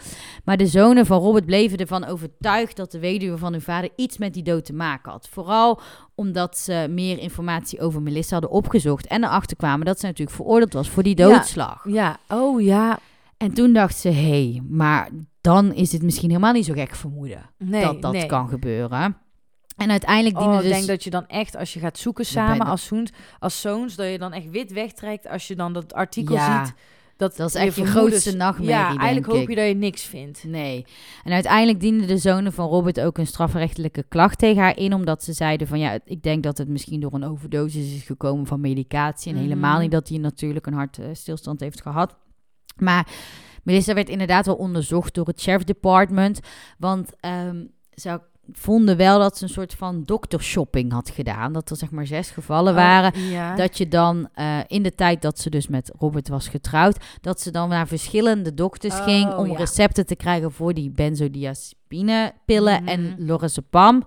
Maar 0.45 0.57
de 0.57 0.67
zonen 0.67 1.05
van 1.05 1.19
Robert 1.19 1.45
bleven 1.45 1.77
ervan 1.77 2.05
overtuigd 2.05 2.75
dat 2.77 2.91
de 2.91 2.99
weduwe 2.99 3.37
van 3.37 3.51
hun 3.51 3.61
vader 3.61 3.89
iets 3.95 4.17
met 4.17 4.33
die 4.33 4.43
dood 4.43 4.65
te 4.65 4.73
maken 4.73 5.11
had. 5.11 5.27
Vooral 5.31 5.79
omdat 6.15 6.57
ze 6.57 6.87
meer 6.89 7.17
informatie 7.19 7.79
over 7.79 8.01
Melissa 8.01 8.31
hadden 8.33 8.51
opgezocht 8.51 9.07
en 9.07 9.23
erachter 9.23 9.57
kwamen 9.57 9.85
dat 9.85 9.99
ze 9.99 10.05
natuurlijk 10.05 10.35
veroordeeld 10.37 10.73
was 10.73 10.89
voor 10.89 11.03
die 11.03 11.17
Ja. 11.17 11.27
doodslag. 11.27 11.85
ja, 11.89 12.17
oh 12.29 12.61
ja. 12.61 12.99
En 13.37 13.53
toen 13.53 13.73
dacht 13.73 13.97
ze, 13.97 14.09
hé, 14.09 14.21
hey, 14.51 14.61
maar 14.69 15.09
dan 15.41 15.73
is 15.73 15.91
het 15.91 16.03
misschien 16.03 16.29
helemaal 16.29 16.53
niet 16.53 16.65
zo 16.65 16.73
gek 16.73 16.95
vermoeden 16.95 17.49
Nee, 17.57 17.83
dat 17.83 18.01
dat 18.01 18.11
nee. 18.13 18.25
kan 18.25 18.47
gebeuren. 18.49 19.17
En 19.81 19.91
uiteindelijk 19.91 20.35
Oh, 20.37 20.41
diende 20.41 20.57
ik 20.57 20.63
dus... 20.63 20.71
denk 20.77 20.87
dat 20.87 21.03
je 21.03 21.09
dan 21.09 21.27
echt, 21.27 21.55
als 21.57 21.73
je 21.73 21.79
gaat 21.79 21.97
zoeken 21.97 22.25
samen 22.25 22.65
als 22.65 22.85
zoons, 22.85 23.11
als 23.39 23.61
zoons, 23.61 23.95
dat 23.95 24.09
je 24.11 24.17
dan 24.17 24.33
echt 24.33 24.49
wit 24.49 24.71
wegtrekt 24.71 25.27
als 25.27 25.47
je 25.47 25.55
dan 25.55 25.73
dat 25.73 25.93
artikel 25.93 26.35
Ja, 26.35 26.65
ziet. 26.65 26.73
Dat, 27.17 27.35
dat 27.35 27.47
is 27.49 27.55
echt 27.55 27.75
je 27.75 27.85
grootste 27.85 28.35
nachtmerrie, 28.35 28.75
Ja, 28.75 28.87
denk 28.87 28.99
eigenlijk 28.99 29.31
hoop 29.31 29.41
ik. 29.41 29.49
je 29.49 29.55
dat 29.55 29.67
je 29.67 29.73
niks 29.75 30.03
vindt. 30.03 30.43
Nee. 30.43 30.85
En 31.23 31.31
uiteindelijk 31.31 31.79
dienden 31.79 32.07
de 32.07 32.17
zonen 32.17 32.53
van 32.53 32.67
Robert 32.67 32.99
ook 33.01 33.17
een 33.17 33.27
strafrechtelijke 33.27 34.03
klacht 34.09 34.37
tegen 34.37 34.61
haar 34.61 34.77
in, 34.77 34.93
omdat 34.93 35.23
ze 35.23 35.33
zeiden 35.33 35.67
van 35.67 35.79
ja, 35.79 35.99
ik 36.05 36.23
denk 36.23 36.43
dat 36.43 36.57
het 36.57 36.67
misschien 36.67 36.99
door 36.99 37.13
een 37.13 37.23
overdosis 37.25 37.93
is 37.95 38.03
gekomen 38.03 38.45
van 38.47 38.59
medicatie 38.61 39.29
en 39.31 39.37
Mhm. 39.37 39.43
helemaal 39.47 39.79
niet 39.79 39.91
dat 39.91 40.09
hij 40.09 40.17
natuurlijk 40.17 40.65
een 40.65 40.73
hartstilstand 40.73 41.59
heeft 41.59 41.81
gehad. 41.81 42.15
Maar 42.77 43.07
Melissa 43.63 43.93
werd 43.93 44.09
inderdaad 44.09 44.45
wel 44.45 44.55
onderzocht 44.55 45.13
door 45.13 45.27
het 45.27 45.41
sheriff 45.41 45.63
department, 45.63 46.39
want 46.77 47.09
ehm, 47.19 47.65
ze 47.93 48.21
vonden 48.53 48.97
wel 48.97 49.19
dat 49.19 49.37
ze 49.37 49.43
een 49.43 49.49
soort 49.49 49.73
van 49.73 50.03
doktershopping 50.05 50.91
had 50.91 51.09
gedaan, 51.09 51.53
dat 51.53 51.69
er 51.69 51.75
zeg 51.77 51.91
maar 51.91 52.07
zes 52.07 52.29
gevallen 52.29 52.75
waren. 52.75 53.13
Oh, 53.13 53.29
ja. 53.31 53.55
Dat 53.55 53.77
je 53.77 53.87
dan 53.87 54.29
eh, 54.33 54.57
in 54.67 54.83
de 54.83 54.95
tijd 54.95 55.21
dat 55.21 55.39
ze 55.39 55.49
dus 55.49 55.67
met 55.67 55.91
Robert 55.99 56.27
was 56.27 56.47
getrouwd, 56.47 56.97
dat 57.21 57.41
ze 57.41 57.51
dan 57.51 57.69
naar 57.69 57.87
verschillende 57.87 58.53
dokters 58.53 58.95
Oh, 58.95 59.03
ging 59.03 59.33
om 59.35 59.47
ja. 59.51 59.57
recepten 59.57 60.05
te 60.05 60.15
krijgen 60.15 60.51
voor 60.51 60.73
die 60.73 60.89
benzodiazepine-pillen 60.91 62.81
Mhm. 62.83 62.87
en 62.87 63.15
lorazepam. 63.17 64.03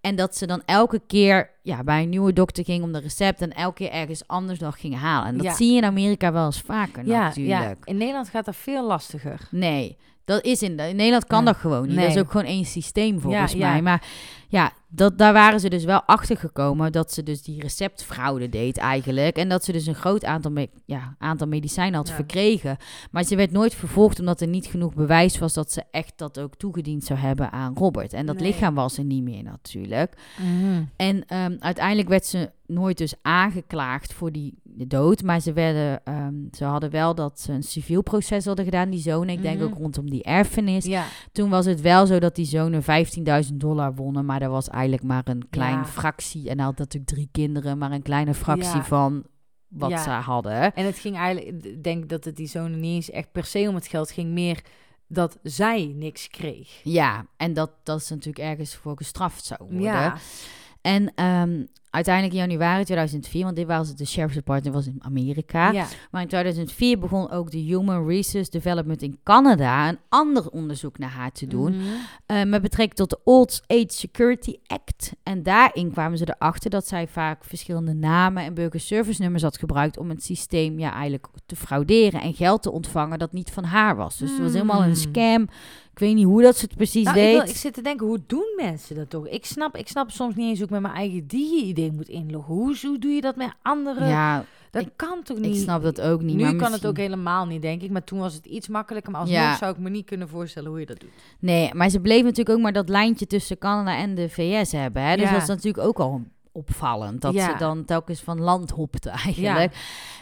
En 0.00 0.16
dat 0.16 0.36
ze 0.36 0.46
dan 0.46 0.62
elke 0.66 1.00
keer 1.06 1.50
ja, 1.62 1.84
bij 1.84 2.02
een 2.02 2.08
nieuwe 2.08 2.32
dokter 2.32 2.64
ging 2.64 2.82
om 2.82 2.92
de 2.92 2.98
recept 2.98 3.40
en 3.40 3.52
elke 3.52 3.74
keer 3.74 3.90
ergens 3.90 4.26
anders 4.26 4.58
nog 4.58 4.80
ging 4.80 4.96
halen. 4.98 5.28
En 5.28 5.36
dat 5.36 5.46
Ja. 5.46 5.54
zie 5.54 5.70
je 5.70 5.76
in 5.76 5.84
Amerika 5.84 6.32
wel 6.32 6.44
eens 6.46 6.60
vaker 6.60 7.06
ja, 7.06 7.22
natuurlijk. 7.22 7.60
ja, 7.60 7.74
in 7.84 7.96
Nederland 7.96 8.28
gaat 8.28 8.44
dat 8.44 8.56
veel 8.56 8.86
lastiger. 8.86 9.40
Nee, 9.50 9.96
dat 10.26 10.44
is 10.44 10.62
in, 10.62 10.78
in 10.78 10.96
Nederland 10.96 11.26
kan 11.26 11.38
Ja. 11.38 11.44
dat 11.44 11.56
gewoon 11.56 11.86
niet. 11.86 11.96
Nee. 11.96 12.06
Dat 12.06 12.16
is 12.16 12.22
ook 12.22 12.30
gewoon 12.30 12.46
één 12.46 12.64
systeem 12.64 13.20
volgens 13.20 13.52
Ja, 13.52 13.58
ja. 13.58 13.70
mij. 13.72 13.82
Maar 13.82 14.02
ja, 14.48 14.72
dat, 14.88 15.18
daar 15.18 15.32
waren 15.32 15.60
ze 15.60 15.68
dus 15.68 15.84
wel 15.84 16.02
achter 16.02 16.36
gekomen 16.36 16.92
dat 16.92 17.12
ze 17.12 17.22
dus 17.22 17.42
die 17.42 17.60
receptfraude 17.60 18.48
deed 18.48 18.76
eigenlijk. 18.76 19.36
En 19.36 19.48
dat 19.48 19.64
ze 19.64 19.72
dus 19.72 19.86
een 19.86 19.94
groot 19.94 20.24
aantal, 20.24 20.50
me- 20.50 20.70
ja, 20.84 21.14
aantal 21.18 21.46
medicijnen 21.46 21.94
had 21.94 22.10
verkregen. 22.10 22.76
Maar 23.10 23.24
ze 23.24 23.36
werd 23.36 23.50
nooit 23.50 23.74
vervolgd 23.74 24.18
omdat 24.20 24.40
er 24.40 24.48
niet 24.48 24.66
genoeg 24.66 24.94
bewijs 24.94 25.38
was 25.38 25.52
dat 25.54 25.72
ze 25.72 25.82
echt 25.90 26.12
dat 26.16 26.38
ook 26.38 26.54
toegediend 26.54 27.04
zou 27.04 27.18
hebben 27.18 27.52
aan 27.52 27.74
Robert. 27.76 28.12
En 28.12 28.26
dat 28.26 28.38
Nee. 28.38 28.46
lichaam 28.46 28.74
was 28.74 28.98
er 28.98 29.04
niet 29.04 29.22
meer 29.22 29.42
natuurlijk. 29.42 30.12
En 30.96 31.24
ehm, 31.26 31.56
uiteindelijk 31.60 32.08
werd 32.08 32.26
ze 32.26 32.50
nooit 32.66 32.98
dus 32.98 33.14
aangeklaagd 33.22 34.12
voor 34.12 34.32
die 34.32 34.54
dood. 34.64 35.22
Maar 35.22 35.40
ze, 35.40 35.52
werden, 35.52 36.00
ehm, 36.04 36.34
ze 36.52 36.64
hadden 36.64 36.90
wel 36.90 37.14
dat 37.14 37.40
ze 37.40 37.52
een 37.52 37.62
civiel 37.62 38.02
proces 38.02 38.44
hadden 38.44 38.64
gedaan, 38.64 38.90
die 38.90 39.00
zonen. 39.00 39.28
Ik 39.34 39.42
denk 39.42 39.58
Mhm. 39.60 39.66
ook 39.68 39.74
rondom 39.78 40.10
die 40.10 40.22
erfenis. 40.22 40.84
Ja, 40.84 41.04
Toen 41.32 41.50
was 41.50 41.66
het 41.66 41.80
wel 41.80 42.06
zo 42.06 42.18
dat 42.18 42.34
die 42.34 42.44
zonen 42.44 42.82
15.000 42.82 43.60
dollar 43.60 43.94
wonnen. 43.94 44.24
Maar 44.24 44.40
dat 44.40 44.50
was 44.50 44.68
eigenlijk 44.68 45.02
maar 45.02 45.22
een 45.24 45.46
klein 45.50 45.74
Ja. 45.78 45.84
fractie. 45.86 46.48
En 46.48 46.56
hij 46.56 46.66
had 46.66 46.78
natuurlijk 46.78 47.12
drie 47.12 47.28
kinderen, 47.32 47.78
maar 47.78 47.92
een 47.92 48.02
kleine 48.02 48.34
fractie 48.34 48.76
Ja. 48.76 48.84
van 48.84 49.24
wat 49.68 50.00
ze 50.00 50.10
hadden. 50.10 50.74
en 50.74 50.84
het 50.84 50.98
ging 50.98 51.16
eigenlijk, 51.16 51.64
ik 51.64 51.82
denk 51.84 52.08
dat 52.08 52.24
het 52.24 52.36
die 52.36 52.46
zonen 52.46 52.80
niet 52.80 52.94
eens 52.94 53.10
echt 53.10 53.32
per 53.32 53.44
se 53.44 53.66
om 53.68 53.74
het 53.74 53.86
geld 53.86 54.10
ging, 54.10 54.30
meer 54.32 54.60
dat 55.08 55.38
zij 55.42 55.92
niks 55.96 56.28
kreeg. 56.28 56.80
Ja, 56.82 57.26
en 57.36 57.52
dat, 57.54 57.70
dat 57.82 58.00
is 58.00 58.08
natuurlijk 58.10 58.38
ergens 58.38 58.74
voor 58.74 58.96
gestraft 58.96 59.44
zou 59.44 59.60
worden. 59.62 59.80
Ja. 59.82 60.16
En 60.80 61.12
ehm, 61.14 61.64
uiteindelijk 61.96 62.34
in 62.34 62.40
januari 62.48 62.84
2004, 62.84 63.44
want 63.44 63.56
dit 63.56 63.66
was 63.66 63.88
het 63.88 63.98
de 63.98 64.06
Sheriff's 64.06 64.34
Department, 64.34 64.74
was 64.74 64.86
in 64.86 64.98
Amerika. 64.98 65.70
ja. 65.72 65.86
Maar 66.10 66.22
in 66.22 66.28
2004 66.28 66.98
begon 66.98 67.30
ook 67.30 67.50
de 67.50 67.58
Human 67.58 68.06
Resource 68.08 68.50
Development 68.50 69.02
in 69.02 69.18
Canada 69.22 69.88
een 69.88 69.98
ander 70.08 70.48
onderzoek 70.50 70.98
naar 70.98 71.10
haar 71.10 71.32
te 71.32 71.46
doen. 71.46 71.76
Mhm. 71.76 71.84
eh, 72.26 72.42
met 72.44 72.62
betrekking 72.62 72.98
tot 72.98 73.10
de 73.10 73.18
Old 73.24 73.62
Age 73.66 73.84
Security 73.88 74.54
Act. 74.66 75.12
En 75.22 75.42
daarin 75.42 75.90
kwamen 75.92 76.18
ze 76.18 76.34
erachter 76.38 76.70
dat 76.70 76.86
zij 76.88 77.06
vaak 77.08 77.44
verschillende 77.44 77.92
namen 77.94 78.42
en 78.44 78.54
burgerservice 78.54 79.22
nummers 79.22 79.42
had 79.42 79.58
gebruikt 79.58 79.98
om 79.98 80.08
het 80.08 80.24
systeem 80.24 80.78
ja, 80.78 80.92
eigenlijk 80.92 81.26
te 81.46 81.56
frauderen 81.56 82.20
en 82.20 82.34
geld 82.34 82.62
te 82.62 82.70
ontvangen 82.72 83.18
dat 83.18 83.32
niet 83.32 83.50
van 83.50 83.64
haar 83.64 83.96
was. 83.96 84.16
Dus 84.18 84.30
het 84.30 84.40
was 84.40 84.52
helemaal 84.52 84.80
Hmm. 84.80 84.90
een 84.90 84.96
scam. 84.96 85.42
Ik 85.92 86.02
weet 86.02 86.14
niet 86.14 86.24
hoe 86.24 86.42
dat 86.42 86.56
ze 86.56 86.64
het 86.64 86.76
precies 86.76 87.04
Nou, 87.04 87.16
ik, 87.18 87.22
deed. 87.24 87.32
wil- 87.32 87.48
ik 87.50 87.56
zit 87.56 87.74
te 87.74 87.82
denken, 87.82 88.06
hoe 88.06 88.20
doen 88.26 88.52
mensen 88.56 88.96
dat 88.96 89.10
toch? 89.10 89.28
Ik 89.28 89.44
snap, 89.46 89.76
ik 89.76 89.88
snap 89.88 90.10
soms 90.10 90.34
niet 90.34 90.48
eens 90.48 90.56
hoe 90.58 90.66
ik 90.66 90.72
met 90.72 90.80
mijn 90.82 90.94
eigen 90.94 91.26
digi-idee 91.26 91.85
moet 91.92 92.08
inloggen. 92.08 92.54
Hoe, 92.54 92.76
hoe 92.82 92.98
doe 92.98 93.10
je 93.10 93.20
dat 93.20 93.36
met 93.36 93.52
anderen? 93.62 94.08
ja, 94.08 94.44
dat 94.70 94.82
ik- 94.82 94.92
kan 94.96 95.22
toch 95.22 95.38
niet? 95.38 95.56
ik 95.56 95.62
snap 95.62 95.82
dat 95.82 96.00
ook 96.00 96.22
niet. 96.22 96.36
nu 96.36 96.42
maar 96.42 96.54
kan 96.56 96.72
het 96.72 96.86
ook 96.86 96.96
helemaal 96.96 97.46
niet, 97.46 97.62
denk 97.62 97.82
ik. 97.82 97.90
Maar 97.90 98.04
toen 98.04 98.18
was 98.18 98.34
het 98.34 98.46
iets 98.46 98.68
makkelijker. 98.68 99.12
Maar 99.12 99.20
alsnog 99.20 99.38
Ja. 99.38 99.56
zou 99.56 99.72
ik 99.72 99.78
me 99.78 99.90
niet 99.90 100.06
kunnen 100.06 100.28
voorstellen 100.28 100.70
hoe 100.70 100.80
je 100.80 100.86
dat 100.86 101.00
doet. 101.00 101.10
Nee, 101.38 101.74
maar 101.74 101.88
ze 101.88 102.00
bleef 102.00 102.22
natuurlijk 102.22 102.56
ook 102.56 102.62
maar 102.62 102.72
dat 102.72 102.88
lijntje 102.88 103.26
tussen 103.26 103.58
Canada 103.58 103.96
en 103.96 104.14
de 104.14 104.28
VS 104.28 104.72
hebben. 104.72 105.02
Hè? 105.02 105.16
Dus 105.16 105.24
Ja. 105.24 105.32
dat 105.32 105.42
is 105.42 105.48
natuurlijk 105.48 105.86
ook 105.86 105.98
al 105.98 106.22
opvallend. 106.52 107.20
Dat 107.20 107.34
Ja. 107.34 107.50
ze 107.52 107.58
dan 107.58 107.84
telkens 107.84 108.20
van 108.20 108.40
land 108.40 108.70
hopte 108.70 109.10
eigenlijk. 109.24 109.76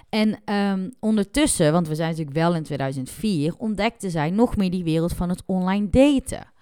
En 0.09 0.39
ehm, 0.45 0.91
ondertussen, 1.01 1.73
want 1.73 1.89
we 1.89 1.95
zijn 1.95 2.09
natuurlijk 2.11 2.37
wel 2.37 2.55
in 2.55 2.63
2004, 2.63 3.55
ontdekte 3.59 4.11
zij 4.11 4.31
nog 4.31 4.57
meer 4.57 4.71
die 4.71 4.85
wereld 4.85 5.13
van 5.13 5.29
het 5.29 5.43
online 5.47 5.91
daten. 5.91 6.53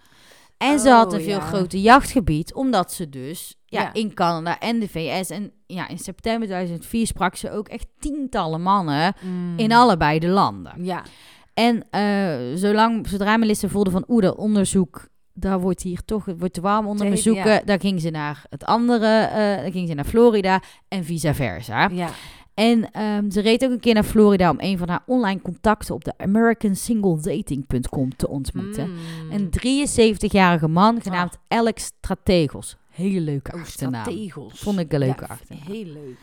En 0.63 0.79
ze 0.79 0.91
had 0.91 1.07
Oh, 1.07 1.13
een 1.19 1.25
veel 1.25 1.39
ja. 1.39 1.47
groter 1.47 1.79
jachtgebied, 1.79 2.55
omdat 2.55 2.93
ze 2.93 3.09
dus 3.09 3.57
ja, 3.67 3.81
Ja. 3.81 3.93
in 3.93 4.15
Canada 4.15 4.59
en 4.59 4.79
de 4.81 4.89
VS... 4.89 5.31
en 5.31 5.53
ja, 5.67 5.89
in 5.89 5.99
september 5.99 6.47
2004 6.49 7.07
sprak 7.07 7.37
ze 7.37 7.51
ook 7.51 7.69
echt 7.69 7.87
tientallen 7.99 8.63
mannen 8.63 9.15
Mm. 9.21 9.59
in 9.59 9.73
allebei 9.73 10.19
de 10.19 10.29
landen. 10.29 10.85
Ja. 10.85 11.03
En 11.55 11.85
eh, 11.91 12.35
zolang, 12.59 13.09
zodra 13.09 13.37
Melissa 13.37 13.69
voelde 13.69 13.91
van, 13.91 14.05
oeh, 14.09 14.23
dat 14.23 14.37
onderzoek, 14.37 15.09
daar 15.35 15.61
wordt 15.61 15.83
hier 15.83 16.05
toch, 16.05 16.25
het 16.25 16.39
wordt 16.39 16.55
te 16.55 16.61
warm 16.61 16.87
onder 16.87 17.07
heet, 17.07 17.19
zoeken. 17.23 17.51
ja. 17.53 17.61
Dan 17.65 17.81
ging 17.81 18.01
ze 18.01 18.11
naar 18.11 18.45
het 18.49 18.65
andere, 18.65 19.07
eh 19.21 19.63
dan 19.63 19.73
ging 19.73 19.89
ze 19.89 19.95
naar 19.95 20.05
Florida 20.05 20.61
en 20.89 21.05
vice 21.05 21.35
versa. 21.35 21.89
Ja. 21.93 22.09
En 22.55 22.91
ehm, 22.91 23.31
ze 23.31 23.41
reed 23.41 23.65
ook 23.65 23.71
een 23.71 23.81
keer 23.81 23.95
naar 23.95 24.05
Florida 24.05 24.51
om 24.51 24.57
een 24.61 24.79
van 24.79 24.89
haar 24.89 25.03
online 25.07 25.41
contacten 25.43 25.95
op 25.95 26.05
de 26.05 26.13
AmericanSingleDating.com 26.17 28.17
te 28.17 28.29
ontmoeten. 28.29 28.91
Mm. 28.91 28.97
Een 29.33 29.51
73-jarige 29.51 30.69
man 30.69 31.03
genaamd 31.03 31.39
Alex 31.49 31.85
Strategos. 31.85 32.77
Hele 32.91 33.21
leuke 33.21 33.53
Oh, 33.55 33.61
achternaam. 33.61 34.03
strategels. 34.03 34.61
Vond 34.61 34.79
ik 34.79 34.93
een 34.93 34.99
leuke 34.99 35.21
Ja, 35.21 35.27
achternaam. 35.27 35.65
Heel 35.67 35.85
leuk. 35.85 36.17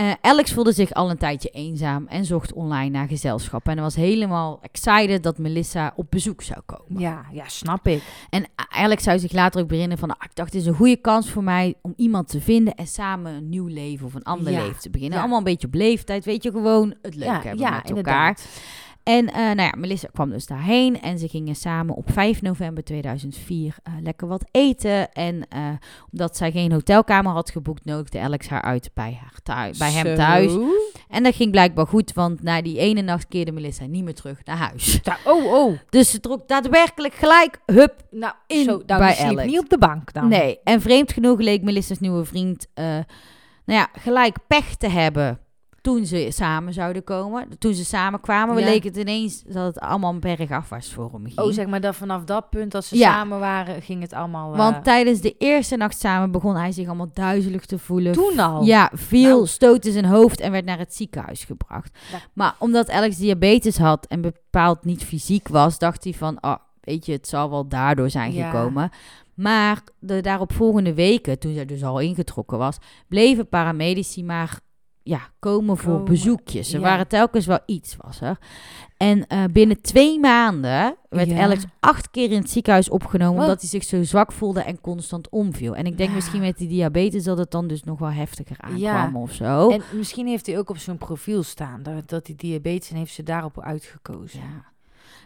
Eh, 0.00 0.12
Alex 0.20 0.52
voelde 0.52 0.72
zich 0.72 0.92
al 0.92 1.10
een 1.10 1.16
tijdje 1.18 1.48
eenzaam 1.48 2.06
en 2.06 2.24
zocht 2.24 2.52
online 2.52 2.90
naar 2.90 3.08
gezelschap. 3.08 3.66
En 3.66 3.72
hij 3.72 3.82
was 3.82 3.94
helemaal 3.94 4.58
excited 4.62 5.22
dat 5.22 5.38
Melissa 5.38 5.92
op 5.96 6.06
bezoek 6.10 6.42
zou 6.42 6.60
komen. 6.66 7.00
Ja, 7.00 7.24
ja, 7.32 7.44
snap 7.48 7.86
ik. 7.86 8.02
En 8.30 8.46
Alex 8.68 9.02
zou 9.02 9.18
zich 9.18 9.32
later 9.32 9.60
ook 9.60 9.68
beginnen 9.68 9.98
van... 9.98 10.10
"Ah, 10.10 10.16
ik 10.24 10.34
dacht, 10.34 10.52
het 10.52 10.60
is 10.60 10.66
een 10.68 10.74
goede 10.74 10.96
kans 10.96 11.30
voor 11.30 11.44
mij 11.44 11.74
om 11.82 11.92
iemand 11.96 12.28
te 12.28 12.40
vinden... 12.40 12.74
en 12.74 12.86
samen 12.86 13.32
een 13.34 13.48
nieuw 13.48 13.66
leven 13.66 14.06
of 14.06 14.14
een 14.14 14.22
ander 14.22 14.52
Ja, 14.52 14.62
leven 14.62 14.80
te 14.80 14.90
beginnen. 14.90 15.14
ja. 15.14 15.20
Allemaal 15.20 15.38
een 15.38 15.44
beetje 15.44 15.66
op 15.66 15.74
leeftijd, 15.74 16.24
weet 16.24 16.42
je, 16.42 16.50
gewoon 16.50 16.94
het 17.02 17.14
leuk 17.14 17.28
ja, 17.28 17.32
hebben 17.42 17.58
ja, 17.58 17.70
met 17.70 17.78
elkaar. 17.78 17.88
inderdaad. 17.88 18.48
En 19.02 19.28
eh, 19.28 19.34
nou 19.34 19.60
ja, 19.62 19.72
Melissa 19.76 20.08
kwam 20.12 20.30
dus 20.30 20.46
daarheen 20.46 21.00
en 21.00 21.18
ze 21.18 21.28
gingen 21.28 21.54
samen 21.54 21.94
op 21.94 22.12
5 22.12 22.42
november 22.42 22.84
2004 22.84 23.76
eh, 23.82 23.92
lekker 24.02 24.28
wat 24.28 24.44
eten. 24.50 25.12
En 25.12 25.48
eh, 25.48 25.68
omdat 26.12 26.36
zij 26.36 26.50
geen 26.50 26.72
hotelkamer 26.72 27.32
had 27.32 27.50
geboekt, 27.50 27.84
nodigde 27.84 28.20
Alex 28.20 28.48
haar 28.48 28.62
uit 28.62 28.90
bij, 28.94 29.18
haar 29.20 29.40
thuis, 29.42 29.78
bij 29.78 29.92
hem 29.92 30.06
Zo. 30.06 30.14
thuis. 30.14 30.52
En 31.08 31.22
dat 31.22 31.34
ging 31.34 31.50
blijkbaar 31.50 31.86
goed, 31.86 32.12
want 32.12 32.42
na 32.42 32.62
die 32.62 32.78
ene 32.78 33.00
nacht 33.02 33.28
keerde 33.28 33.52
Melissa 33.52 33.86
niet 33.86 34.04
meer 34.04 34.14
terug 34.14 34.44
naar 34.44 34.56
huis. 34.56 35.00
Oh, 35.24 35.52
oh. 35.52 35.78
Dus 35.88 36.10
ze 36.10 36.20
trok 36.20 36.48
daadwerkelijk 36.48 37.14
gelijk, 37.14 37.60
hup, 37.66 37.94
Nou, 38.10 38.32
In 38.46 38.64
zo, 38.64 38.82
bij 38.86 39.16
Alex. 39.18 39.50
niet 39.50 39.58
op 39.58 39.68
de 39.68 39.78
bank 39.78 40.12
dan. 40.12 40.28
Nee, 40.28 40.58
en 40.64 40.80
vreemd 40.80 41.12
genoeg 41.12 41.38
leek 41.38 41.62
Melissa's 41.62 41.98
nieuwe 41.98 42.24
vriend, 42.24 42.66
nou 42.74 43.04
ja, 43.64 43.88
gelijk 43.92 44.36
pech 44.46 44.74
te 44.76 44.88
hebben 44.88 45.40
toen 45.80 46.06
ze 46.06 46.26
samen 46.30 46.72
zouden 46.72 47.04
komen. 47.04 47.48
Toen 47.58 47.74
ze 47.74 47.84
samen 47.84 48.20
kwamen, 48.20 48.58
Ja. 48.58 48.64
leek 48.64 48.84
het 48.84 48.96
ineens 48.96 49.42
dat 49.42 49.66
het 49.66 49.78
allemaal 49.80 50.12
een 50.12 50.20
berg 50.20 50.50
afwaarts 50.50 50.92
voor 50.92 51.10
hem 51.12 51.24
ging. 51.26 51.38
Oh, 51.38 51.52
zeg 51.52 51.66
maar 51.66 51.80
dat 51.80 51.96
vanaf 51.96 52.24
dat 52.24 52.50
punt, 52.50 52.74
als 52.74 52.88
ze 52.88 52.96
Ja. 52.96 53.12
samen 53.12 53.38
waren, 53.40 53.82
ging 53.82 54.02
het 54.02 54.12
allemaal... 54.12 54.52
eh, 54.52 54.58
Want 54.58 54.84
tijdens 54.84 55.20
de 55.20 55.34
eerste 55.38 55.76
nacht 55.76 55.98
samen 55.98 56.30
begon 56.30 56.56
hij 56.56 56.72
zich 56.72 56.86
allemaal 56.86 57.10
duizelig 57.14 57.64
te 57.66 57.78
voelen. 57.78 58.12
toen 58.12 58.38
al? 58.38 58.62
Ja, 58.64 58.90
veel 58.94 59.34
Nou. 59.36 59.46
stoot 59.46 59.84
in 59.84 59.92
zijn 59.92 60.04
hoofd 60.04 60.40
en 60.40 60.52
werd 60.52 60.64
naar 60.64 60.78
het 60.78 60.94
ziekenhuis 60.94 61.44
gebracht. 61.44 61.98
Ja. 62.12 62.18
Maar 62.32 62.54
omdat 62.58 62.90
Alex 62.90 63.16
diabetes 63.16 63.78
had 63.78 64.06
en 64.06 64.20
bepaald 64.20 64.84
niet 64.84 65.04
fysiek 65.04 65.48
was, 65.48 65.78
dacht 65.78 66.04
hij 66.04 66.12
van, 66.12 66.38
oh, 66.40 66.54
weet 66.80 67.06
je, 67.06 67.12
het 67.12 67.28
zal 67.28 67.50
wel 67.50 67.68
daardoor 67.68 68.10
zijn 68.10 68.32
gekomen. 68.32 68.90
Maar 69.34 69.82
de 69.98 70.20
daaropvolgende 70.20 70.94
weken, 70.94 71.38
toen 71.38 71.54
zij 71.54 71.64
dus 71.64 71.84
al 71.84 71.98
ingetrokken 71.98 72.58
was, 72.58 72.76
bleven 73.08 73.48
paramedici 73.48 74.24
maar 74.24 74.60
ja, 75.02 75.20
komen 75.38 75.76
voor 75.76 76.02
bezoekjes. 76.02 76.72
Er 76.72 76.80
ja. 76.80 76.86
waren 76.86 77.08
telkens 77.08 77.46
wel 77.46 77.58
iets, 77.66 77.96
was 77.96 78.20
er. 78.20 78.38
En 78.96 79.26
eh, 79.26 79.44
binnen 79.52 79.80
twee 79.80 80.18
maanden 80.18 80.96
werd 81.08 81.28
Ja. 81.28 81.42
Alex 81.42 81.64
acht 81.80 82.10
keer 82.10 82.30
in 82.30 82.38
het 82.40 82.50
ziekenhuis 82.50 82.88
opgenomen... 82.88 83.34
Wat? 83.34 83.44
omdat 83.44 83.60
hij 83.60 83.70
zich 83.70 83.84
zo 83.84 84.02
zwak 84.02 84.32
voelde 84.32 84.60
en 84.60 84.80
constant 84.80 85.28
omviel. 85.28 85.74
En 85.76 85.86
ik 85.86 85.96
denk 85.96 86.08
Ja. 86.08 86.14
misschien 86.14 86.40
met 86.40 86.58
die 86.58 86.68
diabetes 86.68 87.24
dat 87.24 87.38
het 87.38 87.50
dan 87.50 87.66
dus 87.66 87.82
nog 87.84 87.98
wel 87.98 88.10
heftiger 88.10 88.56
aankwam 88.60 89.16
of 89.16 89.32
zo. 89.32 89.70
En 89.70 89.82
misschien 89.92 90.26
heeft 90.26 90.46
hij 90.46 90.58
ook 90.58 90.70
op 90.70 90.78
zijn 90.78 90.98
profiel 90.98 91.42
staan 91.42 91.82
dat, 91.82 92.08
dat 92.08 92.26
hij 92.26 92.36
diabetes 92.36 92.90
en 92.90 92.96
heeft 92.96 93.14
ze 93.14 93.22
daarop 93.22 93.60
uitgekozen. 93.60 94.40
Ja. 94.40 94.68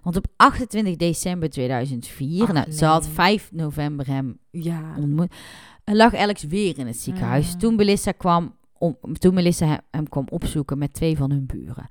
Want 0.02 0.16
op 0.16 0.26
28 0.36 0.96
december 0.96 1.50
2004, 1.50 2.42
Ach, 2.42 2.52
nou, 2.52 2.70
ze 2.70 2.84
had 2.84 3.02
nee. 3.04 3.12
5 3.12 3.48
november 3.52 4.06
hem 4.06 4.38
Ja. 4.50 4.94
ontmoet, 4.98 5.34
lag 5.84 6.14
Alex 6.14 6.42
weer 6.44 6.78
in 6.78 6.86
het 6.86 6.96
ziekenhuis. 6.96 7.54
Toen 7.58 7.74
Melissa 7.76 8.12
kwam 8.12 8.54
om, 9.00 9.18
toen 9.18 9.34
Melissa 9.34 9.80
hem, 9.90 10.08
kwam 10.08 10.26
opzoeken 10.30 10.78
met 10.78 10.92
twee 10.92 11.16
van 11.16 11.30
hun 11.30 11.46
buren. 11.46 11.86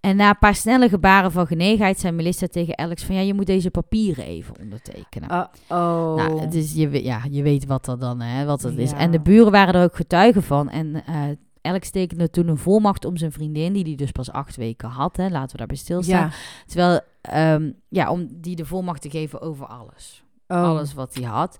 En 0.00 0.16
na 0.16 0.28
een 0.28 0.38
paar 0.38 0.54
snelle 0.54 0.88
gebaren 0.88 1.32
van 1.32 1.46
genegenheid 1.46 1.98
zei 1.98 2.12
Melissa 2.12 2.46
tegen 2.46 2.78
Alex 2.78 3.04
van 3.04 3.14
ja, 3.14 3.20
je 3.20 3.34
moet 3.34 3.46
deze 3.46 3.70
papieren 3.70 4.24
even 4.24 4.54
ondertekenen. 4.60 5.30
Uh, 5.30 5.44
oh. 5.68 6.14
Nou, 6.14 6.40
het 6.40 6.54
is, 6.54 6.74
je, 6.74 7.04
ja, 7.04 7.20
je 7.30 7.42
weet 7.42 7.66
wat 7.66 7.86
er 7.86 7.98
dan, 7.98 8.20
hè, 8.20 8.44
wat 8.44 8.62
het 8.62 8.78
is. 8.78 8.90
Ja. 8.90 8.96
En 8.96 9.10
de 9.10 9.20
buren 9.20 9.52
waren 9.52 9.74
er 9.74 9.82
ook 9.82 9.96
getuigen 9.96 10.42
van. 10.42 10.70
En 10.70 11.04
eh 11.06 11.22
Alex 11.66 11.90
tekende 11.90 12.30
toen 12.30 12.48
een 12.48 12.58
volmacht 12.58 13.04
om 13.04 13.16
zijn 13.16 13.32
vriendin, 13.32 13.72
die 13.72 13.84
die 13.84 13.96
dus 13.96 14.10
pas 14.10 14.30
acht 14.30 14.56
weken 14.56 14.88
had. 14.88 15.16
Hè, 15.16 15.28
laten 15.28 15.50
we 15.50 15.56
daarbij 15.56 15.76
stilstaan. 15.76 16.20
ja. 16.20 16.30
Terwijl, 16.66 17.00
ehm, 17.20 17.72
ja, 17.88 18.10
om 18.10 18.28
die 18.30 18.56
de 18.56 18.66
volmacht 18.66 19.02
te 19.02 19.10
geven 19.10 19.40
over 19.40 19.66
alles. 19.66 20.24
Oh. 20.46 20.62
Alles 20.62 20.94
wat 20.94 21.14
hij 21.14 21.24
had. 21.24 21.58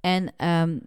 En 0.00 0.32
ehm, 0.36 0.78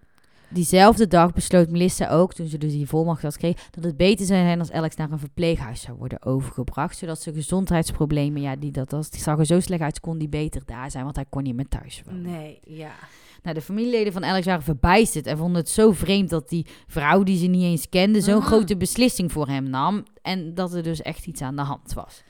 diezelfde 0.56 1.08
dag 1.08 1.34
besloot 1.34 1.70
Melissa 1.70 2.10
ook, 2.10 2.34
toen 2.34 2.48
ze 2.48 2.58
dus 2.58 2.72
die 2.72 2.88
volmacht 2.88 3.22
had 3.22 3.34
gekregen, 3.34 3.60
dat 3.72 3.84
het 3.84 3.98
beter 3.98 4.26
zou 4.26 4.40
zijn 4.40 4.60
als 4.60 4.72
Alex 4.72 4.96
naar 4.96 5.12
een 5.12 5.20
verpleeghuis 5.20 5.82
zou 5.82 5.98
worden 5.98 6.26
overgebracht. 6.26 6.98
Zodat 6.98 7.22
zijn 7.22 7.36
gezondheidsproblemen, 7.36 8.42
ja, 8.42 8.56
die, 8.56 8.72
dat, 8.72 8.90
dat, 8.90 9.12
die 9.12 9.22
zag 9.22 9.40
er 9.40 9.46
zo 9.46 9.60
slecht 9.60 9.82
uit, 9.82 10.00
kon 10.00 10.18
die 10.18 10.30
beter 10.30 10.62
daar 10.66 10.92
zijn, 10.92 11.04
want 11.04 11.16
hij 11.16 11.26
kon 11.30 11.44
niet 11.44 11.56
meer 11.56 11.68
thuis 11.68 12.02
wonen. 12.06 12.22
Nee, 12.22 12.60
ja. 12.64 12.92
Nou, 13.44 13.58
de 13.58 13.64
familieleden 13.64 14.14
van 14.14 14.26
Alex 14.26 14.46
waren 14.46 14.64
verbijsterd 14.64 15.28
en 15.28 15.38
vonden 15.38 15.58
het 15.62 15.70
zo 15.70 15.92
vreemd 15.92 16.30
dat 16.30 16.50
die 16.50 16.66
vrouw 16.88 17.24
die 17.24 17.38
ze 17.38 17.46
niet 17.46 17.64
eens 17.64 17.90
kende 17.90 18.22
zo'n 18.22 18.42
Ah. 18.42 18.46
grote 18.46 18.78
beslissing 18.78 19.32
voor 19.32 19.48
hem 19.48 19.70
nam. 19.70 20.04
En 20.22 20.54
dat 20.54 20.74
er 20.74 20.84
dus 20.84 21.02
echt 21.02 21.26
iets 21.28 21.42
aan 21.42 21.56
de 21.56 21.62
hand 21.62 21.94
was. 21.94 22.24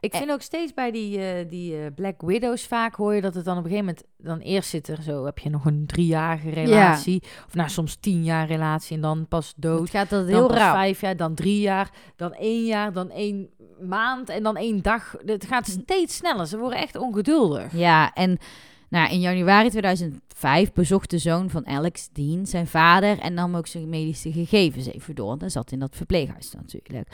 Ik 0.00 0.14
vind 0.14 0.30
ook 0.30 0.42
steeds 0.42 0.74
bij 0.74 0.90
die, 0.90 1.18
eh, 1.18 1.48
die 1.48 1.76
eh, 1.76 1.86
Black 1.94 2.20
Widows 2.20 2.66
vaak 2.66 2.94
hoor 2.94 3.14
je 3.14 3.20
dat 3.20 3.34
het 3.34 3.44
dan 3.44 3.58
op 3.58 3.64
een 3.64 3.70
gegeven 3.70 3.86
moment... 3.86 4.08
Dan 4.22 4.38
eerst 4.38 4.70
zit 4.70 4.88
er 4.88 5.02
zo, 5.02 5.24
heb 5.24 5.38
je 5.38 5.50
nog 5.50 5.64
een 5.64 5.86
driejarige 5.86 6.50
relatie. 6.50 7.22
Of 7.46 7.54
nou, 7.54 7.68
soms 7.68 7.96
tien 7.96 8.24
jaar 8.24 8.46
relatie 8.46 8.96
en 8.96 9.02
dan 9.02 9.28
pas 9.28 9.52
dood. 9.56 9.80
Het 9.80 9.90
gaat 9.90 10.10
dat 10.10 10.26
heel 10.26 10.50
raar. 10.52 10.74
vijf 10.74 11.00
jaar, 11.00 11.16
dan 11.16 11.34
drie 11.34 11.60
jaar, 11.60 11.90
dan 12.16 12.32
één 12.32 12.64
jaar, 12.64 12.92
dan 12.92 13.10
één 13.10 13.48
maand 13.80 14.28
en 14.28 14.42
dan 14.42 14.56
één 14.56 14.82
dag. 14.82 15.14
Het 15.24 15.44
gaat 15.44 15.66
Hm. 15.66 15.80
steeds 15.80 16.16
sneller. 16.16 16.46
Ze 16.46 16.58
worden 16.58 16.78
echt 16.78 16.96
ongeduldig. 16.96 17.72
Ja, 17.72 18.12
en 18.12 18.38
nou, 18.88 19.10
in 19.10 19.20
januari 19.20 19.70
2005 19.70 20.72
bezocht 20.72 21.10
de 21.10 21.18
zoon 21.18 21.50
van 21.50 21.66
Alex, 21.66 22.08
Dean, 22.12 22.46
zijn 22.46 22.66
vader 22.66 23.18
en 23.18 23.34
nam 23.34 23.56
ook 23.56 23.66
zijn 23.66 23.88
medische 23.88 24.32
gegevens 24.32 24.86
even 24.86 25.14
door. 25.14 25.26
Want 25.26 25.40
hij 25.40 25.50
zat 25.50 25.72
in 25.72 25.78
dat 25.78 25.96
verpleeghuis 25.96 26.52
natuurlijk. 26.52 27.08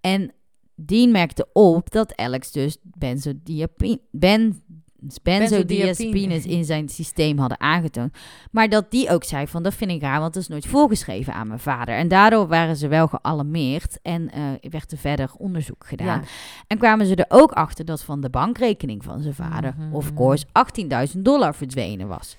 En 0.00 0.32
Dean 0.74 1.10
merkte 1.10 1.48
op 1.52 1.90
dat 1.90 2.16
Alex 2.16 2.52
dus 2.52 2.76
benzodiapi- 2.82 4.00
ben, 4.10 4.62
benzodiazepines 5.22 6.44
in 6.46 6.64
zijn 6.64 6.88
systeem 6.88 7.38
hadden 7.38 7.60
aangetoond. 7.60 8.16
Maar 8.50 8.68
dat 8.68 8.90
die 8.90 9.10
ook 9.10 9.24
zei 9.24 9.46
van, 9.46 9.62
dat 9.62 9.74
vind 9.74 9.90
ik 9.90 10.00
raar, 10.02 10.20
want 10.20 10.34
dat 10.34 10.42
is 10.42 10.48
nooit 10.48 10.66
voorgeschreven 10.66 11.34
aan 11.34 11.46
mijn 11.46 11.58
vader. 11.60 11.94
En 11.94 12.08
daardoor 12.08 12.46
waren 12.48 12.76
ze 12.76 12.88
wel 12.88 13.06
gealarmeerd 13.08 13.98
en 14.02 14.30
eh, 14.30 14.70
werd 14.70 14.92
er 14.92 14.98
verder 14.98 15.30
onderzoek 15.38 15.86
gedaan. 15.86 16.06
Ja. 16.20 16.26
En 16.66 16.78
kwamen 16.78 17.06
ze 17.06 17.14
er 17.14 17.24
ook 17.28 17.52
achter 17.52 17.84
dat 17.84 18.02
van 18.02 18.20
de 18.20 18.30
bankrekening 18.30 19.04
van 19.04 19.20
zijn 19.22 19.34
vader, 19.34 19.74
Mhm. 19.78 19.94
of 19.94 20.14
course, 20.14 20.44
18.000 20.52 21.24
dollar 21.24 21.54
verdwenen 21.54 22.08
was. 22.08 22.36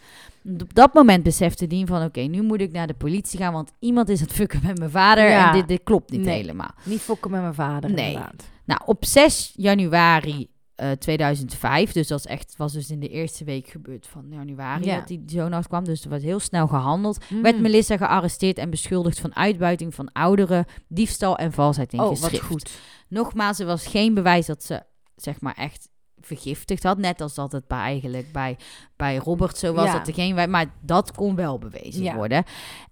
Op 0.61 0.73
dat 0.73 0.93
moment 0.93 1.23
besefte 1.23 1.67
Dien 1.67 1.87
van, 1.87 2.03
oké, 2.03 2.19
nu 2.21 2.41
moet 2.41 2.61
ik 2.61 2.71
naar 2.71 2.87
de 2.87 2.93
politie 2.93 3.39
gaan, 3.39 3.53
want 3.53 3.71
iemand 3.79 4.09
is 4.09 4.19
aan 4.19 4.25
het 4.27 4.35
fucken 4.35 4.59
met 4.63 4.77
mijn 4.77 4.89
vader 4.91 5.29
Ja. 5.29 5.47
en 5.47 5.53
dit, 5.57 5.67
dit 5.67 5.81
klopt 5.83 6.11
niet 6.11 6.21
Nee. 6.21 6.35
helemaal. 6.35 6.71
Niet 6.83 6.99
fokken 7.01 7.31
met 7.31 7.41
mijn 7.41 7.53
vader, 7.53 7.91
Nee. 7.91 8.05
inderdaad. 8.05 8.51
Nou, 8.65 8.81
op 8.85 9.05
6 9.05 9.53
januari 9.55 10.47
eh, 10.83 10.91
2005, 10.91 11.91
dus 11.91 12.07
dat 12.07 12.19
is 12.19 12.25
echt, 12.25 12.53
was 12.57 12.73
dus 12.73 12.89
in 12.89 12.99
de 12.99 13.07
eerste 13.09 13.43
week 13.43 13.67
gebeurd 13.67 14.07
van 14.07 14.25
januari 14.29 14.85
Ja. 14.85 14.95
dat 14.97 15.07
die 15.07 15.23
zoon 15.25 15.53
uitkwam. 15.53 15.83
Dus 15.83 16.03
er 16.03 16.09
was 16.09 16.21
heel 16.21 16.39
snel 16.39 16.67
gehandeld. 16.67 17.29
Mhm. 17.29 17.41
Werd 17.41 17.59
Melissa 17.59 17.97
gearresteerd 17.97 18.57
en 18.57 18.69
beschuldigd 18.69 19.19
van 19.19 19.35
uitbuiting 19.35 19.95
van 19.95 20.11
ouderen, 20.11 20.65
diefstal 20.87 21.37
en 21.37 21.51
valsheid 21.51 21.93
in 21.93 21.99
Oh, 21.99 22.07
wat 22.09 22.17
geschrift. 22.19 22.43
goed. 22.45 22.71
Nogmaals, 23.07 23.59
er 23.59 23.65
was 23.65 23.87
geen 23.87 24.13
bewijs 24.13 24.45
dat 24.45 24.63
ze 24.63 24.83
zeg 25.15 25.41
maar 25.41 25.55
echt 25.55 25.89
vergiftigd 26.25 26.83
had. 26.83 26.97
Net 26.97 27.21
als 27.21 27.33
dat 27.35 27.51
het 27.51 27.67
bij, 27.67 27.77
eigenlijk 27.79 28.31
bij, 28.31 28.57
bij 28.95 29.15
Robert 29.17 29.57
zo 29.57 29.73
was. 29.73 29.85
Ja. 29.85 29.93
Dat 29.97 30.07
er 30.07 30.13
geen, 30.13 30.35
wij- 30.35 30.47
maar 30.47 30.65
dat 30.81 31.11
kon 31.11 31.35
wel 31.35 31.57
bewezen 31.59 32.03
Ja. 32.03 32.15
worden. 32.15 32.43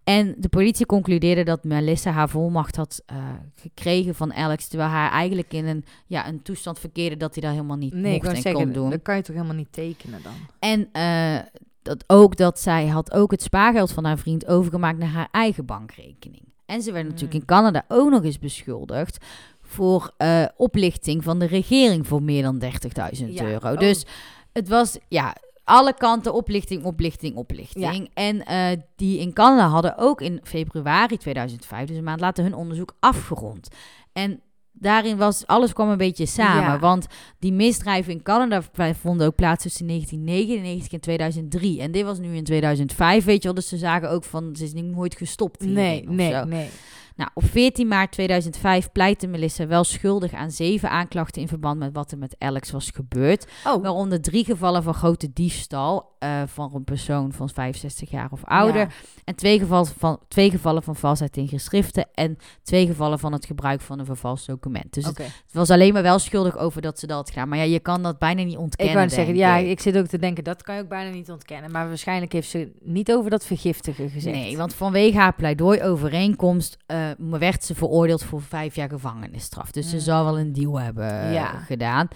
En 0.04 0.36
de 0.38 0.50
politie 0.50 0.86
concludeerde 0.86 1.44
dat 1.44 1.64
Melissa 1.64 2.12
haar 2.12 2.30
volmacht 2.30 2.76
had 2.76 3.02
eh, 3.06 3.16
gekregen 3.56 4.16
van 4.16 4.34
Alex. 4.34 4.68
Terwijl 4.68 4.90
haar 4.90 5.12
eigenlijk 5.12 5.54
in 5.54 5.66
een, 5.68 5.86
ja, 6.06 6.28
een 6.28 6.42
toestand 6.42 6.80
verkeerde 6.80 7.18
dat 7.18 7.34
hij 7.34 7.44
dat 7.44 7.52
helemaal 7.52 7.78
niet 7.78 7.94
Nee, 7.94 8.22
mocht 8.24 8.44
en 8.46 8.54
kon 8.54 8.72
doen. 8.72 8.90
dat 8.90 9.02
kan 9.02 9.16
je 9.16 9.22
toch 9.22 9.36
helemaal 9.36 9.56
niet 9.58 9.72
tekenen 9.74 10.20
dan? 10.24 10.34
En 10.60 10.90
eh, 10.92 11.40
dat 11.82 12.04
ook 12.08 12.38
dat 12.38 12.60
zij 12.60 12.88
had 12.88 13.12
ook 13.12 13.32
het 13.32 13.42
spaargeld 13.42 13.92
van 13.92 14.06
haar 14.06 14.18
vriend 14.18 14.48
overgemaakt 14.48 14.98
naar 14.98 15.10
haar 15.10 15.28
eigen 15.32 15.66
bankrekening. 15.66 16.44
En 16.66 16.82
ze 16.82 16.92
werd 16.92 17.06
natuurlijk 17.06 17.34
Mm. 17.34 17.40
in 17.40 17.46
Canada 17.46 17.86
ook 17.88 18.10
nog 18.10 18.24
eens 18.24 18.40
beschuldigd 18.40 19.26
voor 19.72 20.14
eh, 20.18 20.46
oplichting 20.58 21.24
van 21.24 21.40
de 21.40 21.46
regering 21.46 22.08
voor 22.08 22.24
meer 22.24 22.44
dan 22.44 22.60
30.000 22.64 23.34
Ja, 23.34 23.44
euro. 23.44 23.72
oh. 23.72 23.78
Dus 23.80 24.06
het 24.54 24.68
was 24.68 24.98
ja 25.08 25.36
alle 25.64 25.94
kanten 25.94 26.34
oplichting, 26.34 26.84
oplichting, 26.84 27.36
oplichting. 27.36 28.10
En 28.14 28.46
eh, 28.46 28.78
die 28.96 29.20
in 29.20 29.34
Canada 29.34 29.68
hadden 29.68 29.98
ook 29.98 30.22
in 30.22 30.40
februari 30.44 31.18
2005, 31.18 31.88
dus 31.88 31.98
een 31.98 32.04
maand 32.04 32.20
later, 32.20 32.44
hun 32.44 32.54
onderzoek 32.56 32.96
afgerond. 33.00 33.68
En 34.14 34.42
daarin 34.72 35.18
was 35.18 35.48
alles 35.48 35.74
kwam 35.74 35.90
een 35.90 35.98
beetje 35.98 36.26
samen. 36.26 36.64
Ja. 36.64 36.80
Want 36.80 37.06
die 37.40 37.54
misdrijven 37.54 38.14
in 38.14 38.22
Canada 38.22 38.62
vonden 39.02 39.28
ook 39.28 39.36
plaats 39.36 39.64
tussen 39.64 39.88
1999 39.88 40.94
en 40.94 41.00
2003. 41.00 41.82
En 41.82 41.92
dit 41.92 42.04
was 42.06 42.20
nu 42.20 42.36
in 42.36 42.44
2005, 42.44 43.26
weet 43.26 43.38
je 43.38 43.44
wel. 43.44 43.54
Dus 43.54 43.68
ze 43.68 43.78
zagen 43.78 44.10
ook 44.10 44.24
van, 44.24 44.56
ze 44.56 44.64
is 44.64 44.74
niet 44.74 44.86
nooit 44.96 45.16
gestopt 45.16 45.66
Nee, 45.66 46.04
nee, 46.08 46.32
zo. 46.32 46.44
nee. 46.44 46.70
Nou, 47.16 47.30
op 47.34 47.44
14 47.44 47.88
maart 47.88 48.12
2005 48.12 48.92
pleitte 48.92 49.28
Melissa 49.28 49.68
wel 49.68 49.84
schuldig 49.84 50.34
aan 50.34 50.52
zeven 50.52 50.90
aanklachten 50.90 51.42
in 51.42 51.48
verband 51.48 51.80
met 51.80 51.94
wat 51.94 52.12
er 52.12 52.18
met 52.18 52.36
Alex 52.38 52.72
was 52.72 52.90
gebeurd. 52.90 53.48
Oh, 53.68 53.82
Waaronder 53.82 54.22
drie 54.22 54.46
gevallen 54.46 54.84
van 54.84 54.94
grote 54.94 55.34
diefstal 55.34 56.12
eh, 56.20 56.42
van 56.46 56.72
een 56.74 56.84
persoon 56.84 57.34
van 57.34 57.50
65 57.50 58.10
jaar 58.10 58.28
of 58.32 58.46
ouder. 58.46 58.82
Ja. 58.82 58.88
En 59.24 59.36
twee 59.36 59.60
gevallen, 59.60 59.88
van, 59.98 60.20
twee 60.28 60.50
gevallen 60.50 60.84
van 60.84 60.96
valsheid 60.96 61.38
in 61.38 61.48
geschriften. 61.48 62.08
En 62.14 62.38
twee 62.64 62.86
gevallen 62.86 63.20
van 63.20 63.34
het 63.34 63.46
gebruik 63.46 63.82
van 63.82 64.00
een 64.00 64.06
vervalst 64.06 64.48
document. 64.48 64.94
Dus 64.94 65.06
het 65.06 65.32
was 65.52 65.70
alleen 65.70 65.94
maar 65.94 66.02
wel 66.04 66.20
schuldig 66.20 66.58
over 66.58 66.82
dat 66.82 67.00
ze 67.00 67.08
dat 67.08 67.30
gedaan. 67.30 67.50
Maar 67.50 67.58
ja, 67.58 67.64
je 67.64 67.80
kan 67.80 68.04
dat 68.04 68.20
bijna 68.20 68.44
niet 68.44 68.58
ontkennen. 68.58 68.94
Ik 68.94 69.00
wou 69.00 69.10
zeggen, 69.10 69.36
ja, 69.36 69.58
ik. 69.58 69.80
zit 69.80 69.98
ook 69.98 70.08
te 70.08 70.18
denken, 70.18 70.44
dat 70.44 70.64
kan 70.64 70.76
je 70.76 70.82
ook 70.82 70.88
bijna 70.88 71.10
niet 71.10 71.32
ontkennen. 71.32 71.72
Maar 71.72 71.88
waarschijnlijk 71.88 72.32
heeft 72.32 72.50
ze 72.50 72.72
niet 72.82 73.12
over 73.12 73.30
dat 73.30 73.46
vergiftigen 73.46 74.10
gezegd. 74.10 74.36
Nee, 74.36 74.58
want 74.58 74.74
vanwege 74.74 75.18
haar 75.18 75.34
pleidooi-overeenkomst 75.34 76.78
eh, 77.10 77.40
werd 77.40 77.64
ze 77.64 77.76
veroordeeld 77.76 78.24
voor 78.24 78.42
vijf 78.42 78.76
jaar 78.76 78.90
gevangenisstraf. 78.90 79.72
Dus 79.72 79.90
ze 79.90 79.96
Mm. 79.96 80.02
zal 80.02 80.24
wel 80.26 80.40
een 80.40 80.54
deal 80.54 80.80
hebben 80.80 81.22
eh, 81.22 81.34
Ja. 81.34 81.46
gedaan. 81.48 82.08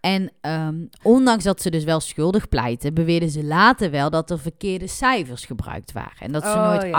En 0.00 0.30
ehm, 0.40 0.74
ondanks 1.02 1.44
dat 1.44 1.62
ze 1.62 1.70
dus 1.70 1.84
wel 1.84 2.00
schuldig 2.00 2.48
pleitte, 2.48 2.92
beweerde 2.92 3.28
ze 3.28 3.44
later 3.44 3.90
wel 3.90 4.10
dat 4.10 4.30
er 4.30 4.38
verkeerde 4.38 4.86
cijfers 4.86 5.44
gebruikt 5.44 5.92
waren. 5.92 6.18
En 6.20 6.32
dat 6.32 6.42
ze 6.42 6.48
Oh, 6.48 6.64
nooit 6.66 6.82
ja. 6.82 6.92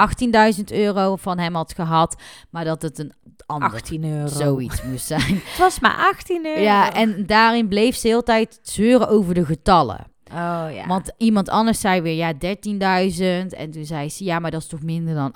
18.000 0.58 0.72
euro 0.72 1.16
van 1.16 1.38
hem 1.40 1.56
had 1.56 1.74
gehad, 1.74 2.22
maar 2.50 2.66
dat 2.66 2.82
het 2.82 3.00
een 3.00 3.14
ander 3.46 3.70
18 3.74 4.04
euro. 4.04 4.28
zoiets 4.28 4.84
moest 4.84 5.06
zijn. 5.06 5.36
Het 5.46 5.58
was 5.58 5.80
maar 5.80 5.96
18 5.98 6.46
euro. 6.46 6.62
ja, 6.62 6.94
en 6.94 7.26
daarin 7.26 7.68
bleef 7.68 7.96
ze 7.96 8.08
heel 8.08 8.24
tijd 8.24 8.60
zeuren 8.62 9.10
over 9.10 9.34
de 9.34 9.46
getallen. 9.46 10.06
Oh 10.32 10.68
ja. 10.74 10.88
Want 10.88 11.12
iemand 11.18 11.50
anders 11.50 11.80
zei 11.80 12.02
weer, 12.02 12.16
ja, 12.16 12.34
13.000. 12.34 13.58
En 13.58 13.72
toen 13.72 13.86
zei 13.86 14.10
ze, 14.10 14.24
ja, 14.24 14.40
maar 14.40 14.52
dat 14.52 14.62
is 14.62 14.68
toch 14.68 14.82
minder 14.82 15.14
dan 15.16 15.34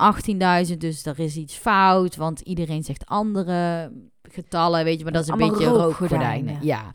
18.000. 0.72 0.78
Dus 0.78 1.06
er 1.06 1.20
is 1.20 1.36
iets 1.36 1.56
fout, 1.56 2.16
want 2.16 2.40
iedereen 2.40 2.84
zegt 2.84 3.06
andere 3.06 3.92
getallen, 4.24 4.84
weet 4.84 4.98
je. 4.98 5.04
Maar 5.04 5.14
dat 5.14 5.22
is 5.22 5.28
een 5.28 5.34
Allemaal 5.34 5.58
beetje 5.58 5.66
rookgordijnen. 5.74 6.28
rookgordijnen. 6.28 6.66
Ja. 6.66 6.94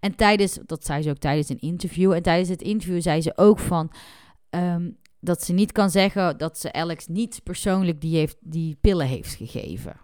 En 0.00 0.14
tijdens, 0.14 0.58
dat 0.66 0.84
zei 0.84 1.02
ze 1.02 1.10
ook 1.10 1.18
tijdens 1.18 1.48
een 1.48 1.60
interview. 1.60 2.12
En 2.12 2.22
tijdens 2.22 2.48
het 2.48 2.62
interview 2.62 3.00
zei 3.02 3.20
ze 3.20 3.32
ook 3.36 3.58
van... 3.58 3.90
ehm, 4.50 4.90
dat 5.20 5.42
ze 5.42 5.52
niet 5.52 5.72
kan 5.72 5.90
zeggen 5.90 6.38
dat 6.38 6.58
ze 6.58 6.72
Alex 6.72 7.06
niet 7.06 7.40
persoonlijk 7.42 8.00
die, 8.00 8.16
heeft, 8.16 8.36
die 8.40 8.76
pillen 8.80 9.06
heeft 9.06 9.34
gegeven. 9.34 9.96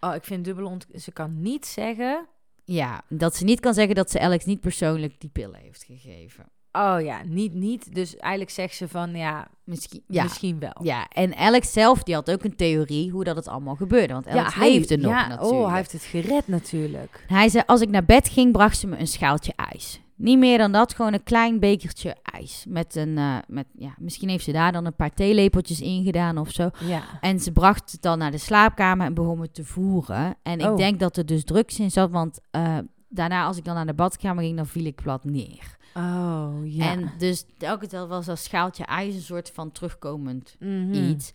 Oh, 0.00 0.14
ik 0.14 0.24
vind 0.24 0.44
dubbel 0.44 0.66
ont... 0.66 0.86
Ze 0.94 1.12
kan 1.12 1.40
niet 1.40 1.66
zeggen... 1.66 2.26
Ja, 2.70 3.02
dat 3.08 3.36
ze 3.36 3.44
niet 3.44 3.60
kan 3.60 3.74
zeggen 3.74 3.94
dat 3.94 4.10
ze 4.10 4.20
Alex 4.20 4.44
niet 4.44 4.60
persoonlijk 4.60 5.20
die 5.20 5.30
pillen 5.30 5.60
heeft 5.60 5.84
gegeven. 5.84 6.44
Oh 6.72 6.96
ja, 7.00 7.22
niet, 7.24 7.54
niet. 7.54 7.94
Dus 7.94 8.16
eigenlijk 8.16 8.50
zegt 8.50 8.74
ze 8.74 8.88
van, 8.88 9.14
ja, 9.14 9.48
Misschien, 9.64 10.02
ja. 10.06 10.22
misschien 10.22 10.58
wel. 10.58 10.76
Ja, 10.82 11.08
en 11.08 11.36
Alex 11.36 11.72
zelf 11.72 12.02
die 12.02 12.14
had 12.14 12.30
ook 12.30 12.44
een 12.44 12.56
theorie 12.56 13.10
hoe 13.10 13.24
dat 13.24 13.36
het 13.36 13.48
allemaal 13.48 13.74
gebeurde. 13.74 14.12
Want 14.12 14.26
Alex 14.26 14.56
leefde 14.56 14.96
nog 14.96 15.12
ja, 15.12 15.28
natuurlijk. 15.28 15.52
Oh, 15.52 15.66
hij 15.66 15.76
heeft 15.76 15.92
het 15.92 16.02
gered 16.02 16.48
natuurlijk. 16.48 17.24
Hij 17.26 17.48
zei, 17.48 17.64
als 17.66 17.80
ik 17.80 17.88
naar 17.88 18.04
bed 18.04 18.28
ging, 18.28 18.52
bracht 18.52 18.78
ze 18.78 18.86
me 18.86 18.98
een 18.98 19.06
schaaltje 19.06 19.52
ijs. 19.56 20.00
Niet 20.18 20.38
meer 20.38 20.58
dan 20.58 20.72
dat, 20.72 20.94
gewoon 20.94 21.12
een 21.12 21.22
klein 21.22 21.60
bekertje 21.60 22.16
ijs. 22.22 22.64
Met 22.68 22.96
een, 22.96 23.18
eh, 23.18 23.36
met, 23.46 23.66
ja, 23.74 23.94
misschien 23.98 24.28
heeft 24.28 24.44
ze 24.44 24.52
daar 24.52 24.72
dan 24.72 24.84
een 24.84 24.96
paar 24.96 25.14
theelepeltjes 25.14 25.80
in 25.80 26.04
gedaan 26.04 26.38
of 26.38 26.50
zo. 26.50 26.70
Ja. 26.86 27.02
En 27.20 27.40
ze 27.40 27.52
bracht 27.52 27.92
het 27.92 28.02
dan 28.02 28.18
naar 28.18 28.30
de 28.30 28.38
slaapkamer 28.38 29.06
en 29.06 29.14
begon 29.14 29.38
me 29.38 29.50
te 29.50 29.64
voeren. 29.64 30.34
En 30.42 30.58
ik 30.60 30.66
Oh. 30.66 30.76
denk 30.76 31.00
dat 31.00 31.16
er 31.16 31.26
dus 31.26 31.44
drugs 31.44 31.78
in 31.78 31.90
zat, 31.90 32.10
want 32.10 32.40
eh, 32.50 32.78
daarna 33.08 33.44
als 33.44 33.56
ik 33.56 33.64
dan 33.64 33.74
naar 33.74 33.86
de 33.86 33.94
badkamer 33.94 34.44
ging, 34.44 34.56
dan 34.56 34.66
viel 34.66 34.84
ik 34.84 34.94
plat 35.02 35.24
neer. 35.24 35.76
Oh, 35.94 36.54
ja. 36.64 36.90
En 36.90 37.12
dus 37.18 37.44
elke 37.58 37.86
keer 37.86 38.06
was 38.06 38.26
dat 38.26 38.38
schaaltje 38.38 38.84
ijs 38.84 39.14
een 39.14 39.20
soort 39.20 39.50
van 39.54 39.72
terugkomend 39.72 40.56
Mhm. 40.58 40.92
iets. 40.92 41.32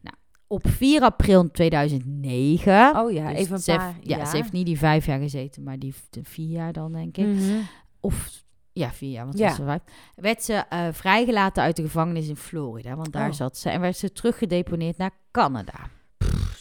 Nou, 0.00 0.16
op 0.46 0.68
4 0.68 1.02
april 1.02 1.50
2009. 1.50 2.96
Oh 2.96 3.12
ja, 3.12 3.28
dus 3.30 3.38
even 3.38 3.54
een 3.54 3.60
ze 3.62 3.70
heeft- 3.70 3.82
paar 3.82 3.96
ja, 4.02 4.24
ze 4.24 4.36
heeft 4.36 4.52
niet 4.52 4.66
die 4.66 4.78
vijf 4.78 5.06
jaar 5.06 5.18
gezeten, 5.20 5.62
maar 5.62 5.78
die 5.78 5.94
vier 6.22 6.50
jaar 6.50 6.72
dan, 6.72 6.92
denk 6.92 7.16
ik. 7.16 7.26
Mhm. 7.26 7.58
Of 8.00 8.44
ja, 8.72 8.92
vier 8.92 9.10
jaar, 9.10 9.24
want 9.24 9.38
Ja. 9.38 9.54
vijf. 9.54 9.82
Werd 10.14 10.42
ze 10.44 10.52
eh, 10.54 10.88
vrijgelaten 10.92 11.62
uit 11.62 11.76
de 11.76 11.82
gevangenis 11.82 12.28
in 12.28 12.36
Florida, 12.36 12.96
want 12.96 13.12
daar 13.12 13.28
Oh. 13.28 13.34
zat 13.34 13.56
ze. 13.56 13.70
En 13.70 13.80
werd 13.80 13.96
ze 13.96 14.12
teruggedeponeerd 14.12 14.96
naar 14.96 15.10
Canada. 15.30 15.74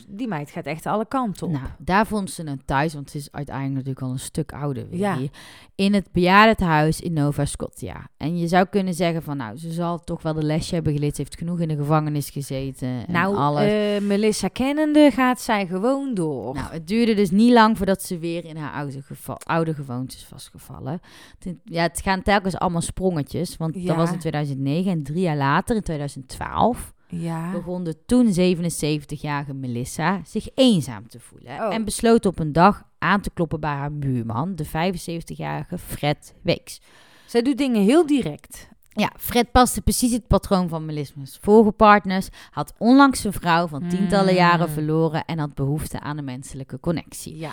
Die 0.08 0.28
meid 0.28 0.50
gaat 0.52 0.66
echt 0.66 0.86
alle 0.86 1.06
kanten 1.08 1.48
op. 1.48 1.54
Nou, 1.54 1.66
daar 1.78 2.08
vond 2.08 2.32
ze 2.32 2.46
een 2.46 2.62
thuis, 2.66 2.94
want 2.94 3.10
ze 3.10 3.18
is 3.18 3.32
uiteindelijk 3.32 3.76
natuurlijk 3.76 4.06
al 4.06 4.12
een 4.12 4.20
stuk 4.20 4.52
ouder 4.54 4.90
weer 4.90 5.00
Ja. 5.00 5.18
In 5.76 5.94
het 5.94 6.12
bejaardentehuis 6.12 7.02
in 7.02 7.14
Nova 7.14 7.46
Scotia. 7.46 8.08
En 8.18 8.38
je 8.38 8.48
zou 8.48 8.66
kunnen 8.66 8.94
zeggen 8.94 9.24
van, 9.24 9.38
nou, 9.38 9.58
ze 9.58 9.72
zal 9.72 10.00
toch 10.00 10.22
wel 10.22 10.34
de 10.34 10.44
lesje 10.44 10.74
hebben 10.76 10.94
geleerd. 10.94 11.16
Ze 11.16 11.22
heeft 11.22 11.38
genoeg 11.38 11.60
in 11.60 11.68
de 11.68 11.76
gevangenis 11.76 12.30
gezeten 12.30 12.88
en 12.88 13.06
nou, 13.14 13.36
alles. 13.36 13.72
eh, 13.72 14.02
Melissa 14.02 14.48
kennende 14.48 15.12
gaat 15.14 15.42
zij 15.42 15.68
gewoon 15.68 16.14
door. 16.14 16.54
Nou, 16.54 16.72
het 16.72 16.88
duurde 16.88 17.14
dus 17.14 17.32
niet 17.32 17.52
lang 17.54 17.78
voordat 17.78 18.02
ze 18.04 18.18
weer 18.18 18.46
in 18.46 18.58
haar 18.58 18.72
oude, 18.74 19.02
geva- 19.02 19.38
oude 19.44 19.74
gewoontes 19.74 20.26
vastgevallen. 20.26 21.00
Ja, 21.64 21.82
het 21.82 22.02
gaan 22.02 22.22
telkens 22.22 22.58
allemaal 22.58 22.82
sprongetjes. 22.82 23.58
Want 23.58 23.76
Ja. 23.76 23.86
dat 23.88 23.96
was 23.96 24.12
in 24.12 24.20
2009 24.20 24.92
en 24.92 25.04
drie 25.04 25.22
jaar 25.22 25.38
later, 25.38 25.76
in 25.76 25.82
2012, 25.82 26.94
ja. 27.22 27.52
begon 27.52 27.84
de 27.84 28.06
toen 28.06 28.28
77-jarige 28.28 29.54
Melissa 29.54 30.22
zich 30.26 30.48
eenzaam 30.56 31.08
te 31.08 31.20
voelen. 31.20 31.60
Oh. 31.60 31.74
En 31.74 31.86
besloot 31.86 32.26
op 32.26 32.40
een 32.40 32.54
dag 32.54 32.84
aan 32.98 33.22
te 33.22 33.30
kloppen 33.34 33.60
bij 33.60 33.74
haar 33.74 33.94
buurman, 33.94 34.56
de 34.56 34.66
75-jarige 34.66 35.78
Fred 35.78 36.36
Weeks. 36.42 36.82
Zij 37.26 37.42
doet 37.42 37.58
dingen 37.58 37.84
heel 37.84 38.06
direct. 38.06 38.70
Ja, 38.90 39.12
Fred 39.20 39.52
paste 39.52 39.82
precies 39.82 40.12
het 40.12 40.28
patroon 40.28 40.70
van 40.70 40.86
Melisma's 40.86 41.38
vorige 41.42 41.72
partners, 41.72 42.30
had 42.50 42.74
onlangs 42.78 43.22
zijn 43.22 43.34
vrouw 43.34 43.68
van 43.68 43.88
tientallen 43.88 44.34
Mm. 44.34 44.40
jaren 44.40 44.70
verloren 44.70 45.26
en 45.26 45.40
had 45.40 45.54
behoefte 45.54 46.00
aan 46.00 46.18
een 46.18 46.24
menselijke 46.24 46.80
connectie. 46.80 47.38
Ja. 47.38 47.52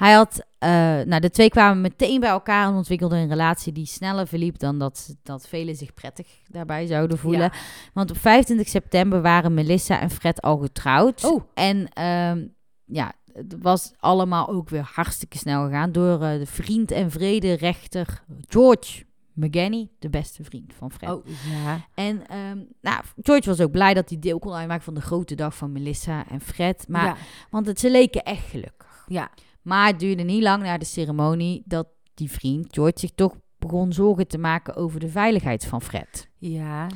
Hij 0.00 0.12
had, 0.12 0.46
eh, 0.58 0.70
nou, 1.04 1.20
de 1.20 1.30
twee 1.30 1.48
kwamen 1.48 1.80
meteen 1.80 2.20
bij 2.20 2.28
elkaar 2.28 2.66
en 2.66 2.74
ontwikkelden 2.74 3.18
een 3.18 3.28
relatie 3.28 3.72
die 3.72 3.86
sneller 3.86 4.26
verliep 4.26 4.58
dan 4.58 4.78
dat, 4.78 5.16
dat 5.22 5.48
velen 5.48 5.76
zich 5.76 5.94
prettig 5.94 6.26
daarbij 6.48 6.86
zouden 6.86 7.18
voelen. 7.18 7.40
Ja. 7.40 7.52
Want 7.94 8.10
op 8.10 8.16
25 8.18 8.68
september 8.68 9.22
waren 9.22 9.54
Melissa 9.54 10.00
en 10.00 10.10
Fred 10.10 10.42
al 10.42 10.58
getrouwd. 10.58 11.24
Oh. 11.24 11.42
En 11.54 11.88
ehm, 11.92 12.46
ja, 12.84 13.12
het 13.32 13.56
was 13.62 13.92
allemaal 13.98 14.48
ook 14.48 14.68
weer 14.68 14.90
hartstikke 14.92 15.38
snel 15.38 15.64
gegaan 15.64 15.92
door 15.92 16.22
eh, 16.22 16.38
de 16.38 16.46
vriend 16.46 16.90
en 16.90 17.10
vrederechter 17.10 18.22
George 18.48 19.04
McGanny, 19.34 19.88
de 19.98 20.10
beste 20.10 20.44
vriend 20.44 20.72
van 20.74 20.90
Fred. 20.92 21.10
Oh, 21.10 21.26
ja. 21.64 21.86
En 21.94 22.26
ehm, 22.26 22.58
nou, 22.80 23.02
George 23.22 23.48
was 23.48 23.60
ook 23.60 23.70
blij 23.70 23.94
dat 23.94 24.08
hij 24.08 24.18
deel 24.18 24.38
kon 24.38 24.52
uitmaken 24.52 24.84
van 24.84 24.94
de 24.94 25.00
grote 25.00 25.34
dag 25.34 25.56
van 25.56 25.72
Melissa 25.72 26.28
en 26.28 26.40
Fred. 26.40 26.84
Maar, 26.88 27.04
ja. 27.04 27.16
Want 27.50 27.66
het, 27.66 27.80
ze 27.80 27.90
leken 27.90 28.22
echt 28.22 28.48
gelukkig. 28.48 29.04
Ja. 29.06 29.30
Maar 29.62 29.86
het 29.86 29.98
duurde 29.98 30.22
niet 30.22 30.42
lang 30.42 30.62
na 30.62 30.78
de 30.78 30.84
ceremonie 30.84 31.62
dat 31.64 31.88
die 32.14 32.30
vriend, 32.30 32.66
George, 32.74 32.98
zich 32.98 33.10
toch 33.14 33.34
begon 33.58 33.92
zorgen 33.92 34.26
te 34.28 34.38
maken 34.38 34.74
over 34.76 35.00
de 35.00 35.08
veiligheid 35.08 35.66
van 35.66 35.82
Fred. 35.82 36.28
Ja. 36.38 36.86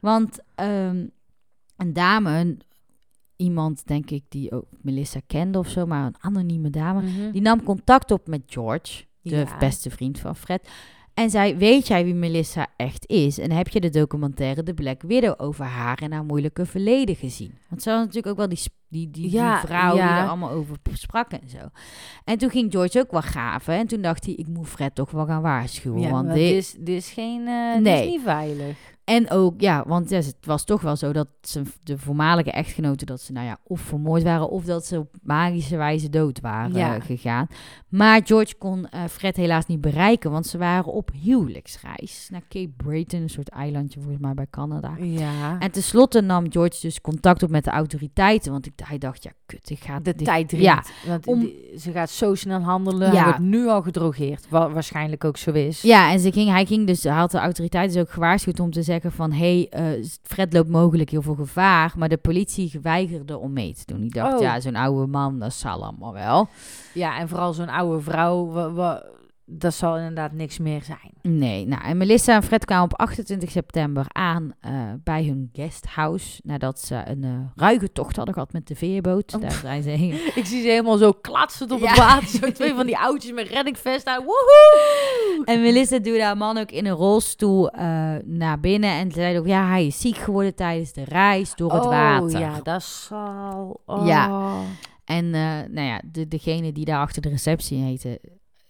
Want 0.00 0.38
ehm, 0.54 1.06
een 1.76 1.92
dame, 1.92 2.56
iemand 3.36 3.86
denk 3.86 4.10
ik 4.10 4.24
die 4.28 4.52
ook 4.52 4.66
Melissa 4.82 5.20
kende 5.26 5.58
of 5.58 5.68
zo, 5.68 5.86
maar 5.86 6.06
een 6.06 6.16
anonieme 6.20 6.70
dame, 6.70 7.02
Mhm. 7.02 7.30
die 7.30 7.42
nam 7.42 7.62
contact 7.62 8.10
op 8.10 8.26
met 8.28 8.42
George, 8.46 9.04
de 9.22 9.36
Ja. 9.36 9.58
beste 9.58 9.90
vriend 9.90 10.18
van 10.18 10.36
Fred. 10.36 10.68
En 11.20 11.30
zei, 11.30 11.54
weet 11.56 11.86
jij 11.86 12.04
wie 12.04 12.14
Melissa 12.14 12.66
echt 12.76 13.08
is? 13.08 13.38
En 13.38 13.52
heb 13.52 13.68
je 13.68 13.80
de 13.80 13.88
documentaire 13.90 14.62
The 14.62 14.74
Black 14.74 15.02
Widow 15.02 15.34
over 15.36 15.64
haar 15.64 15.98
en 15.98 16.12
haar 16.12 16.24
moeilijke 16.24 16.66
verleden 16.66 17.16
gezien? 17.16 17.54
Want 17.68 17.82
ze 17.82 17.90
had 17.90 17.98
natuurlijk 17.98 18.26
ook 18.26 18.36
wel 18.36 18.48
die, 18.48 18.58
die, 18.88 19.10
die, 19.10 19.22
die 19.22 19.30
Ja, 19.32 19.60
vrouw 19.60 19.92
die 19.92 20.00
er 20.02 20.28
allemaal 20.28 20.50
over 20.50 20.76
sprak 20.92 21.30
en 21.32 21.48
zo. 21.48 21.58
En 22.24 22.38
toen 22.38 22.50
ging 22.50 22.72
George 22.72 22.98
ook 22.98 23.10
wel 23.10 23.22
gaven. 23.22 23.74
En 23.74 23.86
toen 23.86 24.00
dacht 24.02 24.24
hij, 24.24 24.34
ik 24.34 24.46
moet 24.48 24.68
Fred 24.68 24.94
toch 24.94 25.10
wel 25.10 25.26
gaan 25.26 25.42
waarschuwen. 25.42 26.00
Ja, 26.00 26.10
want 26.10 26.26
dit, 26.28 26.36
dit 26.36 26.52
is, 26.56 26.72
dit 26.78 26.96
is 26.96 27.10
geen... 27.10 27.46
eh, 27.46 27.72
dit 27.74 27.82
Nee. 27.82 28.04
is 28.06 28.10
niet 28.10 28.22
veilig. 28.22 28.76
En 29.10 29.30
ook, 29.30 29.60
ja, 29.60 29.84
want 29.86 30.10
ja, 30.10 30.16
het 30.16 30.36
was 30.40 30.64
toch 30.64 30.80
wel 30.80 30.96
zo 30.96 31.12
dat 31.12 31.28
ze, 31.42 31.62
de 31.82 31.98
voormalige 31.98 32.50
echtgenoten, 32.50 33.06
dat 33.06 33.20
ze 33.20 33.32
nou 33.32 33.46
ja, 33.46 33.58
of 33.64 33.80
vermoord 33.80 34.22
waren 34.22 34.50
of 34.50 34.64
dat 34.64 34.86
ze 34.86 34.98
op 34.98 35.14
magische 35.22 35.76
wijze 35.76 36.08
dood 36.08 36.40
waren 36.40 36.72
Ja. 36.74 37.00
gegaan. 37.00 37.46
Maar 37.88 38.20
George 38.24 38.54
kon 38.58 38.88
eh, 38.88 39.04
Fred 39.10 39.36
helaas 39.36 39.66
niet 39.66 39.80
bereiken, 39.80 40.30
want 40.30 40.46
ze 40.46 40.58
waren 40.58 40.92
op 40.92 41.10
huwelijksreis 41.22 42.28
naar 42.30 42.42
Cape 42.48 42.72
Breton, 42.76 43.20
een 43.20 43.28
soort 43.30 43.48
eilandje 43.48 44.00
volgens 44.00 44.22
mij 44.22 44.34
bij 44.34 44.46
Canada. 44.50 44.92
Ja. 45.00 45.58
En 45.58 45.70
tenslotte 45.70 46.20
nam 46.20 46.50
George 46.52 46.78
dus 46.80 47.00
contact 47.00 47.42
op 47.42 47.50
met 47.50 47.64
de 47.64 47.70
autoriteiten, 47.70 48.52
want 48.52 48.66
ik, 48.66 48.72
hij 48.84 48.98
dacht, 48.98 49.22
ja, 49.22 49.30
kut, 49.46 49.70
ik 49.70 49.78
ga 49.80 49.96
de 50.00 50.02
dit- 50.14 50.24
tijd 50.24 50.48
dringt. 50.48 50.64
Ja, 50.66 50.82
Want 51.06 51.26
om- 51.26 51.40
die- 51.40 51.78
ze 51.78 51.92
gaat 51.92 52.10
zo 52.10 52.34
snel 52.34 52.60
handelen. 52.60 53.08
Ja. 53.12 53.14
Hij 53.14 53.24
wordt 53.24 53.38
nu 53.38 53.66
al 53.68 53.82
gedrogeerd. 53.82 54.46
Wat 54.48 54.72
waarschijnlijk 54.72 55.24
ook 55.24 55.36
zo 55.36 55.50
is. 55.50 55.82
Ja, 55.82 56.12
en 56.12 56.20
ze 56.20 56.32
ging, 56.32 56.48
hij 56.50 56.66
ging 56.66 56.86
dus, 56.86 57.02
hij 57.02 57.12
had 57.12 57.30
de 57.30 57.38
autoriteiten 57.38 57.92
dus 57.96 58.02
ook 58.02 58.10
gewaarschuwd 58.10 58.60
om 58.60 58.70
te 58.70 58.82
zeggen 58.82 58.99
van, 59.08 59.32
hé, 59.32 59.66
hey, 59.70 59.94
eh, 59.98 60.04
Fred 60.22 60.52
loopt 60.52 60.68
mogelijk 60.68 61.10
heel 61.10 61.22
veel 61.22 61.34
gevaar, 61.34 61.92
maar 61.96 62.08
de 62.08 62.16
politie 62.16 62.78
weigerde 62.82 63.38
om 63.38 63.52
mee 63.52 63.74
te 63.74 63.82
doen. 63.86 64.00
Die 64.00 64.10
dacht, 64.10 64.34
Oh. 64.34 64.40
ja, 64.40 64.60
zo'n 64.60 64.76
oude 64.76 65.06
man, 65.06 65.38
dat 65.38 65.52
zal 65.54 65.82
allemaal 65.82 66.12
wel. 66.12 66.48
Ja, 66.94 67.18
en 67.18 67.28
vooral 67.28 67.52
zo'n 67.52 67.68
oude 67.68 68.00
vrouw. 68.02 68.68
dat 69.52 69.74
zal 69.74 69.96
inderdaad 69.96 70.32
niks 70.32 70.58
meer 70.58 70.82
zijn. 70.82 71.38
Nee, 71.38 71.66
nou, 71.66 71.82
en 71.84 71.96
Melissa 71.96 72.34
en 72.34 72.42
Fred 72.42 72.64
kwamen 72.64 72.84
op 72.84 72.94
28 72.98 73.50
september 73.50 74.04
aan 74.08 74.52
eh, 74.60 74.72
bij 75.04 75.24
hun 75.24 75.48
guesthouse, 75.52 76.40
nadat 76.44 76.80
ze 76.80 77.02
een 77.04 77.24
eh 77.24 77.30
ruige 77.56 77.92
tocht 77.92 78.16
hadden 78.16 78.34
gehad 78.34 78.52
met 78.52 78.66
de 78.66 78.74
veerboot. 78.74 79.34
Oh. 79.34 79.40
Daar 79.40 79.50
zijn 79.50 79.82
ze 79.82 79.88
heen. 79.90 80.12
Ik 80.40 80.44
zie 80.46 80.62
ze 80.62 80.68
helemaal 80.68 80.96
zo 80.96 81.12
klatsend 81.12 81.70
op 81.70 81.80
het 81.80 81.96
Ja. 81.96 81.96
water. 81.96 82.28
Zo 82.28 82.52
twee 82.52 82.74
van 82.74 82.86
die 82.86 82.98
oudjes 82.98 83.32
met 83.32 83.48
reddingvest 83.48 84.06
aan. 84.06 84.24
Woehoe! 84.24 84.78
En 85.44 85.60
Melissa 85.60 85.98
duwde 85.98 86.22
haar 86.22 86.36
man 86.36 86.58
ook 86.58 86.70
in 86.70 86.86
een 86.86 86.94
rolstoel 86.94 87.70
eh, 87.70 88.14
naar 88.24 88.60
binnen 88.60 88.90
en 88.90 89.12
zei 89.12 89.38
ook, 89.38 89.46
ja, 89.46 89.66
hij 89.66 89.86
is 89.86 90.00
ziek 90.00 90.16
geworden 90.16 90.54
tijdens 90.54 90.92
de 90.92 91.04
reis 91.04 91.54
door 91.54 91.72
het 91.72 91.84
oh, 91.84 91.90
water. 91.90 92.40
ja, 92.40 92.60
dat 92.62 92.82
zal... 92.82 93.80
Oh. 93.86 94.06
Ja. 94.06 94.52
En 95.04 95.34
eh, 95.34 95.40
nou 95.70 95.86
ja, 95.86 96.02
de, 96.04 96.28
degene 96.28 96.72
die 96.72 96.84
daar 96.84 97.00
achter 97.00 97.22
de 97.22 97.28
receptie 97.28 97.78
heette, 97.78 98.20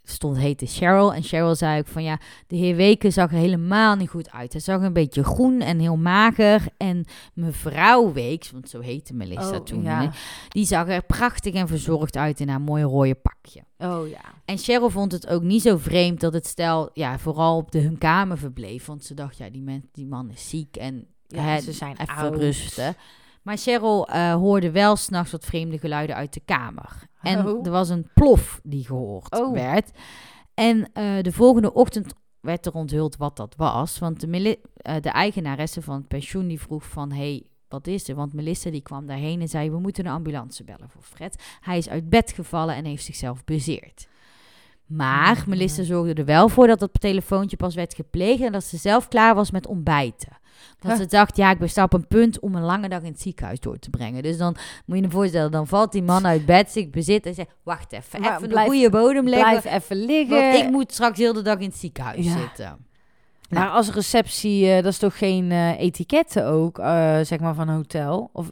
stond, 0.04 0.36
heette 0.36 0.66
Cheryl. 0.66 1.14
En 1.14 1.22
Cheryl 1.22 1.54
zei 1.54 1.78
ook 1.78 1.86
van 1.86 2.02
ja, 2.02 2.18
de 2.46 2.56
heer 2.56 2.76
Weken 2.76 3.12
zag 3.12 3.30
er 3.32 3.38
helemaal 3.38 3.96
niet 3.96 4.08
goed 4.08 4.30
uit. 4.30 4.52
Hij 4.52 4.60
zag 4.60 4.80
een 4.82 4.92
beetje 4.92 5.24
groen 5.24 5.60
en 5.60 5.78
heel 5.78 5.96
mager. 5.96 6.66
En 6.76 7.04
mevrouw 7.34 8.12
Weeks, 8.12 8.50
want 8.50 8.68
zo 8.68 8.80
heette 8.80 9.14
Melissa 9.14 9.56
Oh, 9.56 9.64
toen, 9.64 9.82
ja. 9.82 10.00
hè, 10.02 10.08
die 10.48 10.66
zag 10.66 10.88
er 10.88 11.02
prachtig 11.02 11.54
en 11.54 11.68
verzorgd 11.68 12.16
uit 12.16 12.40
in 12.40 12.48
haar 12.48 12.60
mooie 12.60 12.84
rode 12.84 13.14
pakje. 13.14 13.62
Oh 13.78 14.08
ja. 14.08 14.20
En 14.44 14.58
Cheryl 14.58 14.90
vond 14.90 15.12
het 15.12 15.26
ook 15.28 15.42
niet 15.42 15.62
zo 15.62 15.76
vreemd 15.76 16.20
dat 16.20 16.32
het 16.32 16.46
stel 16.46 16.90
ja, 16.94 17.18
vooral 17.18 17.56
op 17.56 17.70
de, 17.72 17.80
hun 17.80 17.98
kamer 17.98 18.38
verbleef. 18.38 18.86
Want 18.86 19.04
ze 19.04 19.14
dacht, 19.14 19.36
ja, 19.36 19.50
die, 19.50 19.62
man, 19.62 19.82
die 19.92 20.06
man 20.06 20.30
is 20.30 20.48
ziek 20.48 20.76
en 20.76 21.06
Ja, 21.26 21.42
hè, 21.42 21.60
ze 21.60 21.72
zijn 21.72 21.96
even 22.00 22.14
oud. 22.14 22.36
rusten. 22.36 22.96
Maar 23.42 23.56
Cheryl 23.56 24.08
eh, 24.08 24.34
hoorde 24.34 24.70
wel 24.70 24.96
s'nachts 24.96 25.32
wat 25.32 25.44
vreemde 25.44 25.78
geluiden 25.78 26.16
uit 26.16 26.32
de 26.34 26.40
kamer. 26.44 27.08
En 27.22 27.46
Oh. 27.46 27.66
er 27.66 27.70
was 27.70 27.88
een 27.88 28.08
plof 28.14 28.60
die 28.62 28.86
gehoord 28.86 29.38
Oh. 29.40 29.52
werd. 29.52 29.90
En 30.54 30.90
eh, 30.92 31.22
de 31.22 31.32
volgende 31.32 31.74
ochtend 31.74 32.14
werd 32.40 32.66
er 32.66 32.72
onthuld 32.74 33.16
wat 33.16 33.36
dat 33.36 33.54
was. 33.56 33.98
Want 33.98 34.20
de, 34.20 34.58
eh, 34.76 34.94
de 35.00 35.08
eigenaresse 35.10 35.82
van 35.82 35.94
het 35.96 36.08
pensioen 36.08 36.46
die 36.46 36.60
vroeg 36.60 36.84
van... 36.84 37.12
Hey, 37.12 37.44
wat 37.68 37.86
is 37.86 38.08
er? 38.08 38.14
Want 38.14 38.32
Melissa 38.32 38.70
die 38.70 38.80
kwam 38.82 39.06
daarheen 39.06 39.40
en 39.40 39.48
zei... 39.48 39.70
we 39.70 39.78
moeten 39.78 40.06
een 40.06 40.12
ambulance 40.12 40.64
bellen 40.64 40.88
voor 40.90 41.02
Fred. 41.02 41.42
Hij 41.60 41.78
is 41.78 41.88
uit 41.88 42.08
bed 42.08 42.32
gevallen 42.32 42.74
en 42.74 42.84
heeft 42.84 43.04
zichzelf 43.04 43.44
bezeerd. 43.44 44.08
Maar 44.86 45.36
Mhm. 45.38 45.48
Melissa 45.50 45.82
zorgde 45.82 46.14
er 46.14 46.24
wel 46.24 46.48
voor 46.48 46.66
dat 46.66 46.78
dat 46.78 47.00
telefoontje 47.00 47.56
pas 47.56 47.74
werd 47.74 47.94
gepleegd... 47.94 48.42
en 48.42 48.52
dat 48.52 48.64
ze 48.64 48.76
zelf 48.76 49.08
klaar 49.08 49.34
was 49.34 49.50
met 49.50 49.66
ontbijten. 49.66 50.38
Dat 50.80 50.96
ze 50.96 51.06
dacht, 51.06 51.36
ja, 51.36 51.50
ik 51.50 51.58
ben 51.58 51.68
sta 51.70 51.82
op 51.82 51.92
een 51.92 52.06
punt 52.06 52.38
om 52.40 52.54
een 52.54 52.62
lange 52.62 52.88
dag 52.88 53.02
in 53.02 53.10
het 53.12 53.20
ziekenhuis 53.20 53.60
door 53.60 53.78
te 53.78 53.90
brengen. 53.90 54.22
Dus 54.22 54.38
dan 54.38 54.56
moet 54.86 54.96
je 54.96 55.02
je 55.02 55.10
voorstellen, 55.10 55.50
dan 55.50 55.66
valt 55.66 55.92
die 55.92 56.02
man 56.02 56.26
uit 56.26 56.46
bed, 56.46 56.70
zich 56.70 56.90
bezit 56.90 57.26
en 57.26 57.34
zegt, 57.34 57.50
wacht 57.62 57.92
even, 57.92 58.20
Maar 58.20 58.36
even 58.36 58.48
blijf- 58.48 58.66
de 58.68 58.72
goede 58.72 58.90
bodem 58.90 59.28
leggen. 59.28 59.60
Blijf 59.60 59.82
even 59.82 59.96
liggen. 59.96 60.40
Want 60.40 60.54
ik 60.64 60.70
moet 60.70 60.92
straks 60.92 61.18
heel 61.18 61.32
de 61.32 61.42
dag 61.42 61.58
in 61.58 61.68
het 61.68 61.76
ziekenhuis 61.76 62.24
Ja. 62.24 62.38
zitten. 62.38 62.88
Maar 63.50 63.68
als 63.68 63.90
receptie, 63.92 64.66
eh, 64.70 64.74
dat 64.82 64.92
is 64.92 64.98
toch 64.98 65.18
geen 65.18 65.50
eh 65.52 65.80
etiketten 65.80 66.46
ook, 66.46 66.78
eh, 66.78 67.18
zeg 67.22 67.40
maar, 67.40 67.54
van 67.54 67.68
een 67.68 67.74
hotel? 67.74 68.30
Of, 68.32 68.50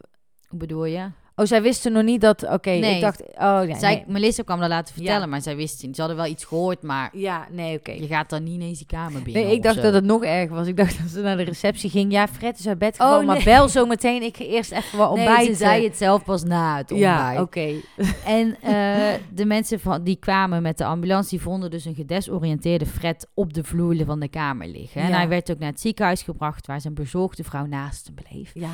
Hoe 0.49 0.59
bedoel 0.59 0.85
je? 0.85 1.07
Oh, 1.39 1.47
zij 1.47 1.63
wisten 1.63 1.93
nog 1.93 2.03
niet 2.03 2.21
dat... 2.21 2.43
Oké, 2.49 2.71
Nee. 2.71 2.95
ik 2.95 3.01
dacht... 3.01 3.21
Oh, 3.23 3.61
ja, 3.69 3.79
Zij, 3.79 3.95
nee. 3.95 4.05
Melissa 4.07 4.43
kwam 4.43 4.61
dat 4.61 4.69
laten 4.69 4.95
vertellen, 4.95 5.21
Ja. 5.21 5.27
maar 5.27 5.41
zij 5.43 5.57
wist 5.57 5.83
niet. 5.83 5.95
Ze 5.95 6.01
hadden 6.01 6.19
wel 6.21 6.27
iets 6.31 6.45
gehoord, 6.45 6.83
maar 6.83 7.11
Ja, 7.13 7.47
nee, 7.51 7.79
oké. 7.79 7.91
je 7.93 8.07
gaat 8.07 8.31
dan 8.31 8.43
niet 8.43 8.55
ineens 8.55 8.79
die 8.79 8.87
kamer 8.87 9.23
binnen. 9.23 9.43
Nee, 9.43 9.55
ik 9.55 9.63
dacht 9.63 9.75
zo. 9.77 9.83
dat 9.83 9.93
het 9.95 10.05
nog 10.05 10.25
erger 10.25 10.55
was. 10.57 10.67
Ik 10.67 10.77
dacht 10.77 10.99
dat 11.03 11.11
ze 11.11 11.21
naar 11.21 11.37
de 11.37 11.43
receptie 11.43 11.91
ging. 11.91 12.13
Ja, 12.13 12.29
Fred 12.29 12.59
is 12.59 12.69
uit 12.69 12.79
bed 12.79 12.93
Oh, 12.93 13.01
gevallen, 13.01 13.27
maar 13.27 13.35
nee. 13.37 13.45
bel 13.45 13.69
zo 13.69 13.87
meteen. 13.87 14.23
Ik 14.23 14.37
ga 14.37 14.45
eerst 14.45 14.73
even 14.73 14.99
wat 14.99 15.15
Nee, 15.15 15.27
ontbijten. 15.27 15.55
ze 15.55 15.59
zei 15.65 15.85
het 15.85 15.97
zelf 15.97 16.25
pas 16.25 16.43
na 16.45 16.77
het 16.77 16.91
ontbijt. 16.93 17.35
Ja, 17.35 17.41
oké. 17.43 17.71
En 18.25 18.57
eh, 18.63 19.15
de 19.35 19.45
mensen 19.45 19.81
van, 19.81 20.03
die 20.05 20.17
kwamen 20.17 20.63
met 20.63 20.79
de 20.79 20.85
ambulance, 20.85 21.31
die 21.31 21.41
vonden 21.41 21.71
dus 21.71 21.85
een 21.85 21.95
gedesoriënteerde 21.95 22.87
Fred 22.87 23.27
op 23.35 23.53
de 23.55 23.65
vloer 23.65 24.05
van 24.05 24.21
de 24.21 24.29
kamer 24.29 24.67
liggen. 24.69 25.01
En 25.03 25.09
Ja. 25.09 25.17
hij 25.17 25.29
werd 25.29 25.51
ook 25.51 25.59
naar 25.59 25.71
het 25.71 25.81
ziekenhuis 25.81 26.23
gebracht, 26.23 26.67
waar 26.67 26.81
zijn 26.81 26.95
bezorgde 26.95 27.45
vrouw 27.45 27.67
naast 27.67 28.07
hem 28.07 28.15
bleef. 28.15 28.51
Ja. 28.55 28.69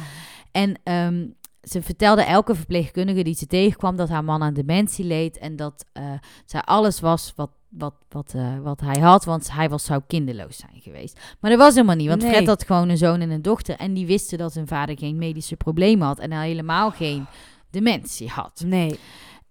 En 0.53 0.79
ehm, 0.85 1.25
ze 1.65 1.83
vertelde 1.83 2.23
elke 2.23 2.55
verpleegkundige 2.55 3.23
die 3.23 3.35
ze 3.35 3.47
tegenkwam 3.47 3.97
dat 3.97 4.09
haar 4.09 4.25
man 4.25 4.43
aan 4.43 4.55
dementie 4.55 5.05
leed 5.05 5.39
en 5.39 5.57
dat 5.57 5.85
eh, 5.93 6.05
zij 6.45 6.61
alles 6.61 7.01
was 7.01 7.33
wat, 7.37 7.51
wat, 7.69 7.95
wat, 8.09 8.33
eh, 8.37 8.59
wat 8.63 8.81
hij 8.81 9.01
had, 9.01 9.25
want 9.25 9.53
hij 9.53 9.69
was, 9.69 9.85
zou 9.85 10.03
kinderloos 10.07 10.57
zijn 10.57 10.81
geweest. 10.81 11.21
Maar 11.41 11.51
dat 11.51 11.61
was 11.61 11.75
helemaal 11.75 11.97
niet, 11.97 12.09
want 12.09 12.23
Nee. 12.23 12.31
Fred 12.33 12.47
had 12.47 12.65
gewoon 12.65 12.89
een 12.89 12.97
zoon 12.97 13.21
en 13.21 13.31
een 13.31 13.43
dochter 13.43 13.77
en 13.77 13.95
die 13.95 14.07
wisten 14.07 14.39
dat 14.39 14.53
zijn 14.53 14.67
vader 14.69 14.99
geen 14.99 15.19
medische 15.19 15.57
problemen 15.57 16.07
had 16.07 16.19
en 16.19 16.33
hij 16.33 16.49
helemaal 16.49 16.91
geen 16.91 17.27
dementie 17.71 18.29
had. 18.29 18.63
Nee. 18.67 18.99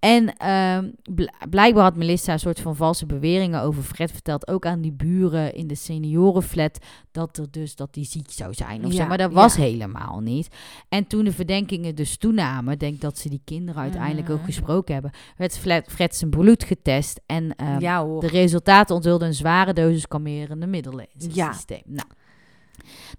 En 0.04 0.38
ehm, 0.38 0.90
bl- 1.16 1.48
blijkbaar 1.50 1.84
had 1.84 1.96
Melissa 1.96 2.34
een 2.34 2.40
soort 2.40 2.60
van 2.60 2.76
valse 2.76 3.06
beweringen 3.06 3.62
over 3.62 3.84
Fred 3.84 4.12
verteld. 4.12 4.48
Ook 4.48 4.66
aan 4.66 4.82
die 4.82 4.92
buren 4.92 5.54
in 5.56 5.68
de 5.68 5.76
seniorenflat. 5.76 6.78
Dat 7.12 7.38
er 7.38 7.52
dus 7.52 7.76
dat 7.76 7.94
die 7.94 8.06
ziek 8.06 8.32
zou 8.32 8.54
zijn. 8.54 8.86
Of 8.86 8.92
zo. 8.92 8.98
Ja, 8.98 9.08
Maar 9.08 9.18
dat 9.18 9.30
ja. 9.30 9.36
was 9.36 9.56
helemaal 9.56 10.20
niet. 10.20 10.48
En 10.90 11.08
toen 11.08 11.24
de 11.26 11.32
verdenkingen 11.32 11.96
dus 11.96 12.18
toenamen. 12.18 12.78
Denk 12.80 13.02
dat 13.02 13.18
ze 13.18 13.30
die 13.30 13.42
kinderen 13.46 13.82
uiteindelijk 13.82 14.30
ook 14.30 14.38
Mhm. 14.38 14.46
gesproken 14.46 14.94
hebben. 14.94 15.12
Werd 15.38 15.58
Fred, 15.58 15.86
Fred 15.92 16.16
zijn 16.16 16.30
bloed 16.30 16.64
getest. 16.64 17.22
En 17.26 17.56
ehm, 17.56 17.80
ja 17.80 18.04
de 18.20 18.28
resultaten 18.28 18.96
onthulden 18.96 19.28
een 19.28 19.34
zware 19.34 19.74
dosis 19.74 20.08
kalmerende 20.08 20.68
middelen 20.68 21.06
in 21.14 21.32
zijn 21.32 21.54
systeem. 21.54 21.82
Nou, 21.86 22.08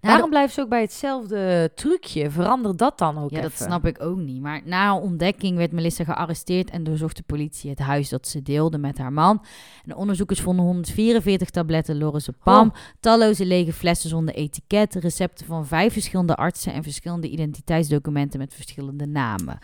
Waarom 0.00 0.30
blijft 0.30 0.54
ze 0.54 0.60
ook 0.60 0.68
bij 0.68 0.80
hetzelfde 0.80 1.70
trucje? 1.74 2.30
Verander 2.30 2.76
dat 2.76 2.98
dan 2.98 3.18
ook 3.18 3.30
Ja, 3.30 3.40
dat 3.40 3.52
snap 3.56 3.86
ik 3.86 4.02
ook 4.02 4.18
niet. 4.18 4.40
Maar 4.40 4.60
na 4.64 4.96
ontdekking 4.96 5.56
werd 5.56 5.72
Melissa 5.72 6.04
gearresteerd 6.04 6.70
en 6.70 6.84
doorzocht 6.84 7.16
de 7.16 7.22
politie 7.26 7.70
het 7.70 7.78
huis 7.78 8.08
dat 8.08 8.28
ze 8.28 8.42
deelde 8.42 8.78
met 8.78 8.98
haar 8.98 9.12
man. 9.12 9.38
En 9.82 9.88
de 9.88 9.96
onderzoekers 9.96 10.40
vonden 10.40 10.64
144 10.64 11.50
tabletten 11.50 11.98
lorazepam, 11.98 12.72
talloze 13.00 13.46
lege 13.46 13.72
flessen 13.72 14.10
zonder 14.10 14.34
etiket, 14.34 14.94
recepten 14.94 15.46
van 15.46 15.66
vijf 15.66 15.92
verschillende 15.92 16.34
artsen 16.34 16.72
en 16.72 16.82
verschillende 16.82 17.28
identiteitsdocumenten 17.28 18.38
met 18.38 18.54
verschillende 18.54 19.06
namen. 19.06 19.58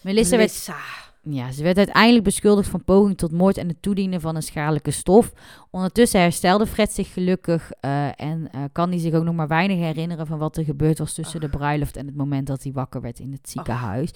Melissa 0.00 0.36
werd 0.36 0.50
Melissa. 0.50 1.05
Ja, 1.28 1.52
ze 1.52 1.62
werd 1.62 1.76
uiteindelijk 1.76 2.24
beschuldigd 2.24 2.68
van 2.68 2.84
poging 2.84 3.16
tot 3.16 3.32
moord 3.32 3.56
en 3.56 3.68
het 3.68 3.82
toedienen 3.82 4.20
van 4.20 4.36
een 4.36 4.42
schadelijke 4.42 4.90
stof. 4.90 5.32
Ondertussen 5.70 6.20
herstelde 6.20 6.66
Fred 6.66 6.92
zich 6.92 7.12
gelukkig 7.12 7.70
eh, 7.80 8.20
en 8.20 8.48
eh, 8.52 8.60
kan 8.72 8.90
hij 8.90 8.98
zich 8.98 9.14
ook 9.14 9.24
nog 9.24 9.34
maar 9.34 9.48
weinig 9.48 9.76
herinneren 9.76 10.26
van 10.26 10.38
wat 10.38 10.56
er 10.56 10.64
gebeurd 10.64 10.98
was 10.98 11.12
tussen 11.14 11.40
de 11.40 11.48
bruiloft 11.48 11.96
en 11.96 12.06
het 12.06 12.16
moment 12.16 12.46
dat 12.46 12.62
hij 12.62 12.72
wakker 12.72 13.00
werd 13.00 13.18
in 13.18 13.32
het 13.32 13.50
ziekenhuis. 13.50 14.10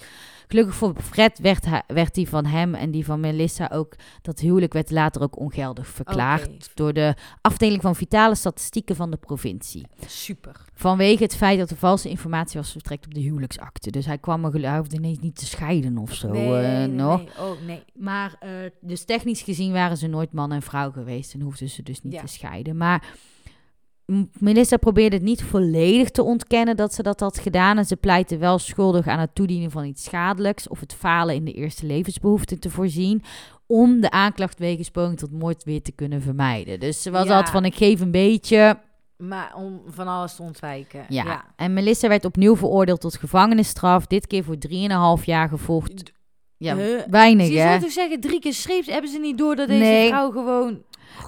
Gelukkig 0.51 0.75
voor 0.75 0.93
Fred 1.01 1.39
werd, 1.39 1.65
hij, 1.65 1.83
werd 1.87 2.13
die 2.15 2.29
van 2.29 2.45
hem 2.45 2.75
en 2.75 2.91
die 2.91 3.05
van 3.05 3.19
Melissa 3.19 3.69
ook, 3.73 3.95
dat 4.21 4.39
huwelijk 4.39 4.73
werd 4.73 4.91
later 4.91 5.21
ook 5.21 5.39
ongeldig 5.39 5.87
verklaard 5.87 6.71
door 6.73 6.93
de 6.93 7.15
afdeling 7.41 7.81
van 7.81 7.95
vitale 7.95 8.35
statistieken 8.35 8.95
van 8.95 9.11
de 9.11 9.17
provincie. 9.17 9.85
Super. 10.07 10.55
Vanwege 10.73 11.23
het 11.23 11.35
feit 11.35 11.59
dat 11.59 11.69
er 11.69 11.77
valse 11.77 12.09
informatie 12.09 12.59
was 12.59 12.71
verstrekt 12.71 13.05
op 13.05 13.13
de 13.13 13.19
huwelijksakte. 13.19 13.91
Dus 13.91 14.05
hij 14.05 14.17
kwam 14.17 14.45
er, 14.45 14.51
gelu- 14.51 14.67
hij 14.67 14.77
hoefde 14.77 14.95
ineens 14.95 15.19
niet 15.19 15.35
te 15.35 15.45
scheiden 15.45 15.97
of 15.97 16.13
zo 16.13 16.31
nee, 16.31 16.53
eh, 16.55 16.77
nee, 16.77 16.87
nog. 16.87 17.17
nee. 17.17 17.29
Oh, 17.39 17.61
nee. 17.65 17.83
Maar 17.95 18.35
eh, 18.39 18.49
dus 18.81 19.03
technisch 19.05 19.41
gezien 19.41 19.71
waren 19.71 19.97
ze 19.97 20.07
nooit 20.07 20.31
man 20.33 20.51
en 20.51 20.61
vrouw 20.61 20.91
geweest 20.91 21.33
en 21.33 21.41
hoefden 21.41 21.69
ze 21.69 21.83
dus 21.83 22.01
niet 22.01 22.13
Ja. 22.13 22.21
te 22.21 22.27
scheiden. 22.27 22.77
Maar 22.77 23.03
M- 24.11 24.23
Melissa 24.39 24.77
probeerde 24.77 25.15
het 25.15 25.25
niet 25.25 25.43
volledig 25.43 26.09
te 26.09 26.23
ontkennen 26.23 26.75
dat 26.77 26.93
ze 26.93 27.03
dat 27.03 27.19
had 27.19 27.39
gedaan. 27.39 27.77
En 27.77 27.85
ze 27.85 27.95
pleitte 27.95 28.37
wel 28.37 28.59
schuldig 28.59 29.07
aan 29.07 29.19
het 29.19 29.35
toedienen 29.35 29.71
van 29.71 29.85
iets 29.85 30.03
schadelijks 30.03 30.67
of 30.67 30.79
het 30.79 30.93
falen 30.93 31.35
in 31.35 31.45
de 31.45 31.53
eerste 31.53 31.85
levensbehoeften 31.85 32.59
te 32.59 32.69
voorzien. 32.69 33.23
Om 33.67 34.01
de 34.01 34.09
aanklacht 34.11 34.59
wegens 34.59 34.89
poging 34.89 35.17
tot 35.17 35.31
moord 35.31 35.63
weer 35.63 35.81
te 35.81 35.91
kunnen 35.91 36.21
vermijden. 36.21 36.79
Dus 36.79 37.01
ze 37.01 37.11
was 37.11 37.25
Ja. 37.25 37.29
altijd 37.31 37.49
van 37.49 37.65
ik 37.65 37.75
geef 37.75 37.99
een 38.01 38.11
beetje. 38.11 38.79
Maar 39.17 39.53
om 39.55 39.81
van 39.87 40.07
alles 40.07 40.35
te 40.35 40.41
ontwijken. 40.41 41.05
Ja. 41.09 41.23
ja. 41.23 41.45
En 41.55 41.73
Melissa 41.73 42.07
werd 42.07 42.25
opnieuw 42.25 42.55
veroordeeld 42.55 43.01
tot 43.01 43.15
gevangenisstraf. 43.17 44.07
Dit 44.07 44.27
keer 44.27 44.43
voor 44.43 44.57
3,5 44.57 45.25
jaar 45.25 45.49
gevolgd. 45.49 46.11
Ja, 46.57 46.75
Huh? 46.75 47.01
weinig 47.09 47.47
Je 47.47 47.57
hè. 47.59 47.67
zou 47.69 47.79
toch 47.81 47.91
zeggen, 47.91 48.19
drie 48.19 48.39
keer 48.39 48.53
schreef 48.53 48.85
ze- 48.85 48.91
Hebben 48.91 49.11
ze 49.11 49.19
niet 49.19 49.37
door 49.37 49.55
dat 49.55 49.67
deze 49.67 49.79
Nee. 49.79 50.07
vrouw 50.07 50.31
gewoon... 50.31 50.81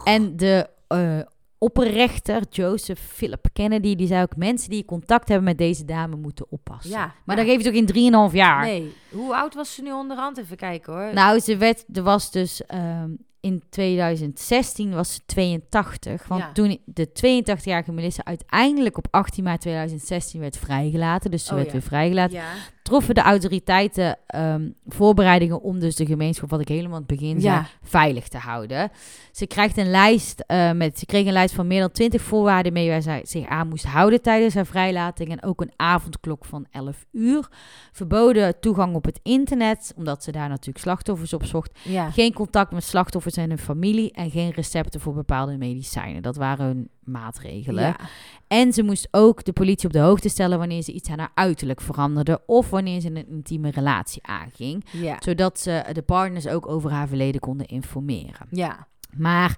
En 0.03 0.38
de 0.38 0.67
eh, 0.88 1.19
opperrechter, 1.64 2.41
Joseph 2.49 2.99
Philip 2.99 3.45
Kennedy, 3.53 3.95
die 3.95 4.07
zei 4.07 4.22
ook... 4.22 4.36
mensen 4.36 4.70
die 4.70 4.86
contact 4.86 5.28
hebben 5.28 5.45
met 5.47 5.57
deze 5.57 5.86
dame 5.86 6.16
moeten 6.16 6.45
oppassen. 6.49 6.91
Ja. 6.91 7.14
Maar 7.26 7.38
ja. 7.38 7.43
dan 7.43 7.51
geef 7.53 7.64
je 7.64 7.72
toch 7.84 7.95
in 7.95 8.30
3,5 8.30 8.36
jaar? 8.36 8.66
Nee. 8.66 8.93
Hoe 9.11 9.36
oud 9.36 9.53
was 9.55 9.74
ze 9.76 9.82
nu 9.82 9.91
onderhand? 9.91 10.38
Even 10.38 10.57
kijken 10.57 10.93
hoor. 10.93 11.14
Nou, 11.14 11.39
ze 11.39 11.57
werd, 11.57 11.84
er 11.93 12.03
was 12.03 12.32
dus 12.32 12.66
ehm, 12.66 13.09
in 13.39 13.64
2016 13.70 14.93
was 14.93 15.14
ze 15.14 15.20
82. 15.26 16.28
Want 16.28 16.41
Ja. 16.41 16.51
toen 16.51 16.80
de 16.86 17.07
82-jarige 17.09 17.91
Melissa 17.91 18.24
uiteindelijk 18.26 18.97
op 18.97 19.07
18 19.11 19.43
maart 19.43 19.61
2016 19.61 20.39
werd 20.39 20.57
vrijgelaten. 20.57 21.32
Dus 21.32 21.43
ze 21.43 21.49
Oh, 21.49 21.55
werd 21.55 21.68
ja. 21.68 21.74
weer 21.74 21.82
vrijgelaten. 21.82 22.41
Troffen 22.84 23.15
de 23.15 23.21
autoriteiten 23.21 24.17
ehm, 24.27 24.69
voorbereidingen 24.88 25.61
om 25.61 25.79
dus 25.79 25.95
de 25.95 26.05
gemeenschap, 26.05 26.49
wat 26.49 26.59
ik 26.59 26.67
helemaal 26.67 26.91
aan 26.93 27.03
het 27.07 27.19
begin 27.19 27.41
zei, 27.41 27.53
Ja. 27.53 27.65
veilig 27.84 28.27
te 28.27 28.38
houden. 28.38 28.91
Ze 29.31 29.47
krijgt 29.47 29.77
een 29.77 29.89
lijst 29.89 30.43
eh, 30.47 30.71
met, 30.71 30.99
ze 30.99 31.05
kreeg 31.05 31.25
een 31.25 31.34
lijst 31.34 31.53
van 31.55 31.67
meer 31.67 31.79
dan 31.79 31.91
20 31.91 32.21
voorwaarden 32.21 32.73
mee 32.73 32.89
waar 32.89 33.01
zij 33.01 33.21
zich 33.23 33.47
aan 33.47 33.67
moest 33.67 33.86
houden 33.86 34.21
tijdens 34.21 34.53
haar 34.53 34.65
vrijlating. 34.65 35.29
En 35.31 35.43
ook 35.43 35.61
een 35.61 35.71
avondklok 35.75 36.45
van 36.45 36.65
11 36.71 37.05
uur. 37.11 37.47
Verboden 37.91 38.59
toegang 38.59 38.95
op 38.95 39.05
het 39.05 39.19
internet, 39.23 39.93
omdat 39.95 40.23
ze 40.23 40.31
daar 40.31 40.49
natuurlijk 40.49 40.77
slachtoffers 40.77 41.34
op 41.34 41.45
zocht. 41.45 41.79
Ja. 41.84 42.11
Geen 42.11 42.34
contact 42.34 42.71
met 42.71 42.84
slachtoffers 42.84 43.36
en 43.38 43.49
hun 43.49 43.57
familie. 43.57 44.11
En 44.11 44.31
geen 44.31 44.51
recepten 44.51 44.99
voor 44.99 45.13
bepaalde 45.13 45.57
medicijnen. 45.57 46.21
Dat 46.21 46.36
waren 46.36 46.65
hun 46.65 46.89
maatregelen. 47.06 47.84
Ja. 47.84 47.99
En 48.47 48.74
ze 48.74 48.84
moest 48.84 49.08
ook 49.12 49.43
de 49.43 49.54
politie 49.54 49.88
op 49.88 49.93
de 49.93 49.99
hoogte 49.99 50.30
stellen 50.30 50.58
wanneer 50.58 50.82
ze 50.82 50.91
iets 50.91 51.10
aan 51.10 51.20
haar 51.20 51.32
uiterlijk 51.34 51.82
veranderde. 51.82 52.41
Of 52.45 52.70
wanneer 52.70 52.99
ze 52.99 53.08
een 53.08 53.28
intieme 53.30 53.72
relatie 53.72 54.26
aanging. 54.26 54.86
Ja. 54.91 55.18
Zodat 55.20 55.60
ze 55.60 55.86
de 55.91 56.01
partners 56.01 56.47
ook 56.47 56.68
over 56.68 56.91
haar 56.91 57.08
verleden 57.08 57.41
konden 57.41 57.68
informeren. 57.68 58.47
Ja. 58.49 58.88
Maar 59.18 59.58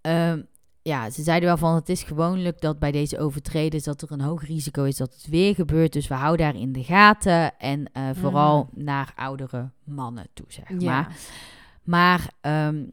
ehm, 0.00 0.40
ja, 0.82 1.10
ze 1.10 1.22
zeiden 1.22 1.48
wel 1.48 1.56
van 1.56 1.74
het 1.74 1.88
is 1.88 2.02
gewoonlijk 2.02 2.60
dat 2.60 2.78
bij 2.78 2.92
deze 2.92 3.18
overtreders 3.18 3.84
dat 3.84 4.02
er 4.02 4.12
een 4.12 4.20
hoog 4.20 4.46
risico 4.46 4.84
is 4.84 4.96
dat 4.96 5.12
het 5.14 5.26
weer 5.26 5.54
gebeurt. 5.54 5.92
Dus 5.92 6.08
we 6.08 6.14
houden 6.14 6.46
daar 6.46 6.62
in 6.62 6.72
de 6.72 6.84
gaten. 6.84 7.58
En 7.58 7.90
eh, 7.92 8.08
vooral 8.12 8.68
naar 8.74 9.12
oudere 9.16 9.70
mannen 9.84 10.26
toe, 10.32 10.46
zeg 10.48 10.70
maar. 10.70 10.80
Ja. 10.80 11.08
Maar 11.82 12.30
ehm, 12.40 12.84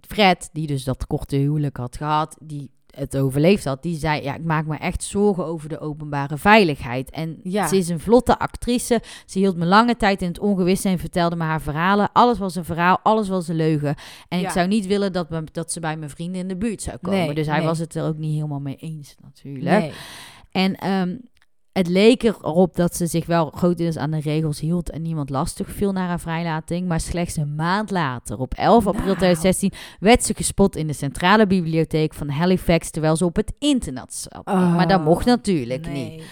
Fred, 0.00 0.50
die 0.52 0.66
dus 0.66 0.84
dat 0.84 1.06
korte 1.06 1.36
huwelijk 1.36 1.76
had 1.76 1.96
gehad, 1.96 2.36
die 2.40 2.70
het 2.92 3.16
overleefd 3.16 3.64
had, 3.64 3.82
die 3.82 3.96
zei: 3.98 4.22
Ja, 4.22 4.34
ik 4.34 4.44
maak 4.44 4.66
me 4.66 4.76
echt 4.76 5.02
zorgen 5.02 5.46
over 5.46 5.68
de 5.68 5.78
openbare 5.80 6.36
veiligheid. 6.36 7.10
En 7.10 7.40
Ja. 7.42 7.66
ze 7.68 7.76
is 7.76 7.88
een 7.88 8.00
vlotte 8.00 8.38
actrice. 8.38 9.00
Ze 9.26 9.38
hield 9.38 9.56
me 9.56 9.64
lange 9.64 9.96
tijd 9.96 10.22
in 10.22 10.28
het 10.28 10.38
ongewisse 10.38 10.88
en 10.88 10.98
vertelde 10.98 11.36
me 11.36 11.42
haar 11.44 11.60
verhalen. 11.62 12.12
Alles 12.12 12.38
was 12.38 12.54
een 12.54 12.64
verhaal, 12.64 12.98
alles 13.02 13.28
was 13.28 13.48
een 13.48 13.56
leugen. 13.56 13.94
En 14.28 14.38
Ja. 14.40 14.46
ik 14.46 14.52
zou 14.52 14.68
niet 14.68 14.86
willen 14.86 15.12
dat, 15.12 15.30
me- 15.30 15.44
dat 15.52 15.72
ze 15.72 15.80
bij 15.80 15.96
mijn 15.96 16.10
vrienden 16.10 16.40
in 16.40 16.48
de 16.48 16.56
buurt 16.56 16.82
zou 16.82 16.96
komen. 17.02 17.18
Nee, 17.18 17.34
dus 17.34 17.46
hij 17.46 17.56
nee. 17.58 17.66
was 17.66 17.78
het 17.78 17.94
er 17.94 18.04
ook 18.04 18.16
niet 18.16 18.34
helemaal 18.34 18.60
mee 18.60 18.76
eens, 18.76 19.14
natuurlijk. 19.22 19.64
Nee. 19.80 19.92
En 20.52 20.74
ehm, 20.76 21.16
het 21.72 21.88
leek 21.88 22.22
erop 22.22 22.76
dat 22.76 22.96
ze 22.96 23.06
zich 23.06 23.26
wel 23.26 23.50
grotendeels 23.50 23.96
aan 23.96 24.10
de 24.10 24.20
regels 24.20 24.60
hield 24.60 24.90
en 24.90 25.02
niemand 25.02 25.30
lastig 25.30 25.70
viel 25.70 25.92
naar 25.92 26.08
haar 26.08 26.20
vrijlating. 26.20 26.88
Maar 26.88 27.00
slechts 27.00 27.36
een 27.36 27.54
maand 27.54 27.90
later, 27.90 28.38
op 28.38 28.54
11 28.54 28.86
april 28.86 29.04
Nou. 29.04 29.16
2016, 29.16 29.72
werd 30.00 30.24
ze 30.24 30.34
gespot 30.34 30.76
in 30.76 30.86
de 30.86 30.92
centrale 30.92 31.46
bibliotheek 31.46 32.14
van 32.14 32.28
Halifax 32.28 32.90
terwijl 32.90 33.16
ze 33.16 33.24
op 33.24 33.36
het 33.36 33.52
internet 33.58 34.14
zat. 34.14 34.46
Oh, 34.46 34.76
maar 34.76 34.88
dat 34.88 35.04
mocht 35.04 35.26
natuurlijk 35.26 35.88
niet. 35.88 36.22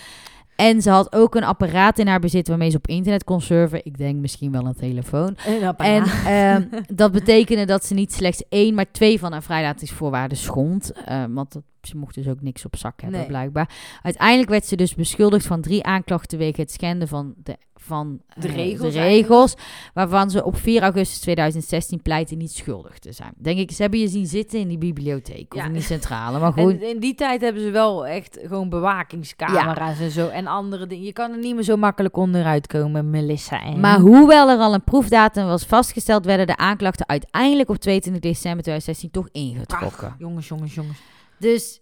En 0.56 0.82
ze 0.82 0.90
had 0.90 1.14
ook 1.14 1.34
een 1.34 1.44
apparaat 1.44 1.98
in 1.98 2.06
haar 2.06 2.20
bezit 2.20 2.48
waarmee 2.48 2.70
ze 2.70 2.76
op 2.76 2.86
internet 2.86 3.24
kon 3.24 3.40
surfen. 3.40 3.84
Ik 3.84 3.98
denk 3.98 4.20
misschien 4.20 4.52
wel 4.52 4.66
een 4.66 4.74
telefoon. 4.74 5.36
Een 5.46 5.76
En 5.76 6.04
ehm, 6.26 6.82
dat 6.94 7.12
betekende 7.12 7.64
dat 7.64 7.84
ze 7.84 7.94
niet 7.94 8.12
slechts 8.12 8.42
één, 8.48 8.74
maar 8.74 8.92
twee 8.92 9.18
van 9.18 9.32
haar 9.32 9.42
vrijlatingsvoorwaarden 9.42 10.38
schond. 10.38 10.92
Eh, 10.92 11.24
want 11.28 11.52
dat, 11.52 11.62
ze 11.86 11.96
mocht 11.96 12.14
dus 12.14 12.28
ook 12.28 12.42
niks 12.42 12.64
op 12.64 12.76
zak 12.76 13.00
hebben, 13.00 13.18
Nee. 13.18 13.28
blijkbaar. 13.28 13.70
Uiteindelijk 14.02 14.50
werd 14.50 14.66
ze 14.66 14.76
dus 14.76 14.94
beschuldigd 14.94 15.46
van 15.46 15.60
drie 15.60 15.84
aanklachten 15.84 16.38
wegen 16.38 16.62
het 16.62 16.72
schenden 16.72 17.08
van 17.08 17.34
de, 17.42 17.56
van, 17.80 18.20
De 18.34 18.48
eh, 18.48 18.54
regels 18.54 18.94
regels, 18.94 19.54
Waarvan 19.94 20.30
ze 20.30 20.44
op 20.44 20.56
4 20.56 20.82
augustus 20.82 21.20
2016 21.20 22.02
pleitte 22.02 22.34
niet 22.34 22.52
schuldig 22.52 22.98
te 22.98 23.12
zijn. 23.12 23.32
Denk 23.36 23.58
ik, 23.58 23.70
ze 23.70 23.82
hebben 23.82 24.00
je 24.00 24.08
zien 24.08 24.26
zitten 24.26 24.58
in 24.58 24.68
die 24.68 24.78
bibliotheek 24.78 25.54
of 25.54 25.64
in 25.64 25.72
die 25.72 25.82
centrale. 25.82 26.38
Maar 26.40 26.52
goed, 26.52 26.72
En 26.72 26.88
in 26.88 27.00
die 27.00 27.14
tijd 27.14 27.40
hebben 27.40 27.62
ze 27.62 27.70
wel 27.70 28.06
echt 28.06 28.38
gewoon 28.42 28.68
bewakingscamera's 28.68 30.00
en 30.00 30.10
zo. 30.10 30.28
En 30.28 30.46
andere 30.46 30.86
dingen. 30.86 31.04
Je 31.04 31.12
kan 31.12 31.30
er 31.30 31.38
niet 31.38 31.54
meer 31.54 31.64
zo 31.64 31.76
makkelijk 31.76 32.16
onderuit 32.16 32.66
komen, 32.66 33.10
Melissa. 33.10 33.62
En... 33.62 33.80
Maar 33.80 33.98
hoewel 33.98 34.50
er 34.50 34.58
al 34.58 34.74
een 34.74 34.84
proefdatum 34.84 35.46
was 35.46 35.64
vastgesteld, 35.64 36.24
werden 36.24 36.46
de 36.46 36.56
aanklachten 36.56 37.08
uiteindelijk 37.08 37.68
op 37.68 37.76
22 37.76 38.22
december 38.22 38.62
2016 38.62 39.10
toch 39.10 39.28
ingetrokken. 39.32 40.08
Ach, 40.08 40.14
jongens, 40.18 40.48
jongens, 40.48 40.74
jongens. 40.74 40.98
Dus 41.40 41.80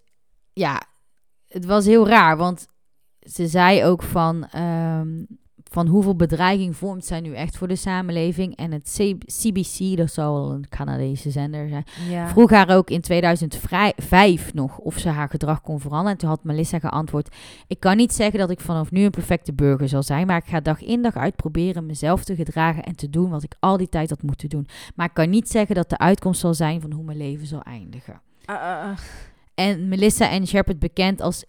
ja, 0.53 0.83
het 1.49 1.65
was 1.65 1.85
heel 1.87 2.09
raar, 2.09 2.37
want 2.37 2.67
ze 3.21 3.47
zei 3.47 3.85
ook 3.85 4.03
van, 4.03 4.47
ehm, 4.47 5.25
van 5.71 5.87
hoeveel 5.87 6.17
bedreiging 6.17 6.77
vormt 6.77 7.05
zij 7.05 7.21
nu 7.21 7.35
echt 7.35 7.57
voor 7.57 7.69
de 7.69 7.77
samenleving. 7.77 8.57
En 8.57 8.73
het 8.73 9.01
CBC, 9.27 9.97
dat 9.97 10.13
zal 10.13 10.35
wel 10.35 10.53
een 10.53 10.69
Canadese 10.69 11.31
zender 11.31 11.69
zijn, 11.69 11.85
Ja. 12.09 12.29
vroeg 12.29 12.51
haar 12.51 12.69
ook 12.77 12.91
in 12.91 13.01
2005 13.01 14.55
nog 14.55 14.79
of 14.79 14.99
ze 14.99 15.09
haar 15.09 15.29
gedrag 15.29 15.61
kon 15.61 15.81
veranderen. 15.81 16.13
En 16.13 16.19
toen 16.19 16.29
had 16.29 16.45
Melissa 16.45 16.79
geantwoord, 16.79 17.37
ik 17.67 17.81
kan 17.81 17.97
niet 17.97 18.13
zeggen 18.13 18.39
dat 18.39 18.51
ik 18.51 18.61
vanaf 18.61 18.91
nu 18.91 19.05
een 19.05 19.11
perfecte 19.11 19.53
burger 19.53 19.89
zal 19.89 20.03
zijn, 20.03 20.27
maar 20.27 20.37
ik 20.37 20.49
ga 20.49 20.61
dag 20.61 20.83
in 20.83 21.03
dag 21.03 21.17
uit 21.17 21.37
proberen 21.37 21.87
mezelf 21.87 22.25
te 22.25 22.35
gedragen 22.35 22.83
en 22.83 22.97
te 22.97 23.11
doen 23.11 23.31
wat 23.31 23.43
ik 23.43 23.55
al 23.61 23.77
die 23.77 23.89
tijd 23.89 24.11
had 24.11 24.23
moeten 24.23 24.49
doen. 24.49 24.67
Maar 24.95 25.07
ik 25.07 25.15
kan 25.15 25.31
niet 25.31 25.49
zeggen 25.51 25.75
dat 25.75 25.91
de 25.91 25.99
uitkomst 25.99 26.41
zal 26.41 26.55
zijn 26.55 26.81
van 26.81 26.93
hoe 26.93 27.05
mijn 27.05 27.19
leven 27.19 27.47
zal 27.47 27.63
eindigen. 27.63 28.21
Ah, 28.45 28.57
ah, 28.63 28.83
ah. 28.91 28.99
En 29.59 29.89
Melissa 29.89 30.29
Ann 30.31 30.47
Shepard, 30.47 30.79
bekend 30.79 31.21
als 31.21 31.45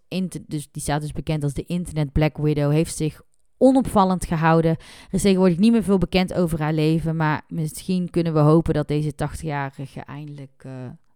dus 0.47 0.67
die 0.71 0.81
staat 0.81 1.01
dus 1.01 1.11
bekend 1.11 1.43
als 1.43 1.53
de 1.53 1.63
Internet 1.65 2.11
Black 2.11 2.37
Widow, 2.37 2.71
heeft 2.71 2.95
zich 2.95 3.21
onopvallend 3.57 4.25
gehouden. 4.25 4.71
Er 4.71 4.77
is 5.11 5.21
tegenwoordig 5.21 5.57
niet 5.57 5.71
meer 5.71 5.83
veel 5.83 5.97
bekend 5.97 6.33
over 6.33 6.61
haar 6.61 6.73
leven, 6.73 7.15
maar 7.15 7.41
misschien 7.47 8.09
kunnen 8.09 8.33
we 8.33 8.39
hopen 8.39 8.73
dat 8.73 8.87
deze 8.87 9.11
80-jarige 9.11 9.99
eindelijk 9.99 10.51
eh, 10.57 10.71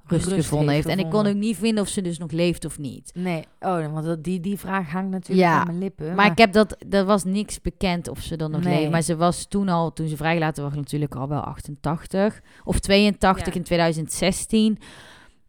rust, 0.06 0.26
Rust 0.28 0.42
gevonden 0.48 0.74
heeft. 0.74 0.88
En 0.88 1.00
ik 1.00 1.10
kon 1.10 1.28
ook 1.28 1.36
niet 1.36 1.58
vinden 1.58 1.84
of 1.84 1.90
ze 1.90 2.02
dus 2.02 2.18
nog 2.18 2.32
leeft 2.32 2.66
of 2.66 2.78
niet. 2.80 3.12
Nee, 3.16 3.44
oh, 3.60 3.92
want 3.94 4.06
dat- 4.06 4.24
die, 4.24 4.40
die 4.40 4.58
vraag 4.60 4.92
hangt 4.92 5.12
natuurlijk 5.12 5.48
Ja, 5.48 5.60
aan 5.60 5.66
mijn 5.68 5.78
lippen. 5.80 6.16
Maar 6.16 6.32
ik 6.32 6.38
heb 6.38 6.52
dat, 6.54 6.76
er 6.90 7.06
was 7.06 7.24
niks 7.24 7.62
bekend 7.62 8.08
of 8.08 8.20
ze 8.20 8.36
dan 8.36 8.52
nog 8.52 8.64
Nee. 8.64 8.78
leeft. 8.80 8.92
Maar 8.92 9.02
ze 9.02 9.16
was 9.16 9.46
toen 9.48 9.70
al, 9.70 9.94
toen 9.94 10.08
ze 10.08 10.18
vrijgelaten 10.18 10.64
was, 10.64 10.74
natuurlijk 10.74 11.16
al 11.16 11.28
wel 11.28 11.42
88 11.42 12.42
of 12.64 12.80
82 12.80 13.54
Ja. 13.54 13.60
in 13.60 13.64
2016. 13.66 14.78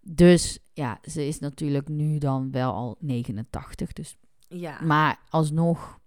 Dus 0.05 0.59
ja, 0.73 0.99
ze 1.03 1.27
is 1.27 1.39
natuurlijk 1.39 1.89
nu 1.89 2.19
dan 2.19 2.51
wel 2.51 2.73
al 2.73 2.97
89. 3.01 3.93
Dus 3.93 4.17
Ja. 4.49 4.79
Maar 4.83 5.19
alsnog. 5.29 5.99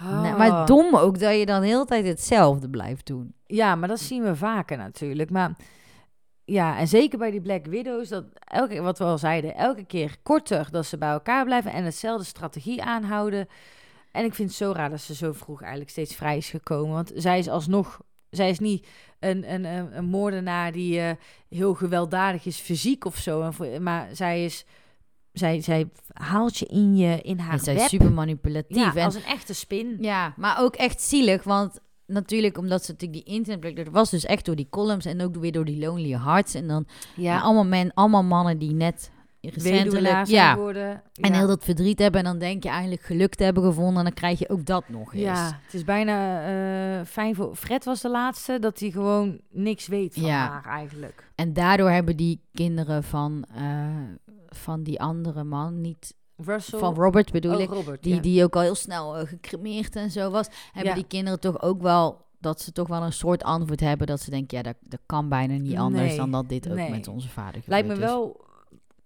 Oh. 0.00 0.22
Nee, 0.22 0.32
maar 0.32 0.66
dom 0.66 0.96
ook 0.96 1.18
dat 1.18 1.38
je 1.38 1.46
dan 1.46 1.60
de 1.60 1.66
hele 1.66 1.84
tijd 1.84 2.06
hetzelfde 2.06 2.70
blijft 2.70 3.06
doen. 3.06 3.34
Ja, 3.46 3.74
maar 3.74 3.88
dat 3.88 4.00
zien 4.00 4.22
we 4.22 4.36
vaker 4.36 4.76
natuurlijk. 4.76 5.30
Maar 5.30 5.56
ja, 6.44 6.78
en 6.78 6.88
zeker 6.88 7.18
bij 7.18 7.30
die 7.30 7.40
Black 7.40 7.66
Widows, 7.66 8.08
dat 8.08 8.24
elke, 8.38 8.80
wat 8.80 8.98
we 8.98 9.04
al 9.04 9.18
zeiden, 9.18 9.54
elke 9.54 9.84
keer 9.84 10.16
korter 10.22 10.68
dat 10.70 10.86
ze 10.86 10.98
bij 10.98 11.10
elkaar 11.10 11.44
blijven 11.44 11.72
en 11.72 11.84
hetzelfde 11.84 12.24
strategie 12.24 12.82
aanhouden. 12.82 13.48
En 14.12 14.24
ik 14.24 14.34
vind 14.34 14.48
het 14.48 14.58
zo 14.58 14.72
raar 14.72 14.90
dat 14.90 15.00
ze 15.00 15.14
zo 15.14 15.32
vroeg 15.32 15.60
eigenlijk 15.60 15.90
steeds 15.90 16.14
vrij 16.14 16.36
is 16.36 16.50
gekomen. 16.50 16.94
Want 16.94 17.12
zij 17.14 17.38
is 17.38 17.48
alsnog 17.48 18.00
zij 18.30 18.50
is 18.50 18.58
niet 18.58 18.86
een, 19.18 19.52
een, 19.52 19.64
een, 19.64 19.96
een 19.96 20.04
moordenaar 20.04 20.72
die 20.72 21.00
eh, 21.00 21.10
heel 21.48 21.74
gewelddadig 21.74 22.44
is 22.44 22.56
fysiek 22.58 23.04
of 23.04 23.16
zo. 23.16 23.42
En 23.42 23.54
voor- 23.54 23.82
Maar 23.82 24.08
zij 24.12 24.44
is... 24.44 24.64
Zij, 25.32 25.60
zij 25.60 25.88
haalt 26.12 26.58
je 26.58 26.66
in, 26.66 26.96
je, 26.96 27.20
in 27.20 27.38
haar 27.38 27.52
En 27.52 27.58
zij 27.60 27.74
web. 27.74 27.82
is 27.82 27.88
super 27.88 28.12
manipulatief. 28.12 28.76
ja, 28.76 28.94
en, 28.94 29.04
als 29.04 29.14
een 29.14 29.24
echte 29.24 29.54
spin. 29.54 29.96
ja, 30.00 30.34
maar 30.36 30.60
ook 30.60 30.74
echt 30.76 31.00
zielig, 31.00 31.42
want 31.42 31.80
natuurlijk 32.06 32.58
omdat 32.58 32.84
ze 32.84 32.92
natuurlijk 32.92 33.24
die 33.26 33.34
internetplek... 33.34 33.76
Dat 33.76 33.88
was 33.94 34.10
dus 34.10 34.24
echt 34.24 34.44
door 34.44 34.56
die 34.56 34.66
columns 34.70 35.04
en 35.04 35.22
ook 35.22 35.36
weer 35.36 35.52
door 35.52 35.64
die 35.64 35.78
Lonely 35.78 36.18
Hearts. 36.18 36.54
En 36.54 36.66
dan 36.68 36.86
ja. 37.16 37.40
allemaal, 37.40 37.64
men, 37.66 37.90
allemaal 37.94 38.22
mannen 38.22 38.58
die 38.58 38.72
net 38.72 39.10
recentelijk... 39.40 40.26
Ja, 40.26 40.52
geworden. 40.52 41.02
en 41.20 41.32
heel 41.32 41.46
dat 41.46 41.64
verdriet 41.64 41.98
hebben. 41.98 42.20
En 42.20 42.26
dan 42.26 42.38
denk 42.38 42.62
je 42.62 42.68
eigenlijk 42.68 43.02
geluk 43.02 43.34
te 43.34 43.44
hebben 43.44 43.62
gevonden. 43.62 43.96
En 43.96 44.04
dan 44.04 44.12
krijg 44.12 44.38
je 44.38 44.48
ook 44.48 44.66
dat 44.66 44.88
nog 44.88 45.14
eens. 45.14 45.22
Ja, 45.22 45.60
het 45.64 45.74
is 45.74 45.84
bijna 45.84 46.44
eh, 47.00 47.06
fijn 47.06 47.34
voor... 47.34 47.56
Fred 47.56 47.84
was 47.84 48.00
de 48.00 48.10
laatste, 48.10 48.58
dat 48.58 48.80
hij 48.80 48.90
gewoon 48.90 49.40
niks 49.50 49.86
weet 49.86 50.14
van 50.14 50.22
Ja. 50.22 50.48
haar 50.48 50.64
eigenlijk. 50.64 51.30
En 51.34 51.52
daardoor 51.52 51.90
hebben 51.90 52.16
die 52.16 52.40
kinderen 52.52 53.04
van, 53.04 53.44
eh, 53.54 53.86
van 54.48 54.82
die 54.82 55.00
andere 55.00 55.44
man, 55.44 55.80
niet 55.80 56.14
Russell... 56.36 56.78
van 56.78 56.94
Robert 56.94 57.32
bedoel 57.32 57.54
oh, 57.54 57.60
ik, 57.60 57.68
Robert, 57.70 58.02
die, 58.02 58.20
die 58.20 58.44
ook 58.44 58.56
al 58.56 58.62
heel 58.62 58.74
snel 58.74 59.16
eh, 59.16 59.26
gecremeerd 59.26 59.96
en 59.96 60.10
zo 60.10 60.30
was, 60.30 60.46
hebben 60.72 60.94
die 60.94 61.06
kinderen 61.06 61.40
toch 61.40 61.62
ook 61.62 61.82
wel 61.82 62.28
dat 62.38 62.60
ze 62.60 62.72
toch 62.72 62.88
wel 62.88 63.02
een 63.02 63.12
soort 63.12 63.42
antwoord 63.42 63.80
hebben 63.80 64.06
dat 64.06 64.20
ze 64.20 64.30
denken, 64.30 64.56
ja, 64.56 64.62
dat, 64.62 64.76
dat 64.80 65.00
kan 65.06 65.28
bijna 65.28 65.54
niet 65.54 65.76
anders 65.76 66.08
Nee, 66.08 66.16
dan 66.16 66.30
dat 66.30 66.48
dit 66.48 66.68
ook 66.68 66.74
nee. 66.74 66.90
met 66.90 67.08
onze 67.08 67.28
vader 67.28 67.62
Lijkt 67.66 67.88
me 67.88 67.96
wel 67.96 68.48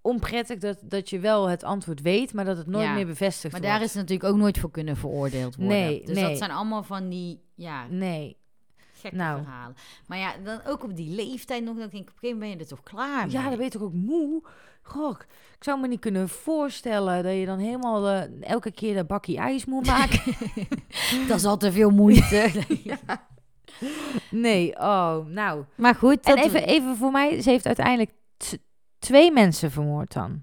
onprettig 0.05 0.59
dat, 0.59 0.79
dat 0.83 1.11
je 1.11 1.19
wel 1.19 1.49
het 1.49 1.63
antwoord 1.65 2.01
weet, 2.03 2.33
maar 2.33 2.45
dat 2.45 2.57
het 2.57 2.67
nooit 2.67 2.85
Ja, 2.85 2.95
meer 2.95 3.07
bevestigd 3.07 3.53
Maar 3.53 3.61
wordt. 3.61 3.77
daar 3.77 3.85
is 3.87 3.95
natuurlijk 3.95 4.25
ook 4.33 4.37
nooit 4.37 4.59
voor 4.59 4.71
kunnen 4.71 4.97
veroordeeld 4.97 5.57
worden. 5.57 5.77
Nee, 5.79 6.03
dus 6.05 6.15
nee. 6.17 6.29
dat 6.29 6.39
zijn 6.39 6.51
allemaal 6.51 6.83
van 6.83 7.09
die, 7.09 7.41
ja, 7.55 7.87
Nee. 7.91 8.37
gekke 9.01 9.17
Nou. 9.17 9.43
verhalen. 9.43 9.77
Maar 10.07 10.19
ja, 10.19 10.33
dan 10.45 10.61
ook 10.67 10.83
op 10.85 10.97
die 10.97 11.11
leeftijd 11.15 11.65
nog, 11.65 11.77
dan 11.77 11.89
denk 11.89 11.93
ik, 11.93 12.01
op 12.01 12.07
een 12.07 12.13
gegeven 12.13 12.39
moment 12.39 12.59
ben 12.59 12.67
je 12.67 12.73
er 12.73 12.77
toch 12.77 12.83
klaar 12.95 13.31
Ja, 13.31 13.43
dan 13.49 13.57
ben 13.57 13.65
je 13.65 13.71
toch 13.71 13.83
ook 13.83 13.93
moe? 13.93 14.43
Goh, 14.83 15.11
ik 15.59 15.65
zou 15.65 15.81
me 15.81 15.89
niet 15.89 16.01
kunnen 16.01 16.29
voorstellen 16.29 17.23
dat 17.23 17.35
je 17.35 17.47
dan 17.47 17.59
helemaal 17.59 18.09
eh, 18.09 18.51
elke 18.51 18.71
keer 18.71 18.95
dat 18.95 19.07
bakje 19.07 19.37
ijs 19.37 19.65
moet 19.65 19.87
maken. 19.87 20.21
Dat 21.29 21.37
is 21.37 21.45
al 21.45 21.57
te 21.57 21.73
veel 21.73 21.91
moeite. 21.91 22.51
nee, 24.31 24.77
oh, 24.79 25.27
nou. 25.27 25.65
Maar 25.75 25.95
goed, 25.95 26.21
En 26.21 26.37
dat- 26.37 26.45
even, 26.45 26.67
even 26.67 26.97
voor 26.97 27.11
mij, 27.11 27.41
ze 27.43 27.51
heeft 27.51 27.67
uiteindelijk 27.67 28.11
twee 29.05 29.33
mensen 29.33 29.71
vermoord 29.71 30.13
dan. 30.13 30.43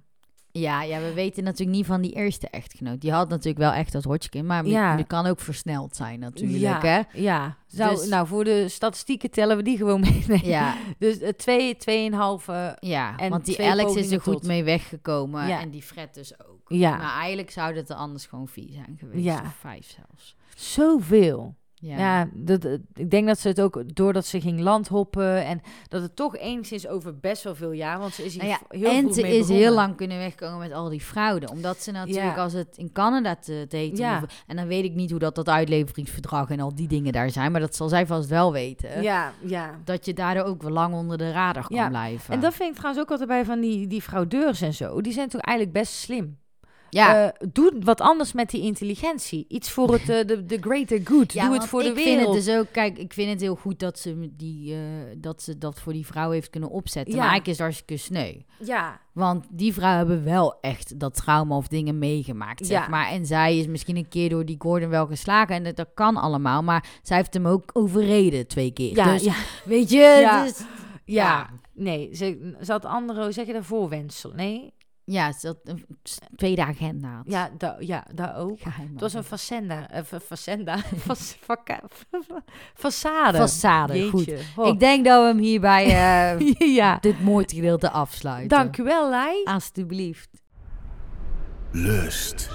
Ja, 0.53 0.83
ja, 0.83 0.99
we 0.99 1.13
weten 1.13 1.43
natuurlijk 1.43 1.77
niet 1.77 1.85
van 1.85 2.01
die 2.01 2.11
eerste 2.13 2.47
echtgenoot. 2.49 3.01
Die 3.01 3.11
had 3.11 3.29
natuurlijk 3.29 3.57
wel 3.57 3.71
echt 3.71 3.91
dat 3.91 4.03
Hodgkin, 4.03 4.45
maar 4.45 4.65
Ja. 4.65 4.95
die 4.95 5.05
kan 5.05 5.25
ook 5.25 5.39
versneld 5.39 5.95
zijn 5.95 6.19
natuurlijk, 6.19 6.59
ja, 6.59 6.79
hè? 6.81 7.01
ja. 7.21 7.57
Zou, 7.67 7.95
Dus- 7.95 8.07
Nou, 8.07 8.27
voor 8.27 8.43
de 8.43 8.69
statistieken 8.69 9.31
tellen 9.31 9.57
we 9.57 9.63
die 9.63 9.77
gewoon 9.77 9.99
mee. 9.99 10.23
Nee. 10.27 10.45
Ja, 10.45 10.75
Dus 10.99 11.19
eh, 11.19 11.29
twee, 11.29 11.75
tweeënhalf, 11.77 12.47
eh, 12.47 12.71
ja 12.79 13.17
En 13.17 13.29
want 13.29 13.45
die 13.45 13.63
Alex 13.63 13.95
is 13.95 14.11
er 14.11 14.21
goed 14.21 14.33
tot. 14.33 14.43
mee 14.45 14.63
weggekomen 14.63 15.47
Ja. 15.47 15.59
en 15.61 15.69
die 15.69 15.81
Fred 15.83 16.13
dus 16.13 16.33
ook. 16.49 16.61
ja, 16.67 16.97
Maar 16.97 17.15
eigenlijk 17.19 17.51
zou 17.51 17.75
het 17.75 17.89
er 17.89 17.95
anders 17.95 18.25
gewoon 18.25 18.47
vier 18.47 18.69
zijn 18.71 18.95
geweest, 18.99 19.23
Ja. 19.23 19.41
of 19.45 19.55
vijf 19.59 19.95
zelfs. 19.97 20.35
zoveel. 20.55 21.55
Ja, 21.83 21.97
Ja, 21.97 22.29
dat, 22.33 22.61
dat- 22.61 22.79
ik 22.93 23.09
denk 23.11 23.27
dat 23.27 23.39
ze 23.39 23.47
het 23.47 23.61
ook 23.61 23.95
doordat 23.95 24.25
ze 24.25 24.41
ging 24.41 24.59
landhoppen 24.59 25.45
en 25.45 25.61
dat 25.87 26.01
het 26.01 26.15
toch 26.15 26.37
enigszins 26.37 26.87
over 26.87 27.19
best 27.19 27.43
wel 27.43 27.55
veel 27.55 27.71
jaar, 27.71 27.99
want 27.99 28.13
ze 28.13 28.25
is 28.25 28.33
hier 28.33 28.43
Nou 28.43 28.55
ja, 28.69 28.77
heel 28.77 28.89
en 28.89 29.13
ze 29.13 29.21
is 29.27 29.37
begonnen. 29.37 29.55
heel 29.55 29.73
lang 29.73 29.95
kunnen 29.95 30.17
wegkomen 30.17 30.59
met 30.59 30.71
al 30.73 30.89
die 30.89 31.01
fraude. 31.01 31.49
Omdat 31.49 31.77
ze 31.83 31.91
natuurlijk, 31.91 32.35
Ja. 32.35 32.43
als 32.43 32.53
het 32.53 32.77
in 32.77 32.91
Canada 32.91 33.35
te, 33.35 33.67
Ja. 33.93 34.19
hoeven- 34.19 34.37
En 34.47 34.55
dan 34.55 34.67
weet 34.67 34.83
ik 34.83 34.93
niet 34.93 35.09
hoe 35.09 35.19
dat, 35.19 35.35
dat 35.35 35.49
uitleveringsverdrag 35.49 36.49
en 36.49 36.59
al 36.59 36.75
die 36.75 36.87
dingen 36.87 37.13
daar 37.13 37.29
zijn. 37.29 37.51
Maar 37.51 37.61
dat 37.61 37.75
zal 37.75 37.89
zij 37.89 38.05
vast 38.07 38.29
wel 38.29 38.51
weten. 38.51 39.01
Ja, 39.01 39.33
ja. 39.45 39.79
Dat 39.83 40.05
je 40.05 40.13
daardoor 40.13 40.43
ook 40.43 40.61
wel 40.61 40.71
lang 40.71 40.93
onder 40.93 41.17
de 41.17 41.31
radar 41.31 41.67
kan 41.67 41.77
Ja, 41.77 41.89
blijven. 41.89 42.33
En 42.33 42.39
dat 42.39 42.53
vind 42.53 42.69
ik 42.69 42.75
trouwens 42.75 43.03
ook 43.03 43.11
altijd 43.11 43.29
bij 43.29 43.45
van 43.45 43.59
die, 43.59 43.87
die 43.87 44.01
fraudeurs 44.01 44.61
en 44.61 44.73
zo. 44.73 45.01
Die 45.01 45.13
zijn 45.13 45.29
toch 45.29 45.41
eigenlijk 45.41 45.77
best 45.77 45.93
slim. 45.93 46.39
Ja, 46.91 47.31
Eh, 47.31 47.47
doe 47.53 47.73
wat 47.79 48.01
anders 48.01 48.33
met 48.33 48.49
die 48.49 48.61
intelligentie. 48.61 49.45
Iets 49.47 49.69
voor 49.71 49.91
het, 49.93 50.09
eh, 50.09 50.25
de, 50.27 50.45
de 50.45 50.57
greater 50.61 51.01
good. 51.03 51.33
Ja, 51.33 51.45
doe 51.45 51.53
het 51.53 51.65
voor 51.65 51.81
de 51.81 51.87
ik 51.89 51.95
wereld. 51.95 52.15
vind 52.15 52.35
het 52.35 52.45
dus 52.45 52.55
ook, 52.55 52.67
kijk, 52.71 52.97
ik 52.97 53.13
vind 53.13 53.29
het 53.29 53.41
heel 53.41 53.55
goed 53.55 53.79
dat 53.79 53.99
ze, 53.99 54.29
die, 54.37 54.73
eh, 54.73 54.79
dat 55.17 55.41
ze 55.41 55.57
dat 55.57 55.79
voor 55.79 55.93
die 55.93 56.05
vrouw 56.05 56.31
heeft 56.31 56.49
kunnen 56.49 56.69
opzetten. 56.69 57.13
Ja. 57.13 57.19
Maar 57.19 57.29
eigenlijk 57.29 57.57
is 57.57 57.63
hartstikke 57.63 57.97
sneu. 57.97 58.33
Ja, 58.65 58.99
Want 59.11 59.45
die 59.49 59.73
vrouwen 59.73 59.97
hebben 60.07 60.25
wel 60.25 60.59
echt 60.61 60.99
dat 60.99 61.13
trauma 61.15 61.55
of 61.55 61.67
dingen 61.67 61.99
meegemaakt, 61.99 62.65
zeg 62.65 62.81
Ja. 62.83 62.87
maar. 62.87 63.07
En 63.09 63.25
zij 63.25 63.57
is 63.57 63.67
misschien 63.67 63.97
een 63.97 64.07
keer 64.09 64.29
door 64.29 64.45
die 64.45 64.55
Gordon 64.59 64.89
wel 64.89 65.05
geslagen. 65.07 65.55
En 65.55 65.63
dat, 65.63 65.75
dat 65.75 65.89
kan 65.93 66.15
allemaal. 66.17 66.63
Maar 66.63 66.85
zij 67.01 67.17
heeft 67.17 67.33
hem 67.33 67.45
ook 67.47 67.63
overreden 67.73 68.47
twee 68.47 68.71
keer. 68.71 68.95
ja, 68.95 69.11
dus 69.13 69.23
ja, 69.23 69.33
weet 69.65 69.89
je, 69.89 69.97
Ja. 70.21 70.43
dus- 70.43 70.63
ja. 71.05 71.49
Nee, 71.73 72.15
ze, 72.15 72.55
ze 72.63 72.71
had 72.71 72.85
andere, 72.85 73.31
zeg 73.31 73.45
je 73.45 73.53
dat, 73.53 73.65
voorwensel? 73.65 74.31
Nee? 74.35 74.73
Ja, 75.11 75.31
had 75.41 75.57
een 75.63 75.85
tweede 76.35 76.65
agenda. 76.65 77.07
had. 77.15 77.23
Ja, 77.27 77.49
da, 77.57 77.75
ja 77.79 78.05
daar 78.13 78.35
ook. 78.35 78.59
Geheim. 78.61 78.91
Het 78.91 79.01
was 79.01 79.13
een 79.13 79.23
facenda. 79.23 79.89
eh, 79.89 80.03
fa- 80.03 80.19
facenda. 80.19 80.77
Façade. 82.83 83.37
façade. 83.37 84.09
Goed. 84.09 84.27
Ik 84.67 84.79
denk 84.79 85.05
dat 85.05 85.21
we 85.21 85.27
hem 85.27 85.37
hierbij 85.37 85.85
eh, 85.85 86.53
ja. 86.75 86.97
dit 87.01 87.23
moordgedeelte 87.23 87.89
afsluiten. 87.89 88.49
Dank 88.57 88.77
u 88.77 88.83
wel, 88.83 89.09
Lai. 89.09 89.43
Alsjeblieft. 89.43 90.29
Lust. 91.71 92.49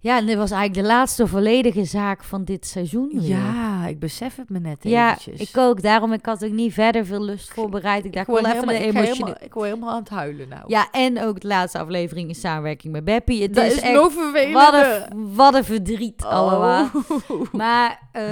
Ja, 0.00 0.18
en 0.18 0.26
dit 0.26 0.36
was 0.36 0.50
eigenlijk 0.50 0.86
de 0.86 0.94
laatste 0.94 1.26
volledige 1.26 1.84
zaak 1.84 2.24
van 2.24 2.44
dit 2.44 2.66
seizoen. 2.66 3.10
weer. 3.12 3.28
Ja, 3.28 3.86
ik 3.86 3.98
besef 3.98 4.36
het 4.36 4.48
me 4.48 4.58
net 4.58 4.78
ja 4.82 5.08
eventjes. 5.10 5.50
ik 5.50 5.56
ook. 5.56 5.82
Daarom 5.82 6.12
ik 6.12 6.26
had 6.26 6.44
ook 6.44 6.50
niet 6.50 6.72
verder 6.72 7.06
veel 7.06 7.22
lust 7.22 7.52
voorbereid. 7.52 8.04
Ik 8.04 8.12
dacht, 8.12 8.28
ik 8.28 8.34
wil 8.34 8.44
even 8.44 8.52
helemaal, 8.52 8.74
een 8.74 8.88
ik, 8.88 9.54
helemaal, 9.54 9.84
ik 9.84 9.84
aan 9.88 10.00
het 10.00 10.08
huilen 10.08 10.48
nou. 10.48 10.62
Ja, 10.66 10.90
en 10.90 11.22
ook 11.22 11.40
de 11.40 11.46
laatste 11.46 11.78
aflevering 11.78 12.28
in 12.28 12.34
samenwerking 12.34 12.92
met 12.92 13.04
Beppie. 13.04 13.42
Het 13.42 13.54
dat 13.54 13.64
is, 13.64 13.74
is, 13.74 13.80
echt... 13.80 13.94
nog. 13.94 14.14
Wat 14.52 14.74
een, 14.74 15.34
wat 15.34 15.54
een 15.54 15.64
verdriet 15.64 16.24
allemaal. 16.24 16.90
Oh. 17.28 17.52
Maar 17.52 18.00
eh, 18.12 18.24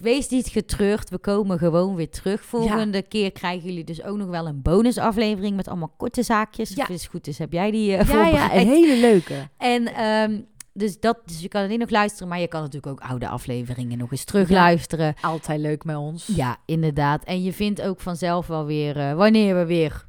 wees 0.00 0.28
niet 0.28 0.48
getreurd. 0.48 1.10
We 1.10 1.18
komen 1.18 1.58
gewoon 1.58 1.94
weer 1.94 2.10
terug. 2.10 2.44
Volgende 2.44 3.02
keer 3.02 3.32
krijgen 3.32 3.68
jullie 3.68 3.84
dus 3.84 4.04
ook 4.04 4.16
nog 4.16 4.28
wel 4.28 4.46
een 4.46 4.62
bonusaflevering 4.62 5.56
met 5.56 5.68
allemaal 5.68 5.94
korte 5.96 6.22
zaakjes. 6.22 6.74
Ja. 6.74 6.82
Of 6.82 6.90
als 6.90 7.00
het 7.00 7.10
goed 7.10 7.26
is, 7.26 7.38
heb 7.38 7.52
jij 7.52 7.70
die 7.70 7.96
eh 7.96 8.08
Ja, 8.08 8.14
ja, 8.14 8.22
voorbereid. 8.22 8.52
een 8.52 8.66
hele 8.66 8.96
leuke. 8.96 9.48
En 9.58 9.94
ehm, 9.94 10.40
dus, 10.72 11.00
dat, 11.00 11.18
dus 11.24 11.40
je 11.40 11.48
kan 11.48 11.62
alleen 11.62 11.78
nog 11.78 11.90
luisteren, 11.90 12.28
maar 12.28 12.40
je 12.40 12.48
kan 12.48 12.60
natuurlijk 12.60 12.92
ook 12.92 13.08
oude 13.10 13.28
afleveringen 13.28 13.98
nog 13.98 14.10
eens 14.10 14.24
terugluisteren. 14.24 15.14
Altijd 15.20 15.60
leuk 15.60 15.84
met 15.84 15.96
ons. 15.96 16.26
Ja, 16.26 16.56
inderdaad. 16.66 17.24
En 17.24 17.42
je 17.42 17.52
vindt 17.52 17.82
ook 17.82 18.00
vanzelf 18.00 18.46
wel 18.46 18.64
weer 18.64 18.96
eh, 18.96 19.14
wanneer 19.14 19.56
we 19.56 19.66
weer 19.66 20.08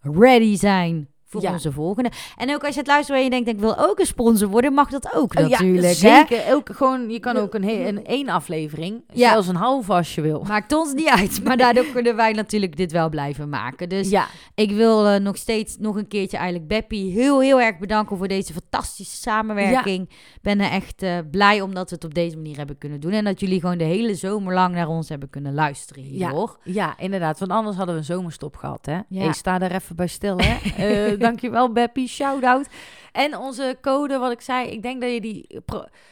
ready 0.00 0.56
zijn 0.56 1.08
voor 1.40 1.42
Ja. 1.42 1.52
onze 1.52 1.72
volgende. 1.72 2.10
En 2.36 2.54
ook 2.54 2.64
als 2.64 2.72
je 2.74 2.78
het 2.80 2.88
luistert 2.88 3.18
en 3.18 3.24
je 3.24 3.30
denkt, 3.30 3.48
ik 3.48 3.58
wil 3.58 3.78
ook 3.78 3.98
een 3.98 4.06
sponsor 4.06 4.48
worden, 4.48 4.72
mag 4.72 4.90
dat 4.90 5.14
ook 5.14 5.34
Oh, 5.38 5.48
natuurlijk. 5.48 5.82
ja, 5.82 6.08
hè? 6.10 6.16
zeker. 6.26 6.38
Elke, 6.44 6.74
gewoon, 6.74 7.10
je 7.10 7.20
kan 7.20 7.36
ook 7.36 7.54
een, 7.54 7.64
he- 7.64 7.86
een 7.88 8.04
één 8.06 8.28
aflevering, 8.28 9.02
Ja. 9.12 9.30
zelfs 9.30 9.48
een 9.48 9.54
half 9.56 9.90
als 9.90 10.14
je 10.14 10.20
wil. 10.20 10.44
Maakt 10.48 10.72
ons 10.74 10.92
niet 10.92 11.08
uit, 11.08 11.44
maar 11.44 11.56
daardoor 11.56 11.84
kunnen 11.92 12.16
wij 12.16 12.32
natuurlijk 12.32 12.76
dit 12.76 12.92
wel 12.92 13.08
blijven 13.08 13.48
maken. 13.48 13.88
Dus 13.88 14.08
ja, 14.10 14.26
ik 14.54 14.70
wil 14.70 15.06
eh, 15.08 15.20
nog 15.20 15.36
steeds 15.36 15.76
nog 15.78 15.96
een 15.96 16.08
keertje 16.08 16.36
eigenlijk 16.36 16.68
Beppie 16.68 17.12
heel, 17.12 17.40
heel 17.40 17.60
erg 17.60 17.78
bedanken 17.78 18.16
voor 18.16 18.28
deze 18.28 18.52
fantastische 18.52 19.16
samenwerking. 19.16 20.08
Ik 20.10 20.42
ben 20.42 20.60
er 20.60 20.70
echt 20.70 21.02
eh, 21.02 21.18
blij 21.30 21.60
omdat 21.60 21.88
we 21.90 21.94
het 21.94 22.04
op 22.04 22.14
deze 22.14 22.36
manier 22.36 22.56
hebben 22.56 22.78
kunnen 22.78 23.00
doen. 23.00 23.12
En 23.12 23.24
dat 23.24 23.40
jullie 23.40 23.60
gewoon 23.60 23.78
de 23.78 23.84
hele 23.84 24.14
zomer 24.14 24.54
lang 24.54 24.74
naar 24.74 24.88
ons 24.88 25.08
hebben 25.08 25.30
kunnen 25.30 25.54
luisteren 25.54 26.02
hier, 26.02 26.18
Ja. 26.18 26.30
hoor. 26.30 26.58
ja, 26.64 26.94
inderdaad. 26.98 27.38
Want 27.38 27.50
anders 27.50 27.76
hadden 27.76 27.94
we 27.94 28.00
een 28.00 28.06
zomerstop 28.06 28.56
gehad, 28.56 28.86
hè? 28.86 28.98
Ja. 29.08 29.22
Hey, 29.22 29.32
sta 29.32 29.58
daar 29.58 29.70
even 29.70 29.96
bij 29.96 30.06
stil, 30.06 30.36
hè? 30.38 30.52
Eh, 30.76 31.18
dankjewel, 31.24 31.72
Beppie. 31.72 32.08
Shout-out. 32.08 32.68
En 33.14 33.36
onze 33.38 33.76
code, 33.80 34.18
wat 34.18 34.32
ik 34.32 34.40
zei, 34.40 34.68
ik 34.68 34.82
denk 34.82 35.00
dat 35.00 35.12
je 35.12 35.20
die... 35.20 35.46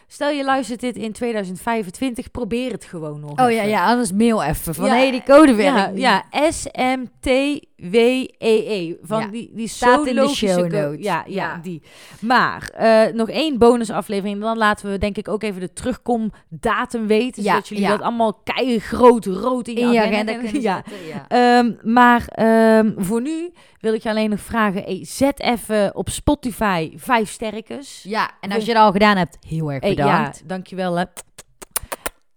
Stel 0.06 0.30
je 0.30 0.44
luistert 0.44 0.80
dit 0.80 0.96
in 0.96 1.12
2025, 1.12 2.30
probeer 2.30 2.70
het 2.72 2.84
gewoon 2.84 3.20
nog 3.20 3.30
Oh 3.30 3.36
ja, 3.36 3.46
even. 3.48 3.68
ja, 3.68 3.86
anders 3.86 4.12
mail 4.12 4.42
even 4.42 4.74
van 4.74 4.84
Ja, 4.84 4.90
hey, 4.92 5.10
die 5.10 5.22
code 5.22 5.54
werkt 5.54 5.98
Ja, 5.98 6.24
ja, 6.30 6.50
S-M-T-W-E-E. 6.50 8.94
Van 9.02 9.20
Ja, 9.20 9.26
die, 9.26 9.50
die 9.54 9.68
staat 9.68 10.06
in 10.06 10.14
de 10.14 10.28
show 10.28 10.72
notes. 10.72 11.04
Ja, 11.04 11.24
ja, 11.26 11.58
die. 11.62 11.82
Maar 12.20 12.70
eh, 12.74 13.12
nog 13.14 13.28
één 13.28 13.58
bonusaflevering. 13.58 14.40
Dan 14.40 14.58
laten 14.58 14.90
we 14.90 14.98
denk 14.98 15.16
ik 15.16 15.28
ook 15.28 15.42
even 15.42 15.60
de 15.60 15.72
terugkomdatum 15.72 17.06
weten. 17.06 17.42
Zodat 17.42 17.68
jullie 17.68 17.86
dat 17.86 18.00
allemaal 18.00 18.40
keigroot 18.44 19.26
rood 19.26 19.68
in 19.68 19.74
je, 19.74 19.80
in 19.80 19.90
je 19.90 20.00
agenda, 20.00 20.32
ja. 20.52 20.82
Ja. 21.08 21.24
Ehm, 21.28 21.72
maar 21.82 22.24
ehm, 22.28 22.90
voor 22.96 23.20
nu 23.20 23.52
wil 23.80 23.94
ik 23.94 24.02
je 24.02 24.08
alleen 24.08 24.30
nog 24.30 24.40
vragen. 24.40 24.82
hey, 24.82 25.00
zet 25.02 25.40
even 25.40 25.94
op 25.94 26.08
Spotify 26.08 26.91
vijf 26.96 27.30
sterkens. 27.30 28.00
ja, 28.02 28.30
en 28.40 28.52
als 28.52 28.64
je 28.64 28.74
dat 28.74 28.82
al 28.82 28.92
gedaan 28.92 29.16
hebt, 29.16 29.36
heel 29.46 29.72
erg 29.72 29.80
Hey, 29.82 29.94
bedankt. 29.94 30.38
ja, 30.38 30.46
dankjewel. 30.46 30.94
Hè. 30.94 31.04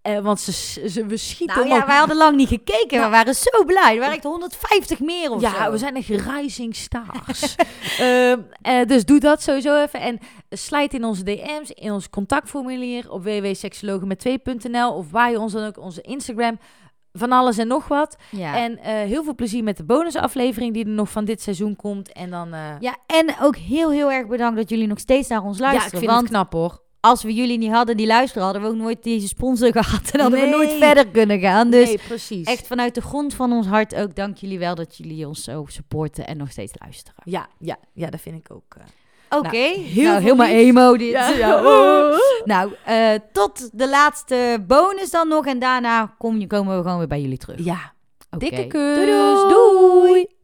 Eh, 0.01 0.19
want 0.19 0.39
ze, 0.39 0.51
ze, 0.89 1.05
we 1.05 1.17
schieten 1.17 1.55
Nou 1.55 1.67
ja, 1.79 1.85
wij 1.87 1.97
hadden 1.97 2.17
lang 2.17 2.35
niet 2.35 2.47
gekeken. 2.47 2.97
Nou. 2.97 3.03
we 3.03 3.09
waren 3.09 3.35
zo 3.35 3.63
blij. 3.65 3.93
Er 3.93 3.99
waren 3.99 4.15
echt 4.15 4.23
150 4.23 4.99
meer 4.99 5.31
of 5.31 5.41
Ja, 5.41 5.65
zo. 5.65 5.71
we 5.71 5.77
zijn 5.77 5.95
echt 5.95 6.07
rising 6.09 6.75
stars. 6.75 7.55
Ehm, 7.99 8.39
eh, 8.61 8.85
dus 8.87 9.05
doe 9.05 9.19
dat 9.19 9.41
sowieso 9.41 9.81
even. 9.83 9.99
En 9.99 10.19
slijt 10.49 10.93
in 10.93 11.03
onze 11.03 11.23
DM's, 11.23 11.69
in 11.69 11.91
ons 11.91 12.09
contactformulier 12.09 13.11
op 13.11 13.23
www.seksologen 13.23 14.07
met 14.07 14.25
2.nl 14.27 14.93
of 14.93 15.11
waar 15.11 15.31
je 15.31 15.39
ons 15.39 15.53
dan 15.53 15.65
ook 15.65 15.77
onze 15.79 16.01
Instagram. 16.01 16.59
Van 17.17 17.31
alles 17.31 17.57
en 17.57 17.67
nog 17.67 17.87
wat. 17.87 18.15
Ja. 18.31 18.57
En 18.57 18.77
eh, 18.77 18.93
heel 18.93 19.23
veel 19.23 19.35
plezier 19.35 19.63
met 19.63 19.77
de 19.77 19.83
bonusaflevering 19.83 20.73
die 20.73 20.83
er 20.85 20.89
nog 20.91 21.09
van 21.09 21.25
dit 21.25 21.41
seizoen 21.41 21.75
komt. 21.75 22.11
En 22.11 22.29
dan... 22.29 22.53
eh, 22.53 22.59
ja, 22.79 22.97
en 23.07 23.35
ook 23.41 23.55
heel, 23.55 23.91
heel 23.91 24.11
erg 24.11 24.27
bedankt 24.27 24.57
dat 24.57 24.69
jullie 24.69 24.87
nog 24.87 24.99
steeds 24.99 25.27
naar 25.27 25.43
ons 25.43 25.57
ja, 25.57 25.63
luisteren. 25.63 25.91
ik 25.91 25.97
vind 25.99 26.11
want 26.11 26.21
het 26.21 26.31
knap 26.31 26.51
hoor. 26.53 26.81
als 26.99 27.23
we 27.23 27.33
jullie 27.33 27.57
niet 27.57 27.71
hadden 27.71 27.97
die 27.97 28.07
luisteren, 28.07 28.43
hadden 28.43 28.61
we 28.61 28.67
ook 28.67 28.75
nooit 28.75 29.03
deze 29.03 29.27
sponsor 29.27 29.71
gehad. 29.81 30.09
En 30.11 30.19
hadden 30.19 30.39
we 30.39 30.45
nooit 30.47 30.71
verder 30.71 31.07
kunnen 31.07 31.39
gaan. 31.39 31.69
Dus 31.69 31.87
nee, 31.87 31.99
precies. 32.07 32.47
echt 32.47 32.67
vanuit 32.67 32.95
de 32.95 33.01
grond 33.01 33.33
van 33.33 33.51
ons 33.51 33.67
hart 33.67 33.95
ook 33.95 34.15
dank 34.15 34.37
jullie 34.37 34.59
wel 34.59 34.75
dat 34.75 34.97
jullie 34.97 35.27
ons 35.27 35.43
zo 35.43 35.65
supporten 35.67 36.27
en 36.27 36.37
nog 36.37 36.51
steeds 36.51 36.73
luisteren. 36.81 37.21
Ja, 37.23 37.47
ja, 37.59 37.77
ja, 37.93 38.09
dat 38.09 38.21
vind 38.21 38.35
ik 38.37 38.51
ook. 38.51 38.75
eh. 38.77 38.83
Oké, 39.37 39.57
heel 39.57 40.03
nou, 40.03 40.21
veel 40.21 40.21
helemaal 40.21 40.47
emo 40.47 40.97
dit. 40.97 41.11
Ja. 41.11 41.29
Ja, 41.29 41.55
oh. 41.65 42.17
Nou, 42.45 42.71
eh, 42.85 43.13
tot 43.31 43.69
de 43.73 43.89
laatste 43.89 44.63
bonus 44.67 45.11
dan 45.11 45.27
nog. 45.27 45.45
En 45.45 45.59
daarna 45.59 46.15
kom 46.17 46.47
komen 46.47 46.77
we 46.77 46.81
gewoon 46.83 46.97
weer 46.97 47.07
bij 47.07 47.21
jullie 47.21 47.37
terug. 47.37 47.63
ja, 47.63 47.93
Oké. 48.29 48.45
dikke 48.45 48.67
kus. 48.67 48.95
Doei, 48.95 49.49
doei. 49.49 50.11
doei. 50.11 50.34